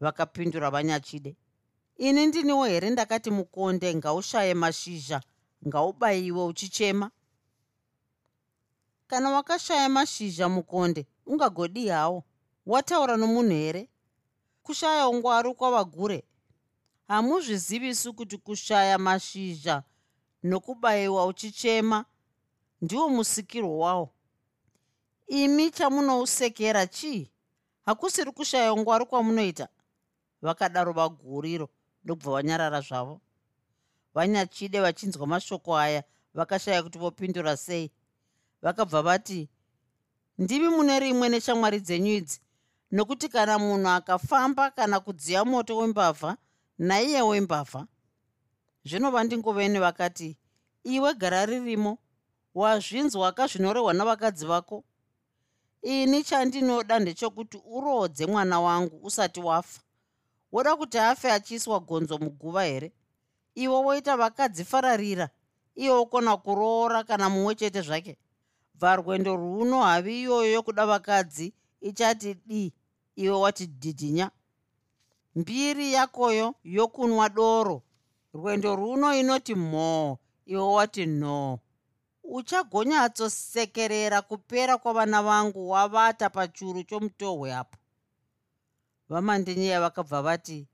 Vakapindura 0.00 0.70
vanyachide. 0.70 1.36
Ini 1.96 2.26
ndiniwo 2.26 2.64
here 2.66 2.90
ndakati 2.90 3.30
mukonde 3.30 3.94
ngaushaye 3.94 4.54
mashizha 4.54 5.20
ngaubayiwe 5.66 6.44
uchichema? 6.44 7.10
Kana 9.06 9.30
wakashaya 9.30 9.88
mashizha 9.88 10.48
mukonde 10.48 11.06
ungagodi 11.26 11.88
hawo 11.88 12.24
wataura 12.70 13.16
nomunhu 13.16 13.50
here? 13.50 13.88
Kushaya 14.62 15.08
ungwari 15.08 15.54
kwavagure? 15.54 16.24
Hamuzvizivisu 17.08 18.14
kuti 18.14 18.38
kushaya 18.38 18.98
mashizha 18.98 19.82
nokubayiwa 20.42 21.26
uchichema 21.26 22.04
ndiwo 22.80 23.08
musikirwo 23.08 23.78
wawo. 23.78 24.10
Imi 25.26 25.70
chamunousekera 25.70 26.86
chii? 26.86 27.30
Hakusiri 27.86 28.32
kushaya 28.32 28.72
ungwari 28.72 29.04
kwamunoita? 29.06 29.68
Vakadaro 30.42 30.92
vaguriro 30.92 31.68
ndobva 32.04 32.30
vanyarara 32.32 32.80
zvavo. 32.80 33.20
Vanyachide 34.14 34.80
vachinzwa 34.80 35.26
mashoko 35.26 35.76
aya 35.78 36.04
vakashaya 36.34 36.82
kuti 36.82 36.98
vopindura 36.98 37.56
sei. 37.56 37.90
Vakabva 38.62 39.02
vati 39.02 39.48
ndimi 40.38 40.68
mune 40.68 41.00
rimwe 41.00 41.28
neshamwari 41.28 41.80
dzenyu 41.80 42.12
idzi 42.12 42.40
nokuti 42.90 43.28
kana 43.28 43.58
munhu 43.58 43.88
akafamba 43.88 44.70
kana 44.70 45.00
kudziya 45.00 45.44
moto 45.44 45.76
wembavha 45.76 46.36
naiye 46.78 47.22
wembavha 47.22 47.86
zvino 48.84 49.10
vandingoveni 49.10 49.78
vakati 49.78 50.38
iwe 50.84 51.14
gara 51.14 51.46
ririmo 51.46 51.98
wazvinzwa 52.54 53.32
kazvinorehwa 53.32 53.92
navakadzi 53.94 54.46
vako? 54.46 54.84
Ini 55.82 56.24
chandinoda 56.24 56.98
ndechokuti 56.98 57.62
urodze 57.64 58.26
mwana 58.26 58.60
wangu 58.60 59.00
usati 59.06 59.40
wafa. 59.40 59.80
Woda 60.52 60.76
kuti 60.76 60.98
afe 60.98 61.32
achiiswa 61.32 61.80
gonzo 61.80 62.18
muguva 62.18 62.64
here? 62.64 62.92
Iwe 63.54 63.74
woita 63.76 64.16
vakadzi 64.16 64.64
fararira 64.64 65.30
iye 65.74 65.90
wokona 65.90 66.36
kuroora 66.36 67.04
kana 67.04 67.28
mumwe 67.28 67.54
chete 67.54 67.80
zvake? 67.82 68.18
Bva 68.74 68.96
rwendo 68.96 69.36
rwuno 69.36 69.82
havi 69.82 70.20
iyoyo 70.20 70.52
yokuda 70.52 70.86
vakadzi 70.86 71.54
ichati 71.80 72.34
di 72.34 72.72
iwe 73.22 73.36
wati 73.36 73.66
dhidhinya. 73.66 74.30
Mbiri 75.34 75.92
yakoyo 75.92 76.54
yokunwa 76.64 77.28
doro. 77.28 77.82
Rwendo 78.34 78.76
rwuno 78.76 79.14
inoti 79.20 79.54
mhoo 79.54 80.18
iwe 80.46 80.62
wati 80.62 81.06
nhoo 81.06 81.58
uchagonyatsosekerera 82.24 84.22
kupera 84.22 84.78
kwavana 84.78 85.22
vangu 85.22 85.70
wavata 85.70 86.30
pachuru 86.30 86.82
chomutohwe 86.82 87.54
apo. 87.54 87.76
Vamandinyeya 89.08 89.80
vakabva 89.80 90.22
vati 90.22 90.68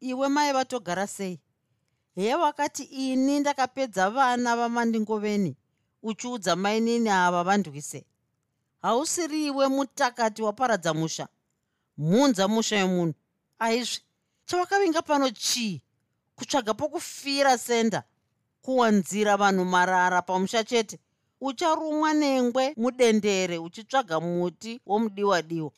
iwe 0.00 0.28
mai 0.28 0.52
vatogara 0.52 1.06
sei? 1.06 1.40
Heye 2.14 2.34
wakati 2.34 2.82
ini 2.82 3.40
ndakapedza 3.40 4.10
vana 4.10 4.56
vamandingoveni 4.56 5.56
uchiudza 6.02 6.56
mainini 6.56 7.08
ava 7.08 7.44
vandwise? 7.44 8.06
Hausiriwe 8.82 9.68
mutakati 9.68 10.42
waparadza 10.42 10.94
musha 10.94 11.28
mhunza 12.00 12.48
musha 12.48 12.76
yemunhu. 12.76 13.14
Aizvi 13.58 14.02
chawakavinga 14.46 15.02
pano 15.02 15.30
chii? 15.30 15.82
Kutsvaga 16.36 16.74
pokufira 16.74 17.58
senda 17.58 18.02
kuwanzira 18.62 19.36
vanhu 19.36 19.64
marara 19.64 20.22
pamusha 20.22 20.64
chete. 20.64 20.98
Ucharumwa 21.40 22.12
nengwe 22.14 22.74
mudendere 22.76 23.58
uchitsvaga 23.58 24.20
muti 24.20 24.80
womudiwadiwa. 24.86 25.70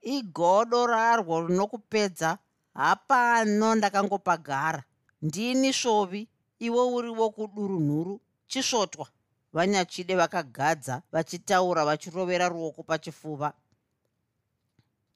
Igodo 0.00 0.86
rarwo 0.86 1.46
rinokupedza? 1.46 2.38
Hapano 2.74 3.74
ndakangopagara. 3.74 4.84
Ndini 5.22 5.72
svovi 5.72 6.28
iwe 6.58 6.82
uri 6.96 7.08
wokudurunhuru? 7.08 8.20
Chisvotwa. 8.46 9.06
Vanyachide 9.52 10.14
vakagadza 10.16 11.02
vachitaura 11.12 11.84
vachirovera 11.84 12.48
ruoko 12.48 12.82
pachifuva 12.82 13.52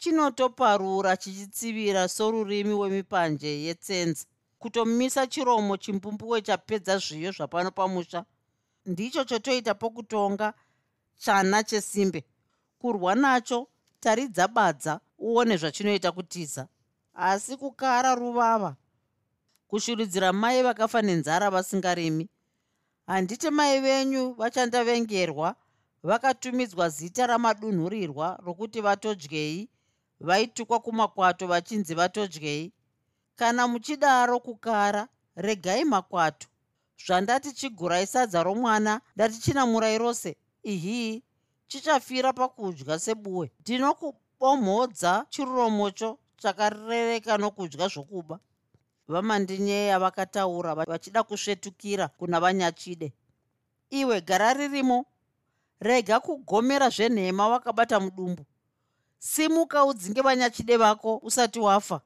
chinotoparura 0.02 1.16
chichitsivira 1.16 2.08
sorurimi 2.08 2.74
wemipanje 2.74 3.62
yetsenza. 3.62 4.24
Kutomisa 4.58 5.26
chiromo 5.26 5.76
chimbumbuwe 5.76 6.42
chapedza 6.42 6.98
zviyo 6.98 7.30
zvapano 7.32 7.70
pamusha 7.70 8.24
ndicho 8.86 9.24
chotoita 9.24 9.74
pokutonga 9.74 10.54
chana 11.14 11.62
chesimbe. 11.62 12.24
Kurwa 12.78 13.14
nacho 13.14 13.68
taridza 14.00 14.48
badza 14.48 15.00
uone 15.18 15.56
zvachinoita 15.56 16.12
kutiza. 16.12 16.68
Asi 17.14 17.56
kukara 17.56 18.14
ruvava 18.14 18.76
kushuridzira 19.68 20.32
mai 20.32 20.62
vakafa 20.62 21.02
nenzara 21.02 21.50
vasingarimi. 21.50 22.28
Handiti 23.06 23.50
mai 23.50 23.80
venyu 23.80 24.34
vachandavengerwa 24.34 25.54
vakatumidzwa 26.02 26.88
zita 26.88 27.26
ramadunhurirwa 27.26 28.40
rokuti 28.44 28.80
vatodyei 28.80 29.68
vaitukwa 30.22 30.80
kumakwato 30.80 31.46
vachinzi 31.46 31.94
vatodyei 31.94 32.72
kana 33.36 33.68
muchidaro 33.68 34.40
kukara 34.40 35.08
regai 35.36 35.84
makwato. 35.84 36.48
Zvandati 37.06 37.52
chigurai 37.52 38.06
sadza 38.06 38.42
romwana 38.42 39.00
ndatichinamurai 39.16 39.98
rose. 39.98 40.36
Ihii 40.62 41.22
chichafira 41.66 42.32
pakudya 42.32 42.98
sebuwe. 42.98 43.50
Ndinokubomhodza 43.60 45.26
chiromocho 45.30 46.18
chakarereka 46.36 47.38
nokudya 47.38 47.88
zvokuba. 47.88 48.38
Vamandinyeya 49.08 49.98
vakataura 49.98 50.74
vachida 50.74 51.22
kusvetukira 51.22 52.08
kuna 52.08 52.40
vanyachide. 52.40 53.12
Iwe 53.90 54.20
gara 54.20 54.54
ririmo. 54.54 55.06
Rega 55.80 56.20
kugomera 56.20 56.88
zvenhema 56.88 57.48
wakabata 57.48 58.00
mudumbu 58.00 58.44
simuka 59.22 59.84
udzinge 59.84 60.20
vanyachide 60.22 60.76
vako 60.76 61.16
usati 61.16 61.60
wafa. 61.60 62.00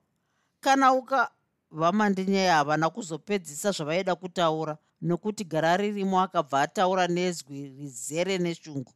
Kana 0.61 0.93
uka 0.93 1.31
vamandinyeya 1.71 2.55
havana 2.55 2.91
kuzopedzisa 2.91 3.71
zvavaida 3.71 4.15
kutaura 4.15 4.79
nokuti 5.01 5.45
gara 5.45 5.77
ririmo 5.77 6.21
akabva 6.21 6.61
ataura 6.63 7.07
nezwi 7.07 7.69
rizere 7.69 8.39
neshungu. 8.39 8.93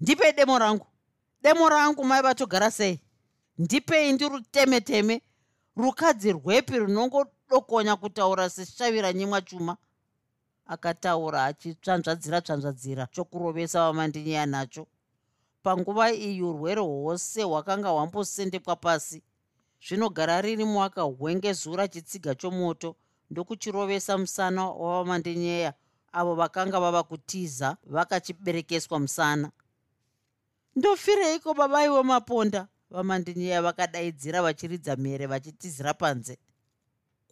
Ndipei 0.00 0.32
demo 0.32 0.58
rangu? 0.58 0.86
Demo 1.42 1.68
rangu 1.68 2.04
mai 2.04 2.22
vatogara 2.22 2.70
sei? 2.70 3.00
Ndipei 3.58 4.12
ndiruteme 4.12 4.80
teme 4.80 5.22
rukadzi 5.76 6.32
rwepi 6.32 6.78
runongodokonya 6.78 7.96
kutaura 7.96 8.50
seshavira 8.50 9.12
nyimwa 9.12 9.42
chuma. 9.42 9.76
Akataura 10.66 11.44
achitsvanzvadzira 11.44 12.40
tsvanzvadzira 12.40 13.06
chokurovesa 13.06 13.80
vamandinyeya 13.80 14.46
nacho 14.46 14.86
panguva 15.66 16.12
iyi 16.12 16.42
urwere 16.42 16.80
hwose 16.80 17.42
hwakanga 17.42 17.88
hwambosendekwa 17.88 18.76
pasi. 18.76 19.22
Zvinogara 19.86 20.40
ririmo 20.40 20.84
akahwengezura 20.84 21.88
chitsiga 21.88 22.34
chomoto 22.34 22.96
ndokuchirovesa 23.30 24.18
musana 24.18 24.70
wavamandinyeya 24.70 25.74
avo 26.12 26.34
vakanga 26.34 26.80
vava 26.80 27.02
kutiza 27.02 27.76
vakachiberekeswa 27.84 28.98
musana. 28.98 29.50
Ndofireiko 30.76 31.54
babaiwo 31.54 32.02
maponda 32.02 32.68
vamandinyeya 32.90 33.62
vakadaidzira 33.62 34.42
vachiridza 34.42 34.96
mhere 34.96 35.26
vachitizira 35.26 35.94
panze. 35.94 36.38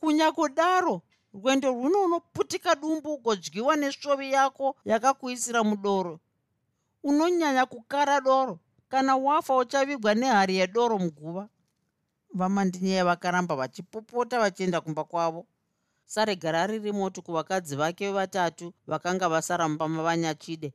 Kunyakudaro 0.01 1.03
rwendo 1.35 1.69
rwuno 1.71 2.03
unoputika 2.05 2.75
dumbu 2.75 3.15
ugodyiwa 3.15 3.77
nesvovi 3.77 4.33
yako 4.33 4.77
yakakuisira 4.85 5.65
mudoro 5.65 6.21
unonyanya 7.05 7.67
kukara 7.67 8.21
doro 8.21 8.59
kana 8.89 9.17
wafa 9.17 9.57
uchavigwa 9.57 10.15
nehari 10.15 10.57
yedoro 10.57 10.99
muguva 10.99 11.49
vamandinyeya 12.35 13.05
vakaramba 13.05 13.57
vachipopota 13.57 14.39
vachienda 14.41 14.81
kumba 14.81 15.05
kwavo. 15.05 15.47
Saregara 16.07 16.67
riri 16.67 16.93
moti 16.93 17.23
kuvakadzi 17.23 17.77
vake 17.77 18.13
vatatu 18.13 18.73
vakanga 18.87 19.29
vasara 19.29 19.69
mumba 19.69 19.89
mavanyachide. 19.89 20.73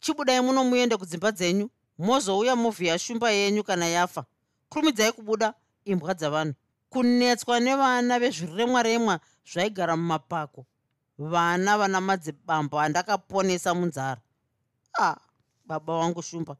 Chibudai 0.00 0.40
muno 0.40 0.64
muende 0.64 0.96
kudzimba 0.96 1.32
dzenyu 1.32 1.70
mozouya 1.98 2.56
movhiya 2.56 2.98
shumba 2.98 3.30
yenyu 3.30 3.64
kana 3.64 3.86
yafa. 3.86 4.24
Kurumidzai 4.68 5.12
kubuda 5.12 5.54
imbwa 5.84 6.14
dzavanhu. 6.14 6.54
Kunetswa 6.90 7.60
nevana 7.60 8.18
vezviremwa 8.18 8.82
remwa 8.82 9.20
zvaigara 9.52 9.96
mumapako. 9.96 10.66
Vana 11.18 11.78
vana 11.78 12.00
madzibambo 12.00 12.80
andakaponesa 12.80 13.74
munzara. 13.74 14.20
A 14.98 15.02
ah, 15.10 15.16
baba 15.66 15.98
vangu 15.98 16.22
shumba. 16.22 16.56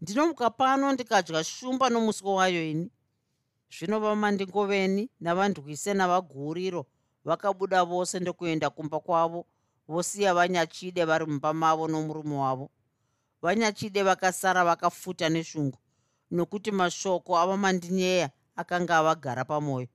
Ndinomuka 0.00 0.50
pano 0.50 0.92
ndikadya 0.92 1.44
shumba 1.44 1.90
nomuswo 1.90 2.34
wayo 2.34 2.70
ini. 2.70 2.90
Zvino 3.70 4.00
vamandingoveni 4.00 5.10
navandwise 5.20 5.94
navaguriro 5.94 6.86
vakabuda 7.24 7.84
vose 7.84 8.20
ndokuenda 8.20 8.70
kumba 8.70 9.00
kwavo 9.00 9.46
vosiya 9.88 10.34
vanyachide 10.34 11.04
vari 11.04 11.26
mumba 11.26 11.52
mavo 11.54 11.88
nomurume 11.88 12.36
wavo. 12.36 12.70
Vanyachide 13.42 14.02
vakasara 14.02 14.64
vakafuta 14.64 15.28
neshungu 15.28 15.78
nokuti 16.30 16.70
mashoko 16.70 17.38
avamandinyeya 17.38 18.30
akanga 18.56 18.98
avagara 18.98 19.44
pamwoyo 19.44 19.88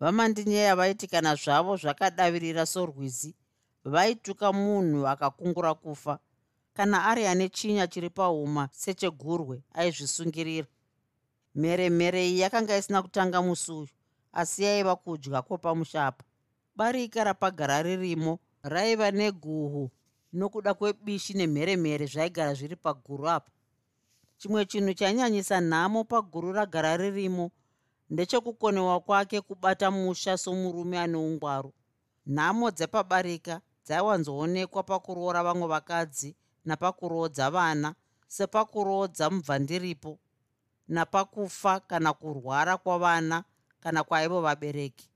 vamandinyeya 0.00 0.76
vaiti 0.76 1.06
kana 1.06 1.34
zvavo 1.34 1.76
zvakadavirira 1.76 2.66
sorwizi 2.66 3.34
vaituka 3.84 4.52
munhu 4.52 5.06
akakungura 5.08 5.74
kufa 5.74 6.18
kana 6.76 7.04
ari 7.04 7.26
ane 7.26 7.48
chinya 7.48 7.86
chiri 7.86 8.10
pauma 8.10 8.68
sechegurwe 8.72 9.62
aizvisungirira. 9.74 10.66
Mheremhere 11.54 12.28
iyi 12.28 12.40
yakanga 12.40 12.76
isina 12.76 13.02
kutanga 13.02 13.42
musi 13.42 13.72
uyu 13.72 13.88
asi 14.32 14.62
yaiva 14.64 14.96
kudya 14.96 15.42
kwopamushapa. 15.42 16.24
Barika 16.76 17.24
rapagara 17.24 17.82
ririmo 17.82 18.38
raiva 18.62 19.10
neguhu 19.10 19.90
nokuda 20.32 20.74
kwebishi 20.74 21.32
nemheremhere 21.34 22.06
zvaigara 22.06 22.54
zviri 22.54 22.76
paguru 22.76 23.28
apa. 23.28 23.50
Chimwe 24.38 24.64
chinhu 24.66 24.94
chainyanyisa 24.94 25.60
nhamo 25.60 26.04
paguru 26.04 26.52
ragara 26.52 26.96
ririmo 26.96 27.50
ndechekukonewa 28.10 29.00
kwake 29.00 29.40
kubata 29.40 29.90
musha 29.90 30.36
somurume 30.36 30.98
ane 30.98 31.16
ungwaru. 31.16 31.72
Nhamo 32.26 32.70
dzepabarika 32.70 33.60
dzaiwanzoonekwa 33.86 34.82
pakuroora 34.82 35.42
vamwe 35.42 35.66
vakadzi 35.68 36.36
napakurodza 36.66 37.50
vana 37.50 37.94
sepakurodza 38.28 39.30
mubvandiripo 39.30 40.18
napakufa 40.88 41.80
kana 41.80 42.12
kurwara 42.12 42.76
kwavana 42.76 43.44
kana 43.80 44.04
kwaivo 44.04 44.40
vabereki. 44.40 45.10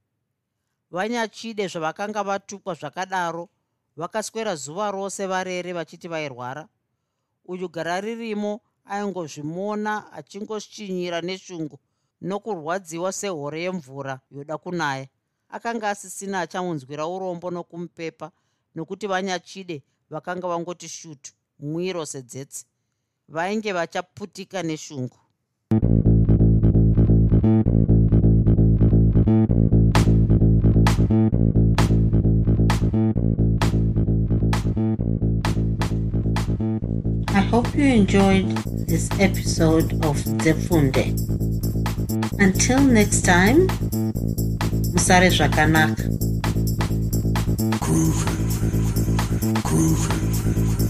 Vanyachide 0.91 1.69
zvavakanga 1.69 2.23
vatukwa 2.23 2.75
zvakadaro 2.75 3.49
vakaswera 3.97 4.55
zuva 4.57 4.91
rose 4.91 5.27
varere 5.27 5.73
vachiti 5.73 6.09
vairwara. 6.09 6.69
Uyu 7.45 7.69
gara 7.69 8.01
ririmo 8.01 8.61
aingozvimona 8.85 10.13
achingoshinyira 10.13 11.21
neshungu 11.21 11.79
nokurwadziwa 12.21 13.13
sehore 13.13 13.63
yemvura 13.63 14.21
yoda 14.31 14.59
kunaya. 14.59 15.07
Akanga 15.49 15.91
asisina 15.91 16.41
achamunzwira 16.41 17.07
urombo 17.07 17.51
nokumupepa 17.51 18.31
nokuti 18.75 19.07
vanyachide 19.07 19.83
vakanga 20.11 20.49
vangoti 20.49 20.89
shutu 20.89 21.33
mwiro 21.63 22.07
sedzetsi 22.07 22.65
vainge 23.29 23.73
vachaputika 23.73 24.63
neshungu 24.63 25.17
I 37.33 37.41
hope 37.51 37.75
you 37.75 37.85
enjoyed 37.85 38.49
this 38.89 39.09
episode 39.21 39.93
of 40.05 40.17
Zefunde. 40.43 41.15
Until 42.41 42.81
next 42.81 43.23
time, 43.23 43.67
Musare 44.93 45.31
Zvakanaka. 45.31 46.03
Groovy, 47.81 48.35
groovy. 49.63 50.90